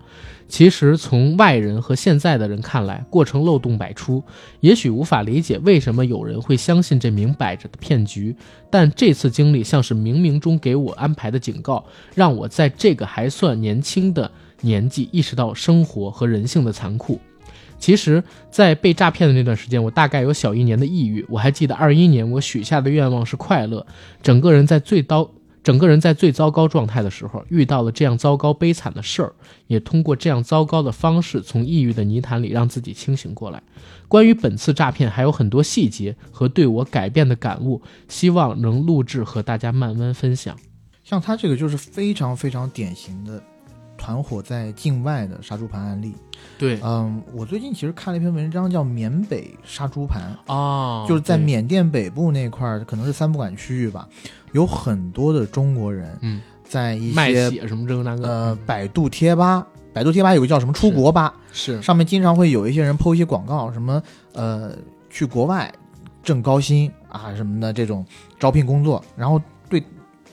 [0.48, 4.22] 其实从外人和现在的人看来，过程漏洞百出，
[4.60, 8.36] 也许无法理解为什么有人会相信这明摆着的骗局。
[8.70, 11.82] 但这次经历像是冥冥中给我安排的警告，
[12.14, 14.30] 让我在这个还算年轻的
[14.60, 17.18] 年纪意识到生活和人性的残酷。
[17.78, 21.24] 其实，在被诈骗的那段时间，我大概有小一年的抑郁。
[21.28, 23.86] 我还记得二一年我许下的愿望是快乐，
[24.22, 25.30] 整个人在最刀。
[25.68, 29.34] 整个人在最糟糕状态的时候，遇到了这样糟糕悲惨的事儿，
[29.66, 33.62] 也通过这样糟糕的方式，从抑郁的泥潭里让自己清醒过来。
[34.08, 40.56] 关于本次诈骗，还有很多细节和对我改变的感悟，希望能录制和大家慢慢分享。
[41.04, 43.42] 像他这个就是非常非常典型的
[43.98, 46.14] 团伙在境外的杀猪盘案例。
[46.56, 54.08] 对，嗯，我最近其实看了一篇文章，叫《缅北杀猪盘》啊，就是在缅甸北部那块儿，可能是三不管区域吧。
[54.52, 61.82] 有很多的中国人，嗯，在一些什么这个那个，呃，百度贴吧，百度贴吧有个叫什么出国吧，是。
[61.82, 64.02] 上面经常会有一些人 PO 一些广告，什么
[64.32, 64.72] 呃
[65.10, 65.72] 去国外
[66.22, 68.06] 挣高薪啊什么的这种
[68.38, 69.40] 招聘工作，然后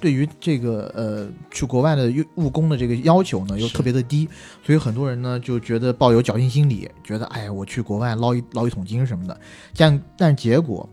[0.05, 4.29] 对对于这个呃去国外的务工的这个要求呢又特别的低，
[4.63, 9.41] 所以很多人呢就觉得抱有侥幸心理，觉得哎我去国外捞一捞一桶金什么的，
[9.75, 10.87] 但但结果。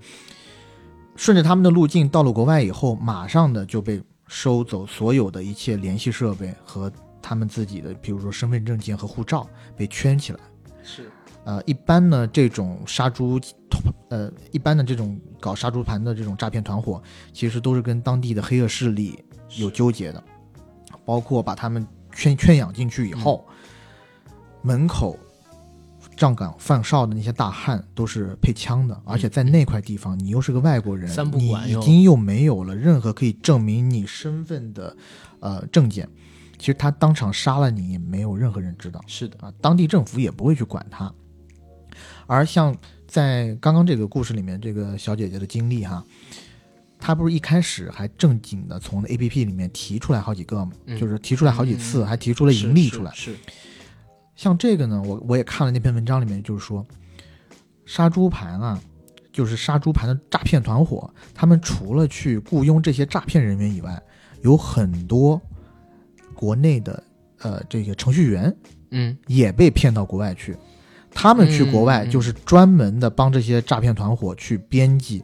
[1.14, 6.90] 顺着他们的路径到了国外以后，马上的就被收走所有的一切联系设备和
[7.20, 10.40] 他们自己的，比如说身份证件和护照被圈起来。
[10.82, 11.11] 是，
[11.44, 13.40] 呃，一般呢这种杀猪，
[14.08, 17.02] 呃，一般的这种搞杀猪盘的这种诈骗团伙，
[17.32, 19.22] 其实都是跟当地的黑恶势力
[19.56, 20.22] 有纠结的，
[21.04, 23.46] 包括把他们圈圈养进去以后，
[24.62, 25.18] 门口。
[26.14, 34.94] 站岗放哨的那些大汉都是配枪的，而且在那块地方，你又是个外国人，你已经又没有了任何可以证明你身份的，
[35.40, 36.06] 呃，证件。
[36.58, 39.00] 其实他当场杀了你，也没有任何人知道。
[39.06, 41.12] 是的啊，当地政府也不会去管他。
[42.32, 42.74] 而像
[43.06, 46.02] 在刚刚这个故事里面，这个小姐姐的经历哈，
[46.98, 50.66] 她不是一开始还正经的从 A P P 里面提出来好几个，
[50.98, 53.12] 就是提出来好几次，还提出了盈利出来。
[53.12, 53.36] 是。
[54.34, 56.86] 像这个呢，我我也看了那篇文章里面，就是说，
[57.84, 58.80] 杀猪盘啊，
[59.30, 64.02] 就是杀猪盘的诈骗团伙，他们除了去雇佣这些诈骗人员以外，
[64.40, 65.38] 有很多
[66.34, 67.04] 国内的
[67.40, 68.56] 呃这个程序员，
[68.90, 70.56] 嗯，也被骗到国外去。
[71.14, 75.22] 他们去国外就是专门的帮这些诈骗团伙去编辑，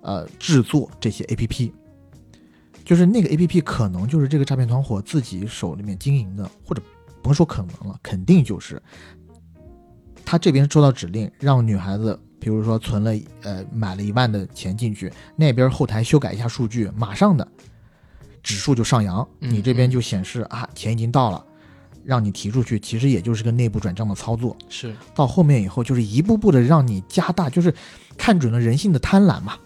[0.00, 1.72] 呃，制作这些 A P P，
[2.84, 6.82] 就是那个 A P P 可能就是这个诈骗团伙自己手里面经营的，或者。
[7.24, 8.82] 甭说可能了，肯定就是。
[10.24, 17.46] 他这边收到指令，让女孩子，比如说存了呃买了一万的钱进去，那边后台修改一下数据，马上的
[18.42, 21.46] 指数就上扬，你这边就显示啊钱已经到了，
[22.04, 24.56] 让你提出去，其实也就是个内部转账的操作。
[24.68, 27.74] 是到后面以后，就是一步步的让你加大，就是
[28.16, 29.56] 看准了人性的贪婪嘛，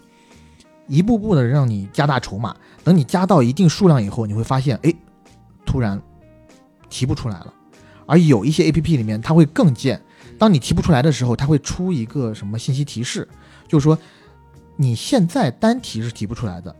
[0.87, 4.93] 一步步的让你加大筹码，等你加到一定数量以后，你会发现，哎，
[5.65, 6.01] 突然。
[6.89, 7.53] 提不出来了，
[8.05, 10.01] 而有一些 A P P 里面，它会更贱。
[10.39, 13.27] 当你提不出来的时候，它会出一个什么信息提示，
[13.67, 13.99] 就是说
[14.77, 16.73] 你现在单提是提不出来的，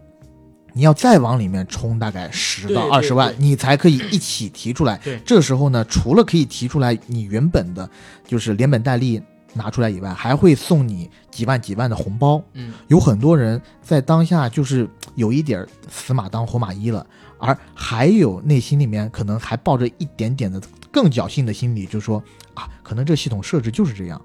[0.78, 4.96] 你要再往里面充大概十到二十万，你才可以一起提出来。
[5.04, 7.90] 对，这时候呢，除了可以提出来你原本的，
[8.28, 9.20] 就是连本带利
[9.54, 12.40] 拿出来以外，还会送你几万几万的红包。
[12.54, 17.04] 嗯，有很多人在当下就是有一点死马当活马医了。
[17.40, 22.24] 而还有内心里面可能还抱着一点点的更侥幸的心理，就是说
[22.54, 24.22] 啊，可能这系统设置就是这样，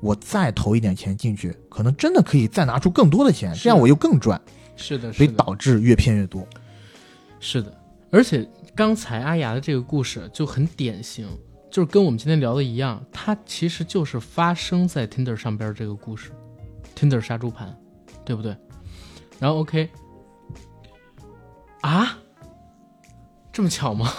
[0.00, 4.38] 我再投一点钱进去，可能真的可以再拿出更多的钱，这样我又更赚。
[4.76, 6.46] 是的，所以导致越骗越多。
[7.40, 7.76] 是的，
[8.10, 11.26] 而且刚才阿雅的这个故事就很典型，
[11.70, 16.30] 就是跟我们今天聊的一样，它其实就是发生在 Tinder 上边这个故事
[16.94, 17.76] ，Tinder 杀猪盘，
[18.24, 18.56] 对不对？
[19.38, 19.88] 然后 OK，
[21.82, 22.18] 啊？
[23.52, 24.10] 这么巧吗？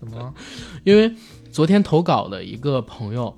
[0.00, 0.34] 怎么？
[0.84, 1.14] 因为
[1.52, 3.36] 昨天投稿的一个朋友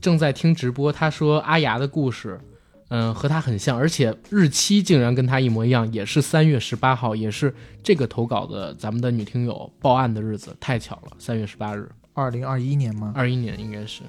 [0.00, 2.40] 正在听直播，他说阿牙的故事，
[2.88, 13.12] 嗯，和他很像，而且日期竟然跟他一模一样，也是三月十八号，也是这个投稿的咱们的女听友报案的日子，太巧了，三月十八日，二零二一年吗？
[13.14, 14.02] 二一年应该是，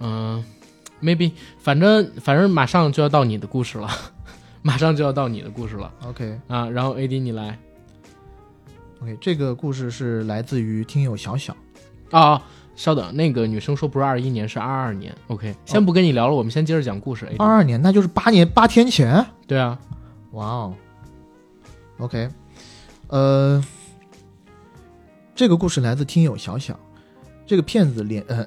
[0.00, 0.44] 嗯
[1.02, 3.88] ，maybe，反正反正马上就要到你的故事了，
[4.60, 5.90] 马上就要到你的故事了。
[6.04, 7.58] OK，啊，然后 AD 你来。
[9.00, 11.56] OK，这个故事是来自于听友小小，
[12.10, 12.40] 啊，
[12.74, 15.14] 稍等，那个女生说不是二一年，是二二年。
[15.28, 17.28] OK，先不跟你聊了，我们先接着讲故事。
[17.38, 19.24] 二二年，那就是八年八天前。
[19.46, 19.78] 对啊，
[20.32, 20.74] 哇哦。
[21.98, 22.28] OK，
[23.08, 23.62] 呃，
[25.34, 26.78] 这个故事来自听友小小，
[27.46, 28.46] 这个骗子联呃，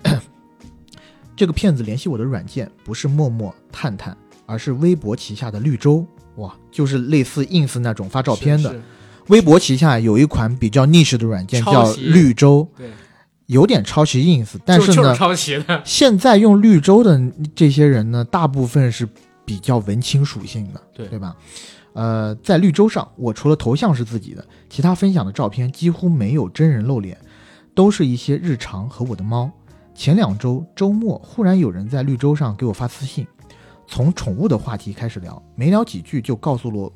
[1.35, 6.05] 这个骗子联系我的软件不是陌陌、探探，而是微博旗下的绿洲。
[6.37, 8.75] 哇，就是类似 ins 那种发照片的。
[9.27, 12.89] 微博旗下有一款比较 niche 的软件叫绿洲，对，
[13.47, 15.81] 有点抄袭 ins，但是呢，抄袭的。
[15.85, 17.19] 现在用绿洲的
[17.55, 19.07] 这些人呢，大部分是
[19.43, 21.35] 比较文青属性的，对对吧？
[21.93, 27.17] 呃，在绿洲上，我除了头像是自己的，其他分享的照片几乎没有真人露脸，
[27.73, 29.51] 都是一些日常和我的猫。
[29.93, 33.25] 前两周周末，忽然有人在绿洲上给我发私信，
[33.87, 36.93] 从宠物的话题开始聊，没聊几句就告诉了我。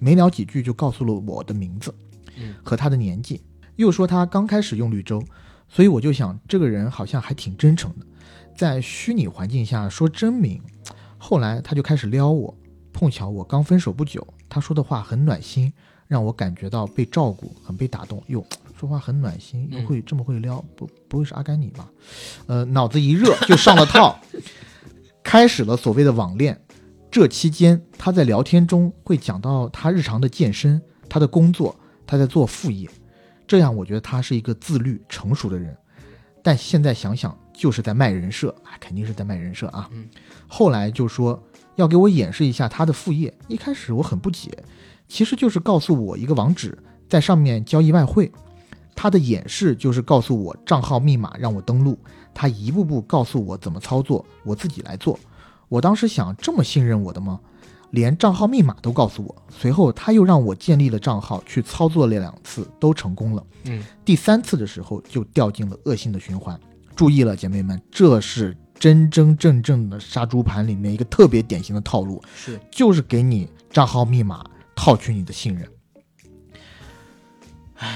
[0.00, 1.92] 没聊几句就告诉了我的名字，
[2.62, 3.42] 和他的年纪，
[3.74, 5.20] 又说他刚开始用绿洲，
[5.68, 8.06] 所以我就想这个人好像还挺真诚的，
[8.56, 10.60] 在虚拟环境下说真名。
[11.18, 12.56] 后来他就开始撩我，
[12.92, 15.72] 碰巧我刚分手不久，他说的话很暖心，
[16.06, 18.22] 让我感觉到被照顾，很被打动。
[18.28, 18.44] 哟，
[18.78, 21.88] 说话很暖心，又会这么会撩，不不会是阿甘你吧？
[22.46, 24.18] 呃，脑子一热就上了套，
[25.22, 26.60] 开始了所谓的网恋。
[27.10, 31.74] 这期间，他在聊天中会讲到他日常的健身、他的工作，
[32.06, 32.88] 他在做副业，
[33.48, 35.76] 这样我觉得他是一个自律、成熟的人。
[36.40, 39.90] 但现在想想，就是在卖人设啊，肯定是在卖人设啊。
[40.46, 41.42] 后来就说
[41.74, 43.32] 要给我演示一下他的副业。
[43.48, 44.50] 一开始我很不解，
[45.08, 48.30] 其实就是告诉我一个网址，在上面交易外汇。
[48.94, 51.98] 他的演示就是告诉我账号密码让我登录，
[52.34, 55.18] 他一步步告诉我怎么操作，我自己来做。
[55.68, 57.38] 我当时想，这么信任我的吗？
[57.90, 59.42] 连账号密码都告诉我。
[59.48, 63.44] 随后他又让我建立了账号去操作了两次，都成功了。
[63.64, 66.58] 嗯，第三次的时候就掉进了恶性的循环。
[66.94, 74.44] 注意了，姐妹们，这是真真正正的杀猪盘里面一个特别典型的套路，是就是给你账号密码
[74.74, 75.68] 套取你的信任。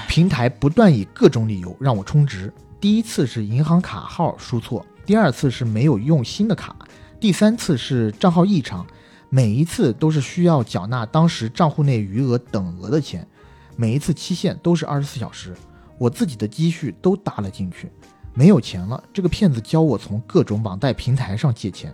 [0.07, 2.53] 平台不断以各种理由让我充值。
[2.79, 6.73] 第一次是银行卡号输错，第二次是没有用新的卡，
[7.19, 8.85] 第三次是账号异常。
[9.35, 13.27] 每一次都是需要缴纳当时账户内余额等额的钱，
[13.75, 15.55] 每一次期限都是二十四小时。
[15.97, 17.91] 我自己的积蓄都搭了进去，
[18.35, 19.03] 没有钱了。
[19.11, 21.91] 这个骗子教我从各种网贷平台上借钱，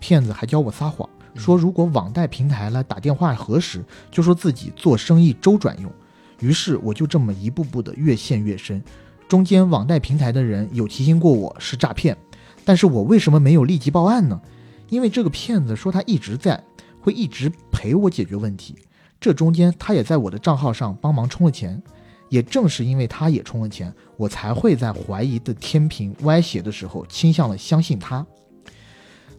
[0.00, 5.92] 骗子还教我撒谎，说如果网贷平台来打电话核实，就说自己做生意周转用。
[6.40, 8.82] 于是我就这么一步步的越陷越深，
[9.28, 12.16] 中间网贷平台的人有提醒过我是诈骗，
[12.64, 14.40] 但是我为什么没有立即报案呢？
[14.88, 16.62] 因为这个骗子说他一直在，
[17.00, 18.74] 会一直陪我解决问题。
[19.18, 21.82] 这中间他也在我的账号上帮忙充了钱，
[22.28, 28.24] 也正是因为他也充了钱，我才会在怀疑的天平歪斜的时候倾向了相信他。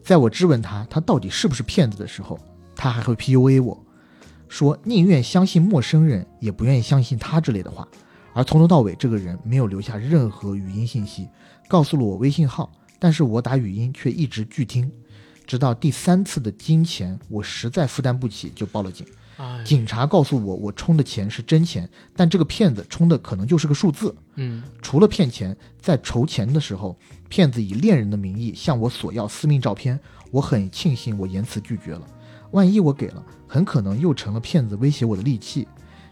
[0.04, 2.40] 在我质问他他到底是不是骗子的时候，
[2.76, 3.84] 他还会 PUA 我。
[4.48, 7.86] 说宁愿相信陌生人，也不愿意相信他之类的话，
[8.34, 11.28] 而从头到尾，这个人没有留下任何语音信息，
[11.68, 14.90] 告诉了我微信号，但是我打语音却一直拒听，
[15.48, 19.08] 直到第三次的金钱我实在负担不起，就报了警。
[19.64, 24.14] 警察告诉我，我充的钱是真钱，但这个骗子充的可能就是个数字。
[24.36, 26.98] 嗯，除了骗钱，在筹钱的时候，
[27.30, 30.00] 骗子以恋人的名义向我索要私密照片，
[30.32, 32.02] 我很庆幸我言辞拒绝了。
[32.50, 35.68] 万一我给了，很可能又成了骗子威胁我的利器。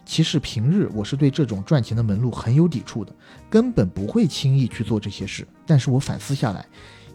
[0.06, 3.12] 其实平日我是对这种赚钱的门路很有抵触的，
[3.49, 5.48] 根本不会轻易去做这些事。
[5.66, 6.64] 但是我反思下来，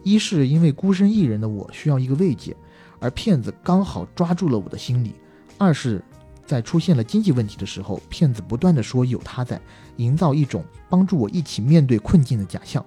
[0.03, 2.55] 一是因为孤身一人的我需要一个慰藉，
[2.99, 5.11] 而骗子刚好抓住了我的心理；
[5.57, 6.03] 二是，
[6.45, 9.59] 在出现了经济问题的时候，骗子不断的说有他在，
[9.97, 12.85] 营造一种帮助我一起面对困境的假象。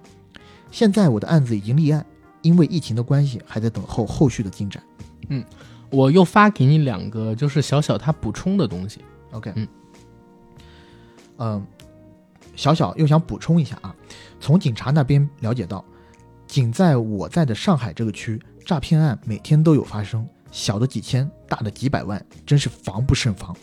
[0.71, 2.05] 现在我的案子已经立案，
[2.43, 4.83] 因为疫情的关系，还在等候后续的进展。
[5.29, 5.45] 嗯。
[5.91, 9.01] 我又发给你两个，就是小小他补充的东西。
[9.31, 9.69] OK，嗯，
[11.37, 11.67] 嗯，
[12.57, 13.95] 小小又想补充一下啊，
[14.41, 15.85] 从警察那边了解到，
[16.47, 23.55] 仅在我在的上海这个区，诈骗案每天都有发生，小的几千，大的几百万，真是防不胜防。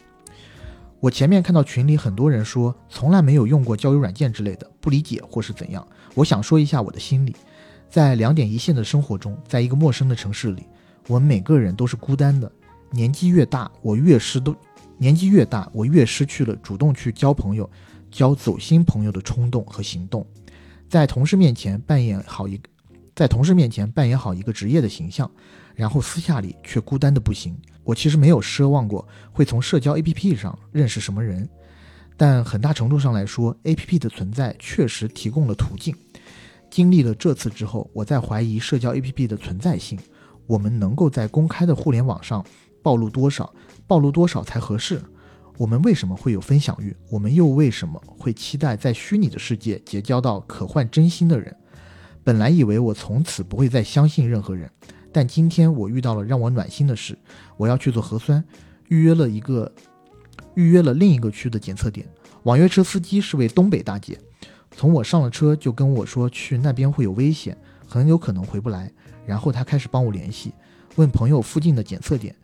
[1.00, 5.88] 我前面看到群里很多人说从来没有用过交友软件之类的，不理解或是怎样。
[6.14, 7.36] 我想说一下我的心理，
[7.90, 10.68] 在两点一线的生活中，在一个陌生的城市里。
[11.08, 12.52] 我们每个人都是孤单的，
[12.92, 14.56] 年纪越大，我越失都，
[15.00, 17.68] 年纪越大，我越失去了主动去交朋友、
[18.12, 20.24] 交走心朋友的冲动和行动。
[20.88, 22.70] 在同事面前扮演好一个，
[23.22, 25.30] 在同事面前扮演好一个职业的形象，
[25.76, 27.56] 然后私下里却孤单的不行。
[27.84, 31.48] 我其实没有奢望过会从社交 APP 上认识什么人，
[32.18, 35.96] 但很大程度上来说，APP 的存在确实提供了途径。
[36.72, 40.00] 经历了这次之后，我在怀疑社交 APP 的存在性。
[40.48, 42.44] 我们能够在公开的互联网上
[42.82, 43.54] 暴露多少？
[43.86, 45.00] 暴露多少才合适？
[45.60, 46.98] 我们为什么会有分享欲？
[47.12, 51.56] 我们又为什么会期待在虚拟的世界结交到可换真心的人？
[52.24, 54.70] 本来以为我从此不会再相信任何人，
[55.12, 57.18] 但今天我遇到了让我暖心的事。
[57.58, 58.44] 我要去做核酸，
[58.90, 59.72] 预约了一个，
[60.54, 62.08] 预约了另一个区的检测点。
[62.44, 64.20] 网约车司机是位东北大姐，
[64.72, 67.58] 从我上了车就跟我说去那边会有危险，
[67.88, 68.92] 很有可能回不来。
[69.26, 70.54] 然后他开始帮我联系，
[70.96, 72.36] 问朋友附近的检测点，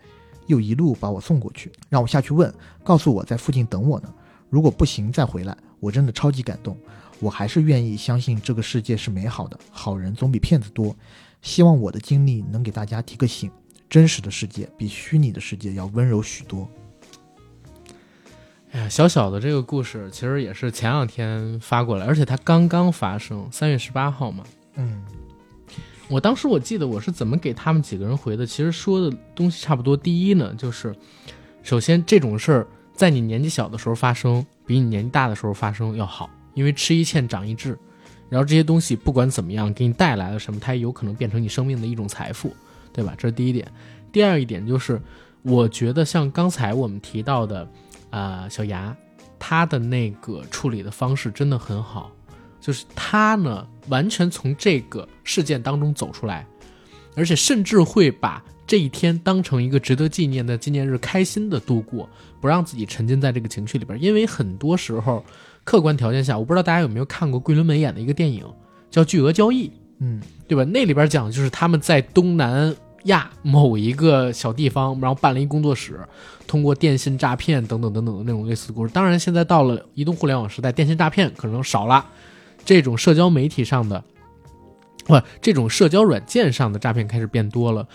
[0.48, 4.14] 又一路把我送过去，让我下去问，告诉我在附近等我呢。
[4.49, 5.56] 如果不行再回来。
[5.80, 6.76] 我真的超级感动，
[7.19, 10.95] 我还是愿意相信这个世界是美好的，好人总比骗子多。
[11.41, 13.52] 希望我的经历能给大家提个醒，
[13.89, 16.68] 真实的世界比虚拟的世界要温柔许多。
[18.72, 24.44] 哎呀，小小的这个故事其实也是前两天发过来，而且它刚刚发生，三月十八号嘛。
[24.76, 25.03] 嗯。
[26.10, 29.95] 我当时我记得我是怎么给他们几个人回的，其实说的东西差不多。
[29.98, 30.95] 第一呢，就是
[31.64, 37.78] 首先这种事儿在你年纪小的时候发生，比你年纪大的时候发生要好，因为吃一堑长一智。
[38.30, 42.54] 然后这些东西不管怎么样给你带来了什么，它也有可能变成你生命的一种财富，
[42.92, 43.14] 对吧？
[43.18, 43.72] 这是第一点。
[44.12, 45.00] 第二一点就是，
[45.44, 47.70] 我觉得像刚才我们提到的，
[48.10, 48.94] 啊，小牙，
[49.38, 52.12] 他的那个处理的方式真的很好。
[52.60, 56.46] 就是他呢，完全从这个事件当中走出来，
[57.16, 62.10] 而且甚至会把这一天当成一个值得纪念的纪念日，开心的度过，
[62.42, 63.98] 不让自己沉浸在这个情绪里边。
[64.02, 65.24] 因为很多时候，
[65.68, 68.45] 客观条件下，我不知道大家有没有看过桂纶镁演的一个电影，
[68.89, 69.68] 叫《巨额交易》，
[69.99, 70.64] 嗯，对吧？
[70.64, 72.73] 那里边讲的就是他们在东南
[73.03, 75.99] 亚某一个小地方，然后办了一工作室，
[76.48, 78.94] 通过电信诈骗等等等等的那种类似的故事。
[78.94, 82.06] 当然，现在到了移动互联网时代，电信诈骗可能少了，
[82.64, 84.02] 这种社交媒体上的。
[85.03, 87.85] 不，这种社交软件上的诈骗开始变多了，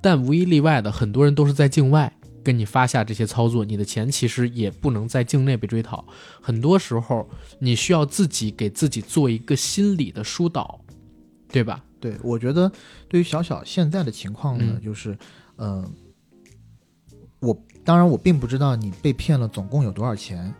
[0.00, 2.12] 但无一例外的，很多人都是在境外
[2.46, 6.06] 跟你发下这些操作，你的钱其实也不能在境内被追讨。
[6.40, 7.28] 很多时候，
[7.58, 10.80] 你需要自己给自己做一个心理的疏导，
[11.48, 11.82] 对吧？
[11.98, 12.70] 对，我觉得
[13.08, 15.18] 对于小小现在的情况呢，嗯就是，
[15.56, 15.84] 呃，
[17.40, 20.54] 我当然我并不知道你被骗了总共有多少钱，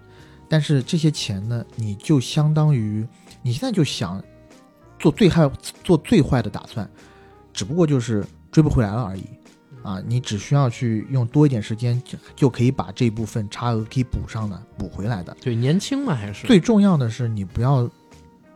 [0.49, 3.07] 但是这些钱呢，你就相当于
[3.43, 4.21] 你现在就想
[4.99, 5.49] 做最害
[5.85, 6.91] 做最坏的打算，
[7.53, 9.23] 只不过就是追不回来了而已。
[9.87, 15.37] 啊，你只需要去用多一点时间，就就可以把这部分差额可以补上的，补回来的。
[15.41, 17.89] 对，年轻嘛还是最重要的是，你不要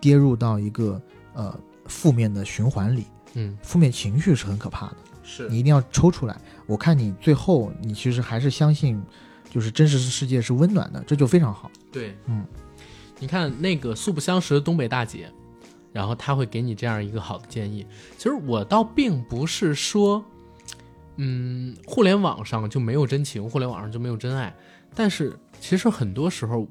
[0.01, 1.01] 跌入到一个
[1.35, 6.37] 呃负面的循环里，嗯负面情绪是很可怕的，是你一定要抽出来。
[6.67, 9.01] 我看你最后，你其实还是相信，
[9.49, 11.71] 就是真实世界是温暖的，这就非常好。
[11.93, 12.45] 对，嗯，
[13.21, 15.31] 你看那个素不相识的东北大姐，
[15.93, 17.87] 然后她会给你这样一个好的建议。
[18.17, 20.25] 其实我倒并不是说，
[21.23, 24.55] 嗯，互联网上就没有真情，互联网上就没有真爱。
[24.95, 26.67] 但是其实很多时候，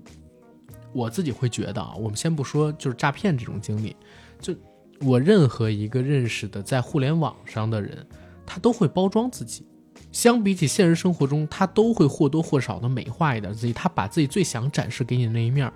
[0.92, 3.96] 我自己会觉得啊，我们先不说就是诈骗这种经历，
[4.42, 4.56] 就
[5.02, 8.04] 我任何一个认识的在互联网上的人，
[8.44, 9.64] 他都会包装自己。
[10.12, 15.72] 相比起现实生活中，他都会或多或少的美化一点自己，他把自己最想展示给你的那一面，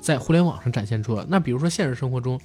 [0.00, 1.24] 在互联网上展现出来。
[1.28, 2.40] 那比如说现实生活中，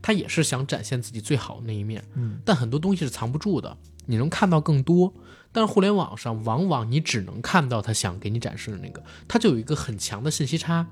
[0.00, 3.76] 他也是想展现自己最好的那一面，嗯，但很多东西是藏不住的，
[4.06, 5.12] 你能看到更多。
[5.52, 10.86] 但是互联网上，往往你只能看到他想给你展示的那个，他就有一个很强的信息差，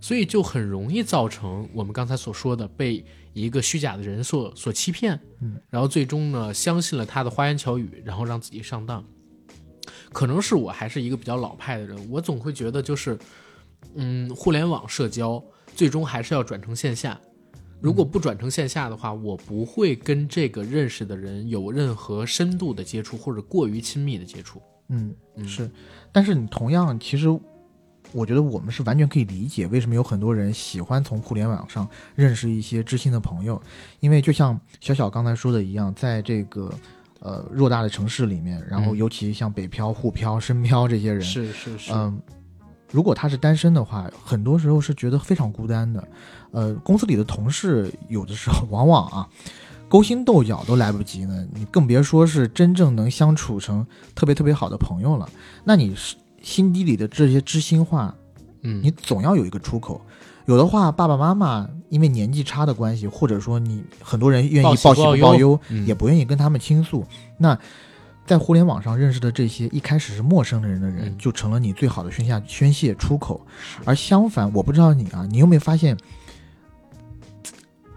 [0.00, 9.04] 所以就很容易造成我们刚才所说的被一个虚假的人所所欺骗，嗯，然后最终呢相信了他的花言巧语，然后让自己上当。
[10.12, 13.18] 可能是我还是一个比较老派的人，我总会觉得就是，
[13.96, 15.42] 嗯，互联网社交
[15.74, 17.20] 最终还是要转成线下。
[17.86, 24.60] 如果不转成线下的话，我不会跟这个认识的人有任何深度的接触或者过于亲密的接触。
[24.88, 25.70] 嗯，嗯是。
[26.10, 27.28] 但是你同样，其实
[28.10, 33.62] 我觉得我们是完全可以理解为什么有很多人喜欢从互联网上认识一些知心的朋友，
[34.00, 36.68] 因为就像小小刚才说的一样，在这个
[37.20, 42.20] 呃偌大的城市里面，然后嗯尤其像北漂、沪漂、深漂这些人，是是是，嗯，
[42.90, 46.08] 如果他是单身的话，很多时候是觉得非常孤单的。
[46.56, 49.28] 呃，公司里的同事有的时候往往啊，
[49.90, 55.28] 勾心斗角都来不及呢，你更别说是真正能相处成特别特别好的朋友了。
[55.64, 58.14] 那你是心底里的这些知心话，
[58.62, 60.00] 嗯，你总要有一个出口。
[60.46, 67.04] 有的话，爸爸妈妈因为年纪差的关系，或者说你很多人愿意报喜不报忧不报忧，嗯也不愿意跟他们倾诉。
[67.36, 67.58] 那
[68.24, 73.44] 在互联网上认识的这些一开始是陌生的人的人，嗯就成了你最好的宣下宣泄出口。
[73.84, 75.96] 而相反，我不知道你啊，你有没有发现，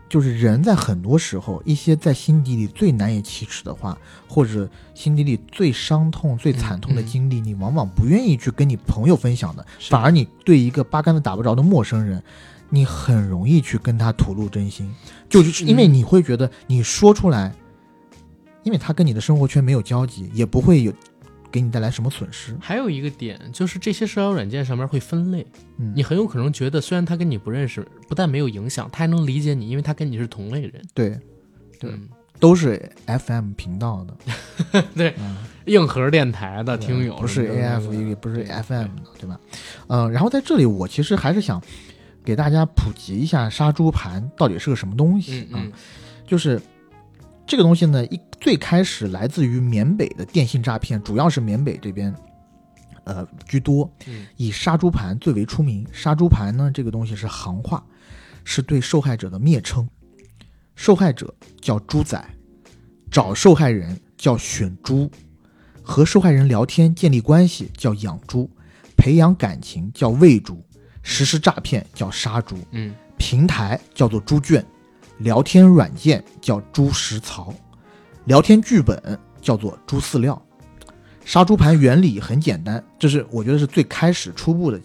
[0.09, 3.95] 就是人在很多时候，一些在心底里最难以启齿的话，
[4.27, 12.21] 或者心底里最伤痛、最惨痛的嗯嗯经历，你往往不愿意去跟你朋友分享的，反而你对一个八竿子打不着的陌生人，
[12.69, 14.91] 你很容易去跟他吐露真心，
[15.29, 17.53] 就是因为嗯你会觉得你说出来，
[18.63, 20.91] 因为他跟你的生活圈没有交集，也不会有
[21.51, 22.55] 给你带来什么损失。
[22.59, 25.45] 还有一个点就是这些社交软件上面会分类，
[25.77, 30.73] 嗯，你很有可能觉得虽然他跟你不认识，不但没有影响，他还能理解你，因为他跟你是同类人。
[30.93, 31.09] 对，
[31.79, 32.07] 对嗯
[32.39, 39.37] 都是 FM 频道的，对嗯硬核电台的听友不是 AF，也不是 FM 的，对吧？
[39.87, 41.61] 嗯、然后在这里，我其实还是想
[42.23, 45.59] 给大家普及一下杀猪盘到底是个什么东西啊？
[46.25, 46.61] 就是
[47.49, 52.13] 这个东西呢，一最开始来自于缅北的电信诈骗，主要是缅北这边，
[53.05, 55.83] 呃居多，嗯以杀猪盘最为出名。
[55.91, 57.83] 杀猪盘呢，这个东西是行话，
[58.43, 59.89] 是对受害者的蔑称。
[60.75, 62.23] 受害者叫猪仔，
[63.09, 65.09] 找受害人叫选猪，
[65.81, 68.47] 和受害人聊天建立关系叫养猪，
[68.95, 70.63] 培养感情叫喂猪，
[71.01, 72.55] 实施诈骗叫杀猪。
[72.73, 74.63] 嗯平台叫做猪圈，
[75.19, 77.53] 聊天软件叫猪食槽，
[78.25, 80.41] 聊天剧本叫做猪饲料。
[81.25, 84.79] 杀猪盘原理很简单，这是我觉得是最开始初步的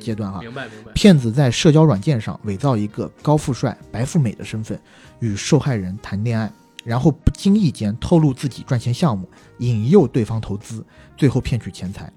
[0.00, 0.40] 阶段哈。
[0.40, 0.92] 明白明白。
[0.94, 4.80] 骗子在社交软件上伪造一个高富帅、白富美的身份，
[5.18, 6.50] 与受害人谈恋爱，
[6.84, 9.28] 然后不经意间透露自己赚钱项目，
[9.58, 10.82] 引诱对方投资，
[11.18, 12.10] 最后骗取钱财。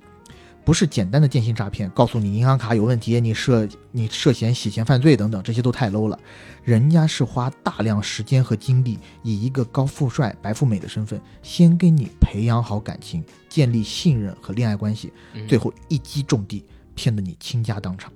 [0.67, 6.19] 不是简单的电信诈骗，告诉你银行卡有问题，你涉你涉嫌洗钱犯罪等等，这些都太 low 了。
[6.61, 15.13] 人家是花大量时间和精力，以一个高富帅、白富美的身份，先跟你培养好感情，建立信任和恋爱关系，
[15.47, 16.65] 最后一击中地，
[16.95, 18.11] 骗得你倾家荡产。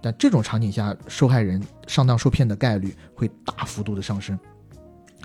[0.00, 4.38] 但这种场景下，受害人上当受骗的概率会大幅度的上升。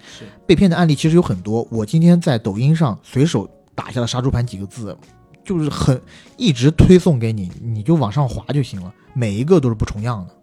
[0.02, 4.98] 是被骗的案例其实有很多，我今天在抖音上随手打下了“杀猪盘”几个字。
[5.44, 6.02] 就是很
[6.38, 8.94] 一直推送给你，你就往上滑就行了。
[9.14, 10.36] 每一个都是不重样的，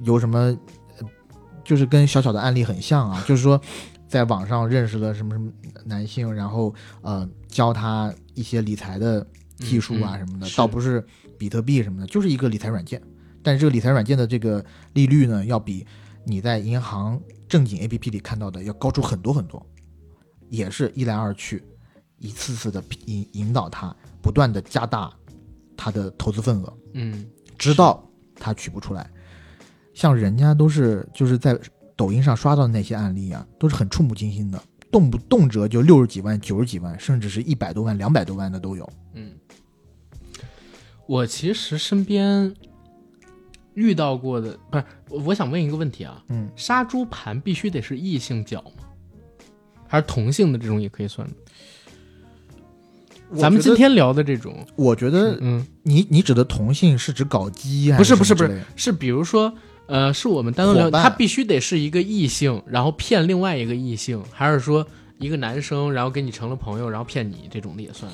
[0.00, 0.56] 有什么
[1.64, 3.60] 就是跟小小的案例很像啊， 就是说
[4.08, 5.50] 在网上认识了什么什么
[5.84, 9.26] 男性，然后呃教他一些理财的
[9.58, 11.04] 技术啊什么的，倒不是
[11.36, 13.02] 比特币什么的，就是一个理财软件。
[13.42, 14.64] 但是这个理财软件的这个
[14.94, 15.86] 利率呢，要比
[16.24, 19.64] 你在银行正经 APP 里看到的要高出很多很多，
[20.48, 21.62] 也是一来二去。
[22.26, 25.12] 一次次的引引导他，不断的加大
[25.76, 27.24] 他的投资份额，嗯，
[27.56, 28.04] 直到
[28.34, 29.08] 他取不出来。
[29.94, 31.58] 像人家都是就是在
[31.94, 38.86] 抖音上刷到的那些案例啊，都是很触目惊心的，动不动辄就六十几万、九十几万，甚至是一百多万、两百多万的都有。
[39.14, 39.32] 嗯，
[41.06, 42.54] 我其实身边
[43.72, 48.84] 遇到过的不是，我想问一个问题啊，嗯，杀猪盘必须得是异性角吗？
[49.88, 51.26] 还是同性的这种也可以算？
[53.34, 59.52] 咱们今天聊的这种，我觉得，嗯，你你指的同性是指搞基不是不是不是，是比如说，
[59.86, 64.86] 呃，是我们单独聊，他必须得是一个异性，然后骗另外一个异性，还是说
[65.18, 68.10] 一个男生，然后跟你成了朋友，然后骗你这种的也算？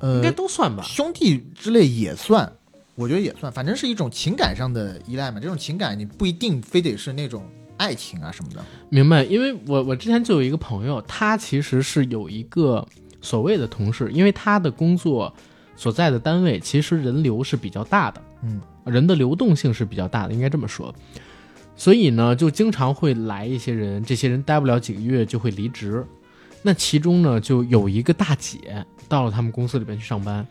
[0.00, 2.52] 呃，应该都算吧，兄弟之类也算，
[2.96, 5.40] 我觉得也算，反正是一种情感上的依赖嘛。
[5.40, 7.42] 这种情感你不一定非得是那种
[7.78, 8.62] 爱情啊什么的。
[8.90, 9.24] 明白？
[9.24, 12.86] 因为我我之前就有一个朋友，他其实是有一个。
[13.20, 15.32] 所谓的同事，因为他的工作
[15.76, 20.94] 所在的单位其实人流是比较大的，嗯，人的流动性是比较大的，应该这么说。
[21.76, 26.04] 所以呢，就经常会来一些人，这些人待不了几个月就会离职。
[26.62, 30.46] 那其中呢，就有一个大姐到了他们公司里边去上班。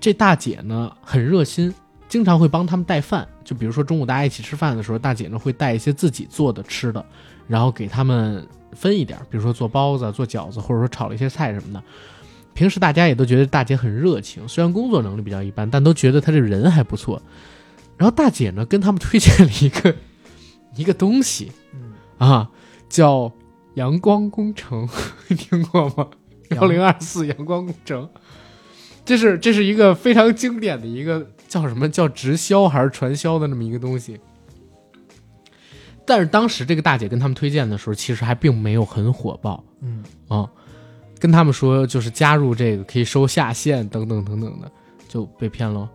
[0.00, 1.74] 这大姐呢很热心，
[2.08, 3.28] 经常会帮他们带饭。
[3.44, 7.04] 就比如说中午大家一起吃饭的时候，大姐呢会带一些自己做的吃的，
[7.46, 8.46] 然后给他们。
[8.72, 11.82] 分一点，比如说做包子、做饺子，或者说炒了一些菜什么的。
[12.52, 17.22] 平时大家也都觉得大姐很热情，虽然工作能力比较一般，但都觉得她这人还不错。
[17.96, 19.94] 然后大姐呢，跟他们推荐了一个
[20.76, 21.52] 一个东西，
[22.18, 22.50] 啊，
[22.88, 23.32] 叫
[23.74, 24.88] 阳光工程，
[25.28, 26.08] 听过吗？
[26.50, 28.08] 幺零二四阳光工程，
[29.04, 34.18] 这是这是一个非常经典的一个叫什么叫直销还是传销的那么一个东西。
[36.10, 39.62] 但是当时这个大姐跟他们推荐的时候，其实还并没有很火爆。
[39.80, 40.50] 嗯啊，
[41.20, 44.68] 跟他们说就是加入这个可以收下线等等等等的，
[45.06, 45.88] 就被骗了，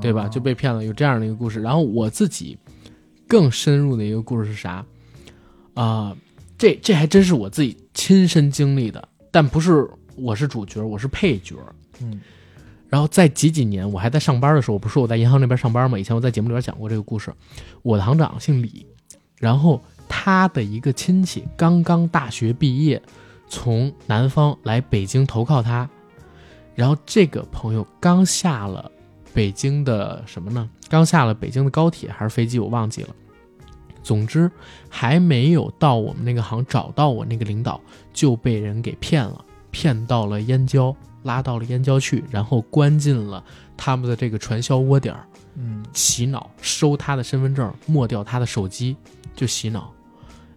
[0.00, 0.26] 对吧？
[0.28, 1.60] 就被骗了，有这样的一个故事。
[1.60, 2.58] 然后我自己
[3.28, 4.82] 更深入的一个故事是啥？
[5.74, 6.16] 啊，
[6.56, 11.56] 这这还真是我自己亲身经历的，但不是我是主角，我是配角。
[12.00, 12.18] 嗯，
[12.88, 15.98] 然后在几几年我还在上班的时候，我不是我在银行那边上班吗？
[15.98, 17.30] 以前我在节目里边讲过这个故事。
[17.82, 18.86] 我的行长姓李。
[19.44, 23.02] 然后他的一个亲戚刚刚大学毕业，
[23.46, 25.86] 从南方来北京投靠他，
[26.74, 28.90] 然后这个朋友刚下了
[29.34, 30.66] 北京的什么呢？
[30.88, 33.10] 刚下了北京的高铁还是飞机，我忘记了。
[34.02, 34.50] 总之
[34.88, 37.78] 还没有到我们那个行找到我那个领导，
[38.14, 43.44] 就被人给骗了，骗到了燕郊，拉到了燕郊去，然后关进了
[43.76, 45.26] 他们的这个传销窝点儿，
[45.56, 48.96] 嗯，洗脑，收他的身份证，没掉他的手机。
[49.34, 49.92] 就洗脑，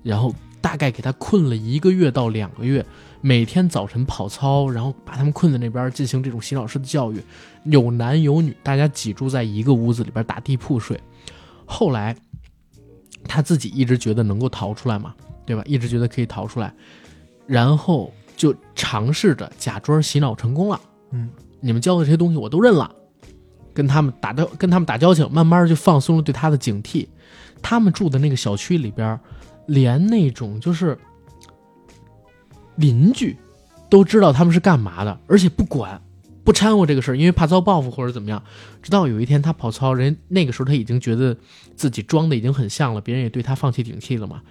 [0.04, 2.86] 然后大概给他困了一个月到两个月，
[3.22, 7.22] 每天早晨跑操，然后把他们困在那边进行这种洗脑式的教育，
[7.66, 11.00] 有男有女，大家挤住在一个屋子里边打地铺睡。
[11.66, 12.16] 后来
[13.26, 15.14] 他自己一直觉得能够逃出来嘛，
[15.46, 15.64] 对吧？
[15.66, 16.74] 一直觉得可以逃出来，
[17.46, 20.80] 然后就尝试着假装洗脑成功了。
[21.12, 21.30] 嗯，
[21.60, 22.94] 你们教的这些东西我都认了，
[23.74, 27.08] 跟他们打交跟他们打交情，慢慢就放松了对他的警惕。
[27.70, 29.20] 他们住的那个小区里边，
[29.66, 30.98] 连那种就是
[32.78, 33.36] 邻居
[33.90, 36.02] 都知道他们是干嘛的，而且不管
[36.46, 38.42] 不掺和这个事儿，因为怕遭报复或者怎么样。
[38.82, 41.36] 直到有一天他跑操，人那个时候他已经觉得
[41.76, 44.42] 自己装的已经很像了，别人也对他放弃警惕了嘛。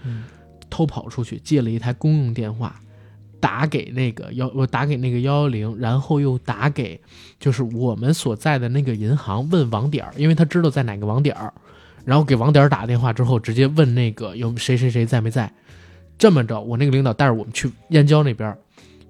[0.69, 2.79] 偷跑出去借了一台公用电话，
[3.41, 7.01] 打给那个幺我打给那个幺幺零，然后又打给
[7.41, 11.55] 就是我们所在的那个银行问网点因为他知道在哪个网点儿。
[12.07, 15.53] 然后给网点打电话之后，直接问那个有谁谁谁在没在，
[16.17, 18.57] 这么着，我那个领导带着我们去燕郊那边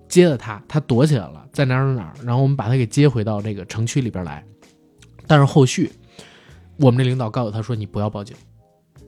[0.08, 4.42] 接了他，他躲起来了，在哪儿哪儿哪，然后我们把他给接回到这个城区里边来。
[5.26, 5.92] 但是后续，
[6.78, 8.34] 我们那领导告诉他说：“你不要报警，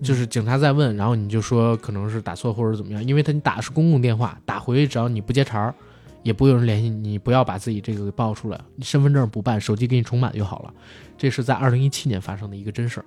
[0.02, 5.74] 就是警察在问，然后你就说可能是打错或者怎么样，因为他你打的是公共电话，打回去只要你不接茬儿，
[6.22, 10.74] 也不会有人联系你，你不要把自己这个给报出来，你身份证不办，手机给你重满就好了。”
[11.16, 13.06] 这是在二零一七年发生的一个真事儿。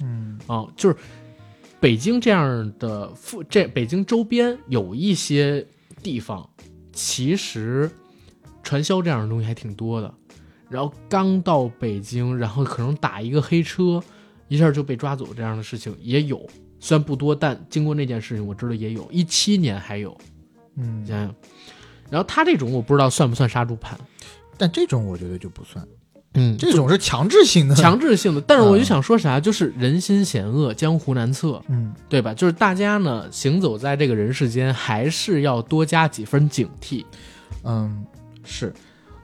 [0.00, 0.96] 嗯啊，就是
[1.80, 5.66] 北京这样的附这北京周边有一些
[6.02, 6.48] 地方，
[6.92, 7.90] 其实
[8.62, 10.12] 传销这样的东西还挺多的。
[10.68, 14.02] 然后刚到北京，然后可能打一个黑车，
[14.48, 16.46] 一下就被抓走这样的事情也有，
[16.78, 20.14] 虽然不多，但经过那件事情，我知道也有一七年还有，
[20.76, 21.34] 嗯想想。
[22.10, 23.98] 然后他这种我不知道算不算杀猪盘，
[24.56, 25.86] 但这种我觉得就不算，
[26.34, 27.74] 嗯这种是强制性的。
[27.74, 28.40] 强制性的。
[28.40, 31.60] 但是我就想说啥，就是人心险恶，江湖难测。
[31.68, 32.32] 嗯对吧？
[32.34, 37.04] 就是大家呢行走在这个人世间，还是要多加几分警惕。
[37.64, 38.04] 嗯
[38.44, 38.72] 是，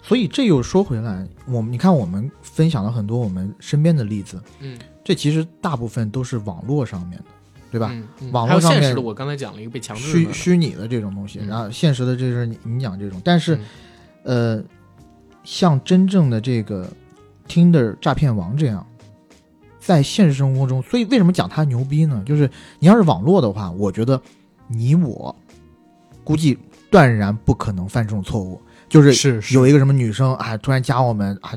[0.03, 7.25] 所以这又说回来，我们你看我们分享了很多我们身边的例子，嗯，这其实大部分都是网络上面的，
[7.71, 7.91] 对吧？
[7.93, 13.65] 嗯嗯网络上面现实的，我刚才讲了一个被强制虚的，虚拟的这种东西，嗯然后现实的这是你你讲这种，但是、嗯
[14.25, 14.65] 呃，
[15.45, 16.91] 像真正的这个
[17.47, 18.85] Tinder 诈骗王这样，
[19.79, 22.23] 在现实生活中，所以为什么讲他牛逼呢？
[22.27, 24.21] 就是你要是网络的话，我觉得
[24.67, 25.35] 你我
[26.25, 26.59] 估计
[26.91, 28.61] 断然不可能犯这种错误。
[28.89, 31.53] 就是是是有一个什么女生啊，突然加我们啊，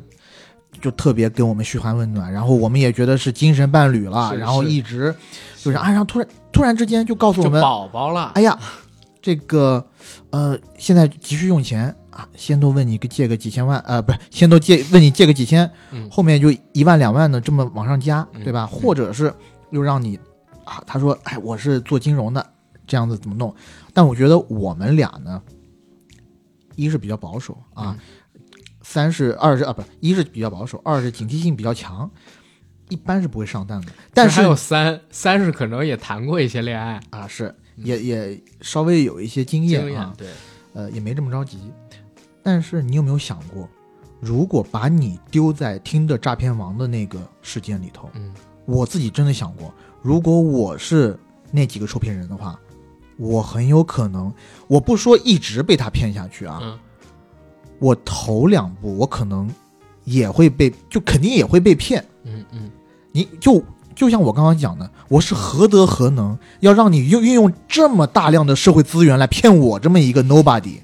[0.81, 5.13] 就特别给我们嘘寒问暖，然后我们也觉得是精神伴侣了，然后一直
[5.57, 8.31] 就是啊，然后突然突然之间就告诉我们，宝宝了。
[8.33, 8.57] 哎呀，
[9.21, 9.85] 这个
[10.31, 18.65] 呃，现在急需用钱啊，先都问你个借个几千万，呃，不是，先都借问你借个几千，嗯后面就一万两万的这么往上加，嗯对吧？
[18.65, 19.31] 或者是
[19.69, 20.19] 又让你
[20.63, 22.43] 啊，他说，哎，我是做金融的，
[22.87, 23.53] 这样子怎么弄？
[23.93, 25.39] 但我觉得我们俩呢，
[26.75, 27.95] 一是比较保守啊，
[28.81, 32.09] 三是二是啊，不是，一是比较保守，二是警惕性比较强，
[32.89, 33.91] 一般是不会上当的。
[34.15, 40.27] 但是还有三三是可能也谈过一些恋爱啊，是也也稍微有一些经验经验啊，，对，
[40.73, 41.59] 呃，也没这么着急。
[42.47, 43.67] 但是你有没有想过，
[44.21, 48.33] 如果把你丢在听的诈骗王的那个事件里头，嗯
[48.63, 51.19] 我自己真的想过，如果我是
[51.51, 52.57] 那几个受骗人的话，
[53.17, 54.33] 我很有可能，
[54.67, 56.79] 我不说一直被他骗下去啊，嗯
[57.79, 59.49] 我头两步我可能
[60.05, 62.01] 也会被，就肯定也会被骗。
[62.23, 62.71] 嗯嗯，
[63.11, 63.61] 你就
[63.93, 70.77] 就像我刚刚讲的，我是何德何能，要让你用运用这么大量的社会资源来骗我这么一个 nobody，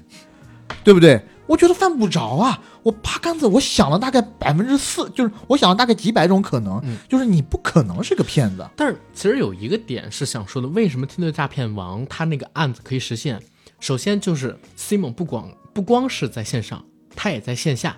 [0.84, 1.24] 对不对？
[1.46, 2.60] 我觉得犯不着啊！
[2.82, 8.66] 我八竿子，我想了大概百分之四，就是我想了大概几百种可能，嗯就是你不可能是个骗子。
[8.76, 13.40] 但是其实有一个点是想说的，为什么听对诈骗王他那个案子可以实现？
[13.80, 16.82] 首先就是 Simon 不光不光是在线上，
[17.14, 17.94] 他也在线下，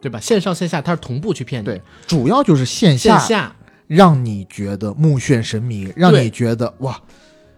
[0.00, 0.20] 对吧？
[0.20, 7.00] 线上线下他是同步去骗你，对，主要就是线下线下让你觉得目眩神迷，让你觉得哇，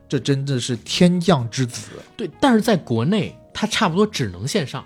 [0.09, 1.89] 这真的是天降之子。
[2.17, 4.85] 对，但是在国内他差不多只能线上，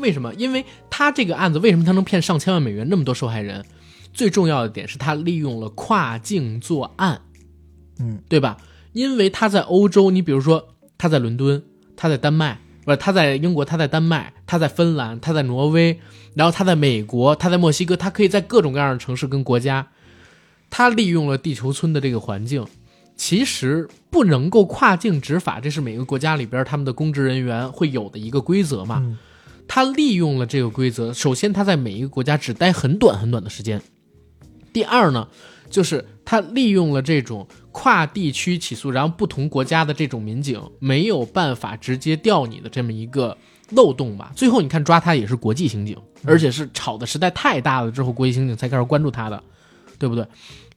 [0.00, 0.34] 为什么？
[0.34, 3.64] 因为他这个案子为什么他能骗上千万美元，那么多受害人？
[4.12, 7.20] 最重要的点是他利用了跨境作案，
[8.00, 8.56] 嗯，对吧？
[8.92, 11.62] 因为他在欧洲，你比如说他在伦敦，
[11.96, 16.00] 他在丹麦，不是他在英国，他在丹麦，他在芬兰，他在挪威，
[16.34, 19.86] 然后他在美国，他在墨西哥，他可以在各种各样的城市跟国家，
[20.70, 22.66] 他利用了地球村的这个环境，
[23.14, 29.00] 其实不能够跨境执法，这是每个国家里边他们的公职人员会有的一个规则嘛。
[29.04, 29.16] 嗯
[29.72, 33.80] 他利用了这个规则，首先他在每一个国家只待很短很短的时间，
[34.72, 35.28] 第二呢，
[35.70, 43.38] 就是他利用了这种跨地区起诉，然后不同国家的这种民警没有办法直接调你的这么一个
[43.70, 44.32] 漏洞吧。
[44.34, 49.40] 最后你看抓他也是国际刑警，而且是吵的实在太大了之后，国际刑警才开始关注他的，
[50.00, 50.26] 对不对？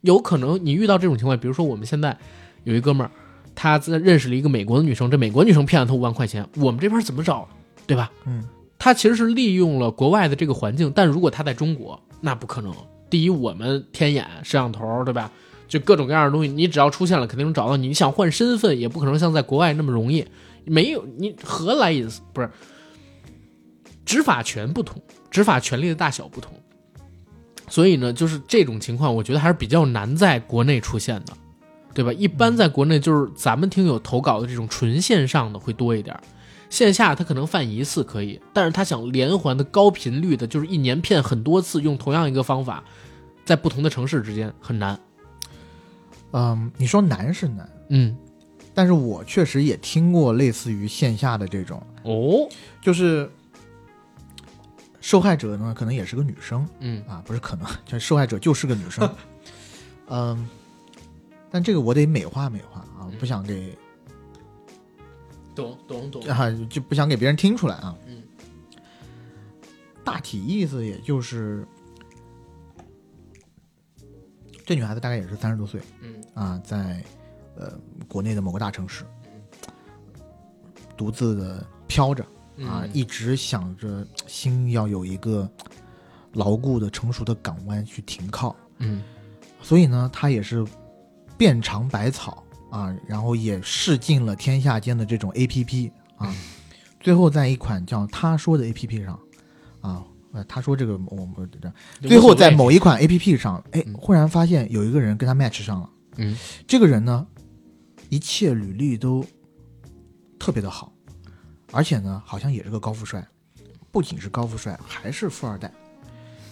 [0.02, 2.16] 有可能你遇到这种情况，比如说我们现在
[2.62, 3.10] 有一哥们儿，
[3.56, 7.48] 他在认识了一个美国的女生，这美国女生骗了他五万块钱，我们这边怎么找，
[7.88, 8.12] 对吧？
[8.26, 8.44] 嗯，
[8.84, 12.70] 他其实是利用了国外的这个环境，但如果他在中国，那不可能。
[13.08, 15.32] 第一，我们天眼摄像头，对吧？
[15.66, 17.88] 就各种各样的东西，你只要出现了，肯定能找到你。
[17.88, 20.26] 你想换身份，也不可能像在国外那么容易。
[20.66, 22.20] 没有你何来隐私？
[22.34, 22.50] 不是
[24.04, 25.00] 执法权不同，
[25.30, 26.52] 执法权力的大小不同，
[27.70, 31.32] 所以呢，就是这种情况，我觉得还是比较难在国内出现的，
[31.94, 32.12] 对吧？
[32.12, 36.14] 一般在国内就是咱们听友投稿的这种纯线上的会多一点，
[36.74, 42.82] 线下他可能犯一次可以，但是他想连环的高频率的，就是一年骗很多次，用同样一个方法，
[43.44, 44.98] 在不同的城市之间很难。
[46.32, 48.16] 嗯，你说难是难，嗯
[48.74, 52.48] 但是我确实也听过类似于线下的这种，哦，
[52.82, 53.30] 就是
[55.00, 59.08] 受害者呢可能也是个女生嗯啊，不是可能，就受害者就是个女生，
[60.10, 60.48] 嗯，
[61.52, 63.78] 但这个我得美化美化啊，不想给
[65.54, 66.22] 懂懂懂。
[66.26, 68.22] 啊就不想给别人听出来啊，嗯，
[70.04, 71.66] 大体意思也就是。
[74.66, 76.14] 这女孩子大概也是三十多岁，嗯。
[76.32, 77.04] 啊，在
[77.54, 77.78] 呃
[78.08, 79.04] 国内的某个大城市，
[80.96, 82.24] 独自的飘着
[82.60, 85.46] 啊，嗯一直想着心要有一个
[86.32, 89.02] 牢固的、成熟的港湾去停靠，嗯。
[89.60, 90.64] 所以呢，她也是
[91.36, 92.43] 遍尝百草
[92.74, 96.34] 啊，然后也试尽了天下间的这种 A P P 啊，
[96.98, 99.18] 最后在一款叫他说的 A P P 上
[99.80, 100.02] 啊。
[100.32, 101.48] 呃，他说这个我们
[102.02, 105.88] 最后在某一款 A P P 上，哎，嗯忽然发现有一个人跟他 match 上了。
[106.16, 106.36] 嗯
[106.66, 107.24] 这个人呢，
[108.08, 109.24] 一切履历都
[110.36, 110.92] 特别的好，
[111.70, 113.24] 而且呢，好像也是个高富帅，
[113.92, 115.72] 不仅是高富帅，还是富二代。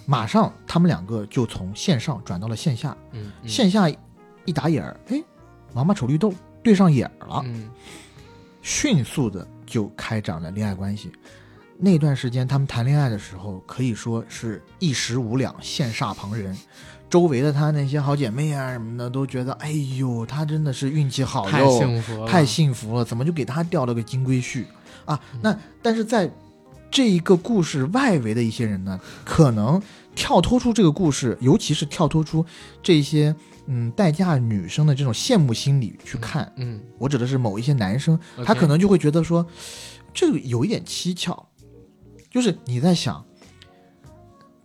[0.06, 3.88] 马上他们两个就从线上转到了线下，嗯嗯线下
[4.44, 5.20] 一打眼儿，哎，
[5.74, 6.32] 王八瞅绿豆
[6.62, 7.70] 对上眼儿了，嗯
[8.62, 11.10] 迅速的就开展了恋爱关系。
[11.78, 16.56] 那段时间，他们谈恋爱的时候，可以说是一时无两，羡煞旁人。
[17.10, 24.64] 周围的他那些好姐妹啊什么的，都觉得，哎呦，他真的是运气好太，幸福了，太幸福了，怎么就给他掉了个金龟婿
[25.04, 25.20] 啊？
[25.42, 26.30] 那但是在
[26.90, 29.82] 这一个故事外围的一些人呢，可能
[30.14, 32.46] 跳脱出这个故事，尤其是跳脱出
[32.82, 33.34] 这些
[33.66, 39.46] 嗯代驾女生的这种羡慕心理去看，嗯，我指的是某一些男生，他可能就会觉得说，
[40.12, 41.46] 这个有一点蹊跷，
[42.30, 43.24] 就是你在想，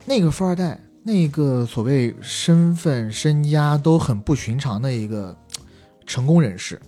[0.06, 5.38] 那个富二代，那个所谓身份身家都很不寻常的一个
[6.06, 6.82] 成功人士，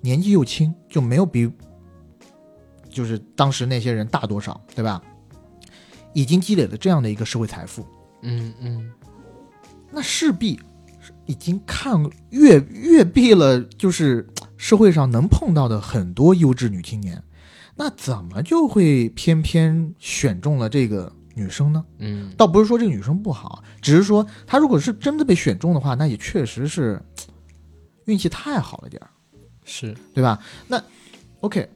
[0.00, 1.50] 年纪又轻，就没有比
[2.88, 5.02] 就是当时那些人大多少，对吧？
[6.14, 7.86] 已经积累了这样的一个社会财富，
[8.22, 8.90] 嗯嗯。
[9.90, 10.62] 那势必是
[11.28, 14.26] 已经看越越避了，就是
[14.56, 17.22] 社会上能碰到的很多优质女青年，
[17.76, 21.84] 那怎么就会偏偏选中了这个女生呢？
[21.98, 27.00] 嗯，倒不是说这个女生不好，只是说她如果是真的被选中的话，那也确实是
[28.06, 29.10] 运气太好了点儿，
[29.64, 30.40] 是对吧？
[30.66, 30.82] 那
[31.40, 31.68] OK，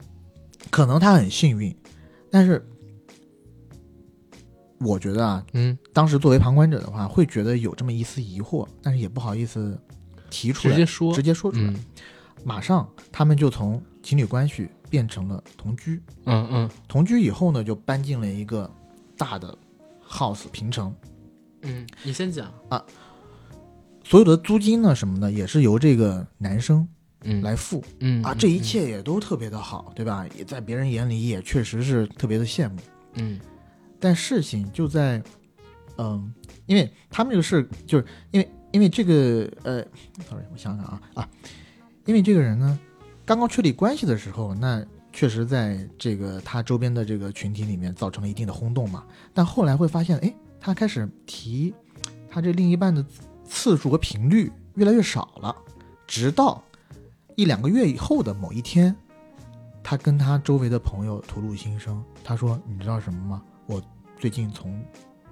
[0.70, 1.76] 可能她很幸运，
[2.30, 2.66] 但是
[4.84, 9.78] 我觉得啊，嗯，当时作为旁观者的话，会觉得有这么一丝疑惑，但是也不好意思
[10.30, 11.66] 提出来，直接说，直接说出来。
[11.68, 11.84] 嗯
[12.44, 16.02] 马上他们就从情侣关系变成了同居。
[16.24, 18.68] 嗯嗯同居以后呢，就搬进了一个
[19.16, 19.56] 大的
[20.04, 20.92] house 平城，
[21.60, 22.84] 嗯，你先讲啊，
[24.02, 26.84] 所有的租金呢什么的也是由这个男生
[27.22, 30.26] 嗯，来付、嗯啊，这一，切也都特别的好，对吧？
[30.36, 32.76] 也在别人眼里也确实是特别的羡慕。
[33.14, 33.38] 嗯
[34.02, 35.22] 但事情就在，
[35.96, 36.34] 嗯，
[36.66, 39.80] 因为他们这个事，就是因为因为这个呃
[40.28, 41.28] ，sorry，我想想啊啊，
[42.04, 42.76] 因为这个人呢，
[43.24, 49.04] 刚刚确立关系的时候，那确实在这个他周边的这个群体里面造成了一定的轰动嘛。
[49.32, 51.72] 但后来会发现，哎，他开始提
[52.28, 53.06] 他这另一半的
[53.44, 55.54] 次数和频率越来越少了，
[56.08, 56.60] 直到
[57.36, 58.96] 一两个月以后的某一天，
[59.80, 63.40] 他跟他周围的朋友吐露心声，他说：“你知道什么吗？
[63.66, 63.82] 我
[64.18, 64.82] 最近从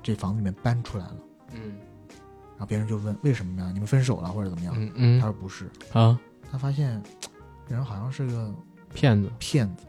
[0.02, 1.16] 这房子里面搬出来了。
[1.52, 1.76] 嗯”
[2.56, 3.70] 然后别人就问：“为什么呀？
[3.72, 5.70] 你们分手了或者怎么样？”嗯嗯他说：“不是。
[5.92, 6.18] 啊，”
[6.50, 7.02] 他发现
[7.68, 8.54] 这人好像是个
[8.92, 9.84] 骗子，骗子。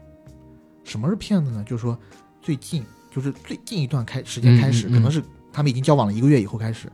[0.84, 1.62] 什么是骗子呢？
[1.64, 1.98] 就是说
[2.40, 6.90] 最近就是最近一段开时间开始，嗯嗯嗯可能是他们已经交往了一个月以后开始，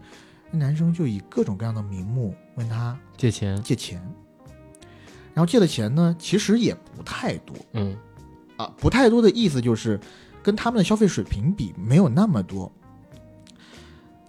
[0.50, 4.02] 那男生就以各种各样的名目问他借钱，借钱，
[5.32, 7.56] 然后借的钱呢，其实也不太多。
[7.72, 7.96] 嗯
[8.56, 9.98] 啊，不太多的意思就是
[10.42, 12.70] 跟他们的消费水平比没有那么多，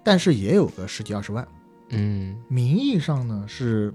[0.04, 1.48] 但是也有个十几二十万。
[1.92, 3.92] 嗯名义上呢是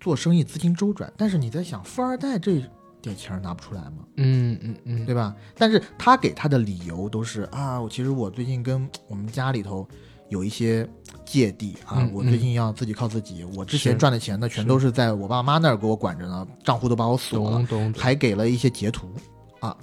[0.00, 2.62] 做生意资金周转，但是你在想，富二代这
[3.02, 3.98] 点钱拿不出来吗？
[4.16, 5.34] 嗯嗯嗯，对吧？
[5.54, 9.86] 但是他给他的理由都是啊，我其实我最近跟我们家里头
[10.30, 10.88] 有一些
[11.26, 17.66] 芥蒂啊，嗯我最近要自己靠自己，我之前赚的钱呢，全都是在我爸妈那儿给我管着呢，账户都把我锁了
[17.96, 19.12] 还给了一些截图
[19.60, 19.76] 啊。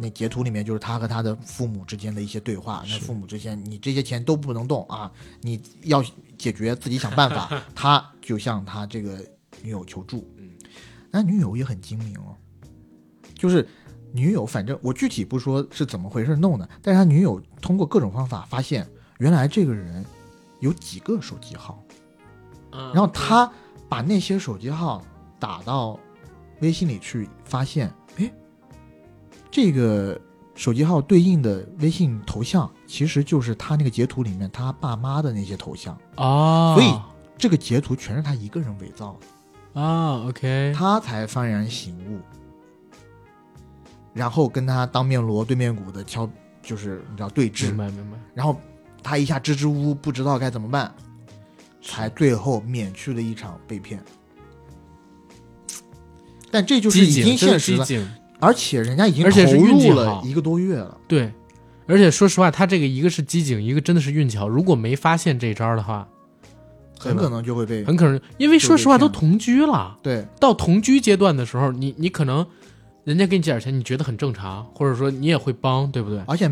[0.00, 2.82] 那截图里面就是他和他的父母之间的一些对话。
[2.88, 5.10] 那父母之间，你这些钱都不能动啊，
[5.40, 6.02] 你要
[6.38, 7.62] 解决自己想办法。
[7.74, 9.18] 他就向他这个
[9.62, 10.50] 女友求助，嗯，
[11.10, 12.34] 那女友也很精明哦，
[13.34, 13.68] 就是
[14.12, 20.04] 女友，反正我具体不说是怎么回事弄的，但是他女友通过各种方法发现，原来这个人
[20.60, 21.82] 有几个手机号，
[22.70, 23.50] 然然后他
[23.88, 25.04] 把那些手机号
[25.38, 25.98] 打到
[26.60, 27.90] 微信里去，发现，哎，
[29.50, 30.20] 这个
[30.54, 36.92] 手机号对应的微信头像，其实就是他那个截图里面他爸妈的那些头像，哦，所以
[37.36, 39.18] 这个截图全是他一个人伪造
[39.74, 42.20] 的，啊，OK，他才幡然醒悟，
[44.12, 46.28] 然后跟他当面锣对面鼓的敲，
[46.62, 47.66] 就是你知道对峙。
[47.68, 48.60] 明，白明白，然后
[49.02, 50.94] 他一下支支吾吾，不知道该怎么办，
[51.82, 54.02] 才最后免去了一场被骗。
[56.50, 57.86] 但这就是已经现实了，
[58.40, 60.96] 而且人家已经而且是投运气入了一个多月了。
[61.06, 61.32] 对，
[61.86, 64.48] 而且说实话，他这个一个是机警，一个真的是运气好。
[64.48, 66.08] 如果没发现这招的话，
[66.98, 72.46] 很可能就会被很可能，因为说实话就被骗都同居了，对到同居阶段的时候，你你可能
[73.04, 76.22] 人家给你借点钱，你觉得很正常，或者说你也会帮，对不对？
[76.26, 76.50] 而且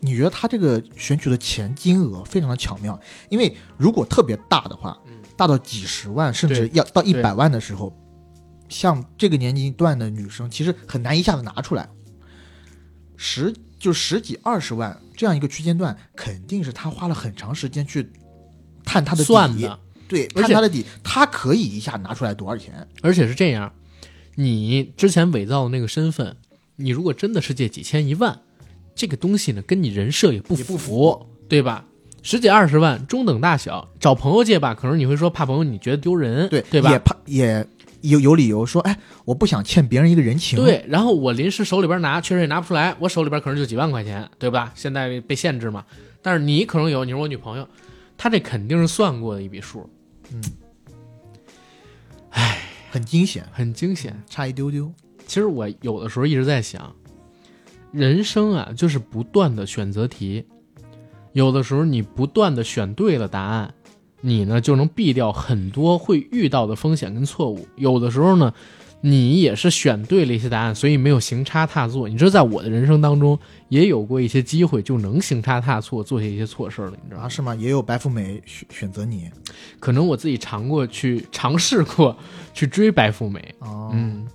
[0.00, 2.98] 你觉得他这个选取的钱金额非常的巧妙，
[3.28, 7.92] 因为如果特别大的话，嗯大到几十万甚至对要到一百万的时候，
[8.72, 11.88] 像这个年龄段的女生，其实很难一下子拿出来。
[13.16, 18.10] 十就十几二十万这样一个区间段，肯定是他花了很长时间去
[18.84, 19.78] 探他的底，算的，
[20.08, 22.88] 对，探他的底，他可以一下拿出来多少钱？
[23.02, 23.72] 而且是这样，
[24.36, 26.36] 你之前伪造的那个身份，
[26.76, 28.40] 你如果真的是借几千一万，
[28.94, 31.84] 这个东西呢跟你人设也不也不符，对吧？
[32.22, 36.98] 十几二十万中等大小，找朋友借吧，可能你会说怕朋友你觉得丢人，对对吧也？
[37.00, 37.66] 怕也
[38.02, 40.62] 有有理由说，哎，我不想欠别人一个人情。
[40.62, 44.72] 对，然后我临时手里边拿，确实也拿不出来，我手里边可能就几万块钱，对吧？
[44.74, 45.84] 现在被限制嘛，
[46.20, 47.66] 但是你可能有，你是我女朋友，
[48.18, 49.88] 她这肯定是算过的一笔数，
[52.90, 54.22] 很惊险，很惊险。
[54.28, 54.92] 差一丢丢。
[55.26, 56.94] 其实我有的时候一直在想，
[57.90, 60.44] 人生啊，就是不断的选择题。
[61.32, 63.72] 有的时候你不断的选对了答案，
[64.22, 67.68] 你呢就能避掉很多会遇到的风险跟错误。
[67.76, 68.54] 有的时候呢，
[69.02, 72.08] 你也是选对了一些答案，所以没有行差踏错。
[72.08, 73.38] 你知道，在我的人生当中，
[73.68, 76.92] 也有过一些机会就能行差踏错，做下一些错事儿了。
[77.02, 77.28] 你知道吗啊，？
[77.28, 77.52] 是吗？
[77.56, 79.28] 也有白富美选选择你
[79.80, 82.16] 可能我自己尝过去尝试过
[82.54, 83.90] 去追白富美，哦。
[83.92, 84.26] 嗯，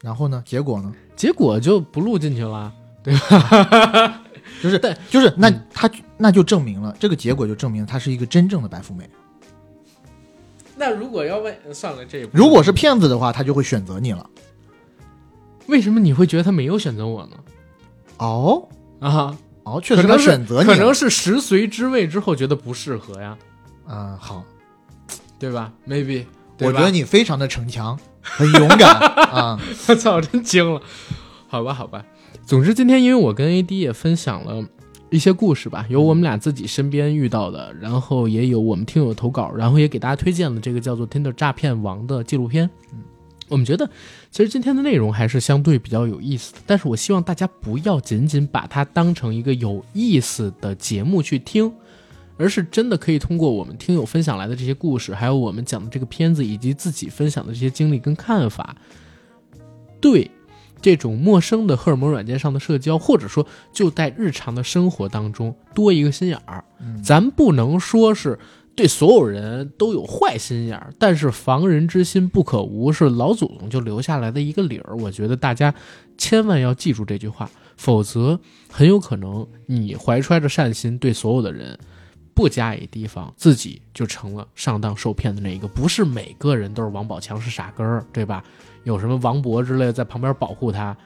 [0.00, 0.40] 然后呢？
[0.46, 0.94] 结果呢？
[1.16, 2.72] 结果就不录进去了。
[4.62, 9.08] 就是对就是那嗯他那就证明了这个结果就证明了她是一个真正的白富美。
[10.76, 14.28] 那如果要问，算了，这如果是骗子的话，他就会选择你了。
[15.66, 17.36] 为什么你会觉得他没有选择我呢？
[18.18, 18.68] 哦
[19.00, 23.36] 啊，哦，确实他可能是选择你了，可能是食髓知味之后觉得不适合呀，
[23.88, 24.44] 嗯好，
[25.38, 26.24] 对吧？Maybe，
[26.56, 28.90] 对吧我觉得你非常的逞强，很勇敢
[29.32, 29.58] 啊。
[29.88, 30.80] 我操，真惊了。
[31.48, 32.04] 好吧，好吧。
[32.46, 34.64] 总之，今天因为我跟 AD 也分享了
[35.10, 42.70] 一些故事吧，有我们俩自己身边遇到的，然后也有我们听友投稿，然后也给大家推荐了这个叫做《Tinder 诈骗王》的纪录片。
[42.92, 43.00] 嗯，
[43.48, 43.90] 我们觉得
[44.30, 51.72] 其实今天的内容还是相对比较有意思的，但是我希望大家不要仅仅把它当成一个有意思的节目去听。
[52.38, 58.76] 而是真的可以通过我们听友分享来的这些故事，还有我们讲的这个片子，以及自己分享的这些经历跟看法，
[60.02, 60.30] 对
[60.86, 66.62] 这种陌生的荷尔蒙软件上的社交，或者说就在日常的生活当中多一个心眼儿。
[66.78, 68.38] 嗯咱不能说是
[68.76, 74.96] 对所有人都有坏心眼儿，但是防人之心不可无，是老祖宗就留下来的一个理儿。
[74.98, 75.74] 我觉得大家
[76.16, 78.38] 千万要记住这句话，否则
[78.70, 81.76] 很有可能你怀揣着善心对所有的人。
[82.32, 85.66] 不加以提防，自己就成了上当受骗的那一个。
[85.66, 88.44] 不是每个人都是王宝强是傻根儿，对吧？
[88.86, 90.96] 有什么王勃之类的在旁边保护他，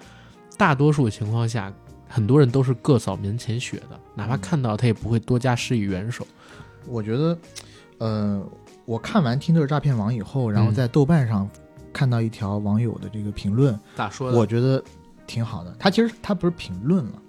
[0.59, 1.73] 大多数情况下，
[2.07, 6.27] 很多人都是各扫门前雪的，哪怕看到他也不会多加施以援手。
[6.86, 7.39] 我觉得，
[7.97, 8.47] 呃，
[8.85, 11.48] 我看完《听这诈骗网》以后，然后嗯在豆瓣上
[11.90, 14.36] 看到一条网友的这个评论，咋说的？
[14.36, 14.85] 我觉得
[15.27, 15.74] 挺好的。
[15.78, 17.23] 他其实他不是评论了，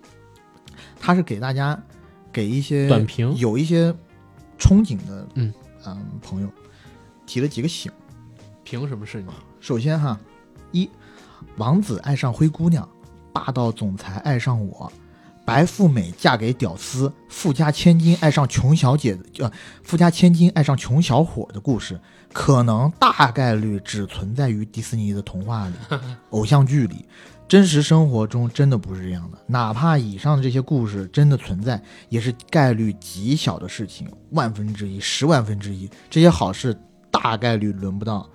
[0.99, 1.81] 他是给大家
[2.29, 3.89] 给一些短评有一些
[4.59, 5.53] 憧憬的嗯
[6.21, 6.49] 朋友
[7.25, 7.89] 提了几个醒。
[8.65, 9.29] 凭什么是你？
[9.59, 10.19] 首先哈，
[10.71, 10.89] 一
[11.57, 12.87] 王子爱上灰姑娘，
[13.33, 14.91] 霸道总裁爱上我，
[15.45, 19.51] 白富美嫁给屌丝，富家千金爱上穷小姐的，呃，
[19.83, 21.99] 富家千金爱上穷小伙的故事，
[22.31, 25.73] 可能大概率只存在于迪士尼的童话里、
[26.31, 27.05] 偶像剧里。
[27.47, 35.89] 真实生活中真的不是这样的，哪怕以上的这些故事真的存在，也是概率极小的事情，万分之一、十万分之一。
[36.09, 36.73] 这些好事
[37.11, 38.25] 大概率轮不到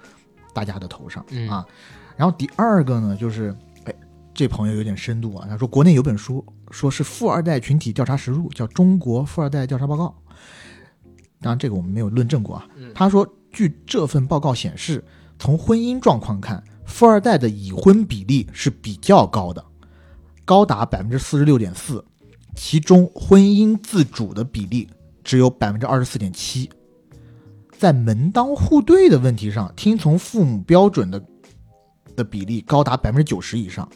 [0.53, 1.65] 大家的头上、嗯啊。
[2.17, 3.95] 然后第二个呢，就是，哎，
[4.33, 5.47] 这朋友有点深度啊。
[5.49, 10.07] 他说，国内有本书，说是富二代群体调查实录，叫《中国富二代调查报告》。
[11.41, 12.67] 当然，这个我们没有论证过啊。
[12.77, 15.05] 嗯他说，据这份报告显示，
[15.39, 19.63] 从婚姻状况看，富二代的已婚比例是比较高的，
[20.45, 22.03] 高达百分之四十六点四，
[22.55, 24.89] 其中婚姻自主的比例
[25.23, 26.71] 只有百分之二十四点七。
[27.79, 31.23] 在门当户对的问题上，听从父母标准的
[32.17, 33.89] 的比例高达百分之九十以上。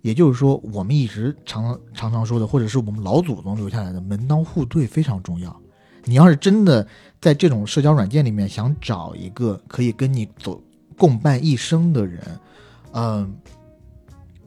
[0.00, 5.54] 也就是说，我们一直常常常说的，或者是我们老祖宗留下来的门当户对非常重要。
[6.04, 6.86] 你要是真的
[7.20, 10.62] 在这种社交软件里面想找一个可以跟你走
[10.96, 12.22] 共伴一生的人，
[12.92, 13.36] 嗯，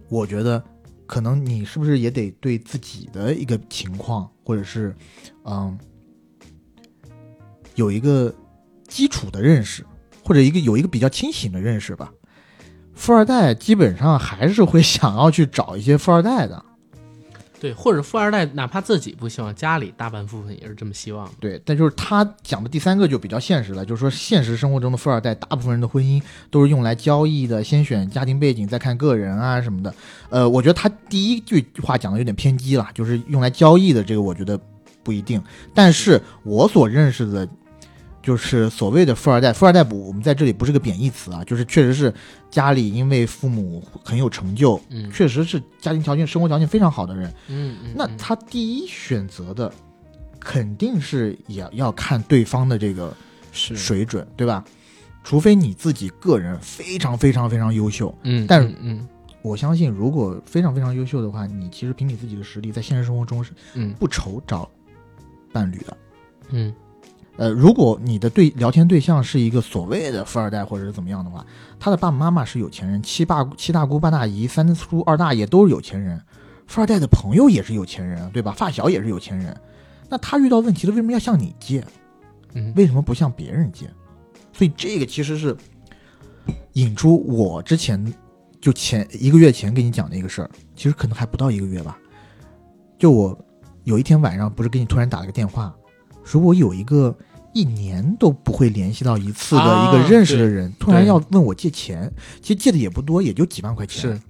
[0.07, 0.63] 我觉得
[1.05, 4.95] 可能你是不是也得对自己的一个情况，或者是
[5.43, 5.77] 嗯。
[7.75, 8.33] 有一个
[8.89, 9.85] 基础的认识，
[10.25, 12.11] 或者一个有一个比较清醒的认识吧。
[12.99, 16.61] 富二代基本上还是会想要去找一些富二代的，
[17.57, 21.27] 对，或者富二代哪怕自己不希望，家里大半部分也是这么希望。
[21.39, 26.21] 对，但就是他讲的第三个就比较现实了，就是说现实生活中的富二代，大部分人的婚姻
[26.51, 29.95] 都是用来交易的，先选家庭背景，再看个人啊什么的。
[30.29, 34.59] 呃，我觉得他第一句话讲的有点偏激了，就是用来交易的这个，我觉得
[35.03, 35.41] 不一定。
[35.73, 37.47] 但是我所认识的。
[38.21, 42.13] 就是所谓的富二代，富二代不，我们在这里不是个贬义词啊，就是确实是
[42.49, 49.71] 家里因为父母很有成就，嗯，确实是家庭条件、生活条件非常好的人，嗯，那他第一选择的
[50.39, 53.13] 肯定是也要看对方的这个
[53.51, 54.63] 水准，对吧？
[55.23, 59.07] 除非你自己个人非常非常非常优秀，嗯，但是嗯，
[59.41, 64.69] 我相信如果非常非常优秀的话，你其实凭你自己的实力，在现实生活中是嗯不愁找
[65.53, 65.97] 伴侣的，
[66.49, 66.73] 嗯。
[67.39, 71.45] 呃，如果你的对聊天对象是一个所谓的富二代或者是怎么样的话，
[71.79, 76.21] 他的爸爸妈妈是有钱人，七爸七大姑八大姨三叔二大爷都是有钱人，
[76.67, 78.51] 富二代的朋友也是有钱人，对吧？
[78.51, 79.55] 发小也是有钱人，
[80.09, 81.81] 那他遇到问题了，为什么要向你借？
[82.55, 83.89] 嗯，为什么不向别人借？
[84.51, 85.55] 所以这个其实是
[86.73, 88.13] 引出我之前
[88.59, 91.97] 就前一个月前跟你讲的一个事儿，其实可能还不到一个月吧。
[92.97, 93.39] 就我
[93.85, 95.73] 有一天晚上不是给你突然打了个电话，
[96.25, 97.15] 说我有一个。
[97.53, 102.11] 一年都不会联系到一次的一个认识的人，突然要问我借钱，
[102.41, 104.01] 其实借的也不多，也就几万块钱。
[104.01, 104.21] 是，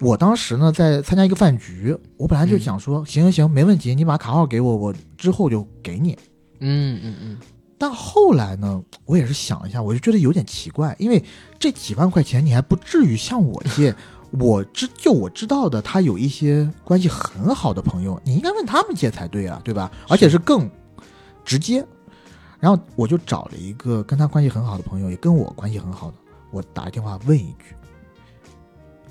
[0.00, 6.18] 我当时呢在参加一个饭局，我本来就想说，行行行，没问题，你把卡号给我，我之后就给你。
[6.60, 7.38] 嗯嗯嗯。
[7.78, 11.24] 但后来呢，我也是想一下，我就觉得有点奇怪，因为
[11.58, 13.94] 这几万块钱你还不至于向我借，
[14.38, 19.90] 我知就我知道的，他有一些关系很好的朋友，你应该问他们借才对啊，对吧？
[20.08, 20.68] 而且是更
[21.44, 21.86] 直接。
[22.60, 26.16] 然后我就找了一个跟他关系很好的朋友，也跟我关系很好的，
[26.50, 27.74] 我打电话问一句。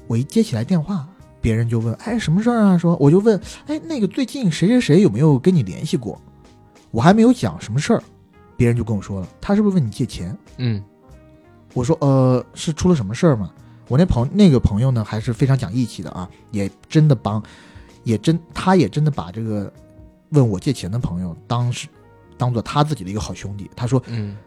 [0.08, 1.08] 我一接起来电话，
[1.42, 6.20] 别人就问：“哎，什么事儿啊？”说我就问：“哎，那个最近谁谁谁有没有跟你联系过？”
[6.92, 8.04] 我还没有讲什么事儿，
[8.56, 10.84] 别人就跟我说了：“他是不是问你借钱？”嗯，
[11.74, 13.52] 我说：“呃，是出了什么事儿吗？”
[13.88, 17.42] 我那朋那个朋友呢，还是非常讲义气的啊，也真的帮，
[18.04, 19.72] 也真他也真的把这个
[20.30, 21.88] 问我借钱的朋友当时。
[22.40, 24.38] 当做他自己的一个好兄弟，他说：“嗯，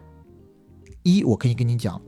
[1.03, 2.01] 一我可以跟你讲，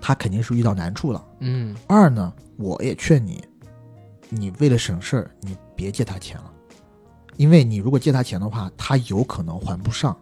[0.00, 1.22] 他肯定是遇到难处了。
[1.40, 3.44] 嗯，二呢，我也劝你，
[4.30, 6.50] 你为了省事儿，你别借他钱了，
[7.36, 10.16] 因为你如果借他钱的话，他有可能还不上。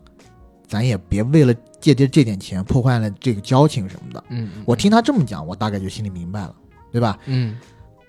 [0.67, 4.25] 咱也别为了借这这点钱破坏了这个交情什么的。
[4.29, 6.55] 嗯，我听他这么讲，我大概就心里明白了，
[6.93, 7.19] 对吧？
[7.27, 7.57] 嗯，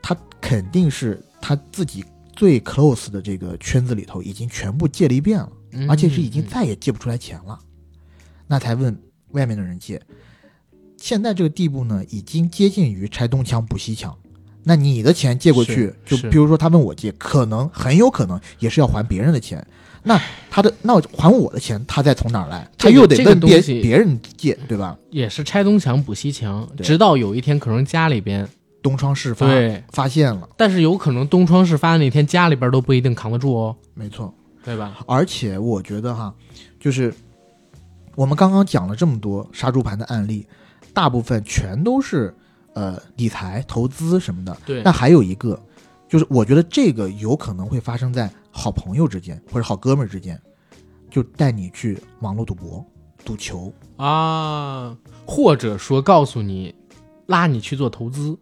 [0.01, 2.03] 他肯定是他自己
[2.33, 5.51] 最 close 的这个圈子里头已经全部借了一遍了。”
[5.87, 7.59] 而且是已经再也借不出来钱了，
[8.47, 8.97] 那才问
[9.31, 10.01] 外面的人借。
[10.97, 14.15] 现在这个地步呢，已经接近于拆东墙补西墙。
[14.63, 19.65] 那你的钱借过去，就比如说他问我借，可能很有可能也是要还别人的钱。
[20.03, 20.21] 那
[20.51, 22.69] 他的那还我的钱，他再从哪儿来？
[22.77, 24.95] 他又得问别别人借，对吧？
[25.09, 28.47] 也是拆东墙补西墙，直到有一天可能家里边
[28.83, 29.47] 东窗事发，
[29.89, 30.47] 发现了。
[30.55, 33.75] 但是有可能东窗事发的那天，家里边都不一定扛得住哦。
[33.95, 34.31] 没错。
[34.63, 34.99] 对吧？
[35.07, 36.33] 而且我觉得哈，
[36.79, 37.13] 就是
[38.15, 40.45] 我们刚刚讲了这么多杀猪盘的案例，
[40.93, 42.33] 大部分全都是
[42.73, 44.57] 呃理财、投资什么的。
[44.65, 44.81] 对。
[44.83, 45.59] 但还有一个，
[46.07, 50.39] 就是我觉得这个有可能会发生在好朋友之间或者好哥们儿之间，
[51.09, 52.85] 就带你去网络赌博、
[53.25, 56.75] 赌球啊，或者说告诉你
[57.27, 58.37] 拉你去做投资。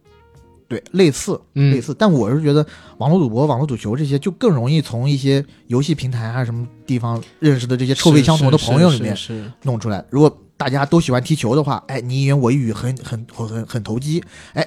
[0.70, 2.66] 对，类似，类似，但我是觉得
[3.00, 9.18] 网络赌博、网络赌球这些，就更容易从一些游戏平台啊什么地方认识的这些臭味相同的朋友里面
[9.64, 10.06] 弄出来。
[10.12, 14.24] 如果大家都喜欢踢球的话，哎，你一言我一语，很很很很很投机。
[14.54, 14.64] 哎，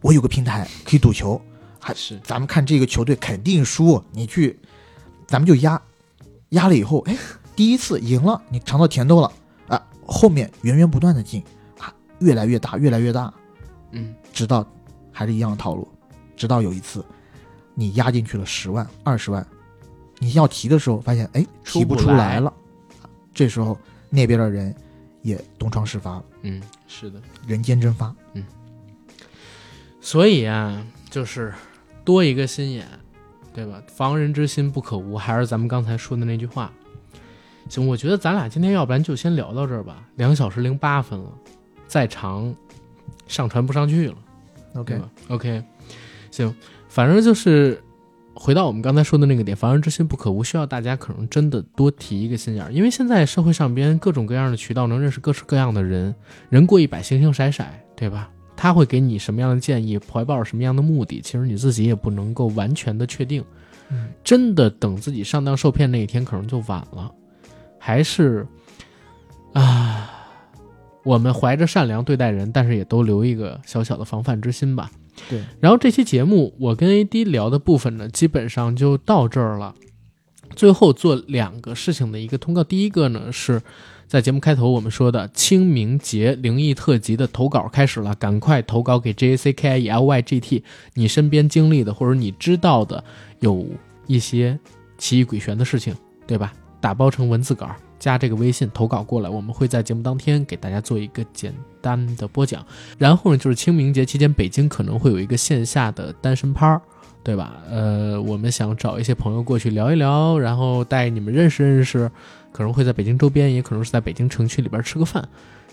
[0.00, 1.38] 我有个平台可以赌球，
[1.78, 4.58] 还是咱们看这个球队肯定输，你去，
[5.26, 5.78] 咱们就压，
[6.48, 7.14] 压了以后，哎，
[7.54, 9.30] 第一次赢了，你尝到甜头了
[9.68, 11.42] 啊，后面源源不断的进
[11.78, 11.92] 啊。
[12.20, 13.34] 越来越大，越来越大，
[13.90, 14.66] 嗯直到
[15.12, 15.86] 还是一样的套路，
[16.36, 17.04] 直到有一次
[17.74, 19.46] 你压进去了十万、二十万，
[20.18, 22.52] 你要提的时候发现哎提不出来了，
[23.32, 23.78] 这时候
[24.10, 24.74] 那边的人
[25.22, 27.20] 也东窗事发了，嗯，是的。
[27.46, 28.14] 人间蒸发。
[28.34, 28.44] 嗯
[30.00, 31.54] 所以啊，就是
[32.04, 32.84] 多一个心眼，
[33.54, 33.80] 对吧？
[33.86, 36.72] 防人之心不可无，还是咱们刚才说的那句话。
[37.68, 41.32] 行，我觉得咱俩今天要不然就先聊到这儿吧，两小时零八分了，
[41.86, 42.52] 再长
[43.28, 44.16] 上传不上去了。
[44.74, 45.62] OK，对吧？OK，
[46.30, 46.54] 行，
[46.88, 47.82] 反正就是
[48.34, 56.14] 回到我们刚才说的那个点，防人之心不可无，需要大家可能真的多提一个心眼儿，因为现在社会上边各种各样的渠道能认识各式各样的人，
[56.48, 57.64] 人过一百，形形色色，
[57.96, 58.30] 对吧？
[58.54, 63.44] 他会给你什么样的建议，怀抱着什么样的目的，其实你自己也不能够完全的确定。
[63.90, 67.10] 嗯，真的等自己上当受骗那一天，可能就晚了。
[67.78, 68.46] 还是
[69.52, 70.11] 啊，
[71.04, 74.90] 我们怀着善良对待人，但是也都留一个小小的防范之心吧。
[75.28, 79.74] 对，然后这期节目我跟 AD 聊的部分呢，基本上就到这儿了。
[80.54, 83.62] 最后做两个事情的一个通告，第一个呢是
[84.06, 90.64] 在节目开头我们说的清明节灵异特辑的投稿开始了，赶快投稿给 J A C K I E L Y G T，
[90.94, 93.02] 你身边经历的或者你知道的
[93.40, 93.66] 有
[94.06, 94.58] 一些
[94.98, 95.94] 奇异诡玄的事情，
[96.26, 96.52] 对吧？
[96.80, 102.66] 打包成文字稿，加这个微信投稿过来，我们会在节目当天给大家做一个简单的播讲。
[102.98, 106.82] 然后呢，就是清明节期间，北京可能会有一个线下的单身趴，
[107.22, 107.62] 对吧？
[107.70, 112.10] 呃，我们想找一些朋友过去聊一聊，然后带你们认识认识，
[112.50, 115.28] 可能会在北京周边，也可能是在北京城区里边吃个饭。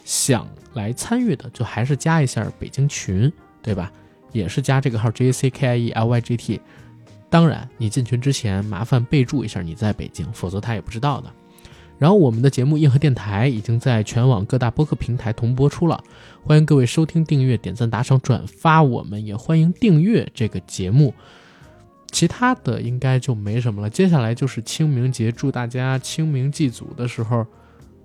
[0.06, 3.34] 想来参与的，就还是加一下北京群，
[3.64, 3.92] 对吧？
[4.32, 6.62] 也是加这个号 J A C K I E L Y G T。
[7.28, 11.32] 当然，你进群之前麻烦备注一下你在北京，否则他也不知道的。
[12.00, 16.02] 然后我们的节目硬核电台已经在全网各大播客平台同播出了，
[16.42, 21.14] 欢迎各位收听、订阅、点赞、打赏、转发，我们也欢迎订阅这个节目。
[22.12, 23.90] 其他的应该就没什么了。
[23.90, 27.46] 接下来就是清明节，祝大家清明祭祖的时候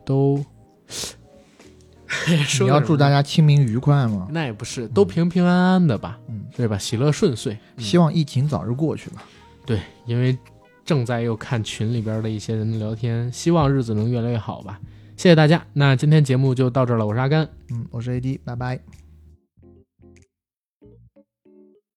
[0.05, 0.45] 都
[2.61, 6.77] 你要祝大家清明愉快吗，那也不是，都平平安安的吧，嗯，对吧？
[6.77, 7.57] 喜乐顺遂。
[7.77, 9.23] 嗯希望疫情早日过去吧。
[9.65, 10.37] 对，因为
[10.85, 14.81] 正在又看群里边的一些人的聊天，希望日子能越来越好吧。
[15.17, 19.04] 谢谢大家，那今天节目就到这了，我是阿甘，嗯，我是 AD，拜拜。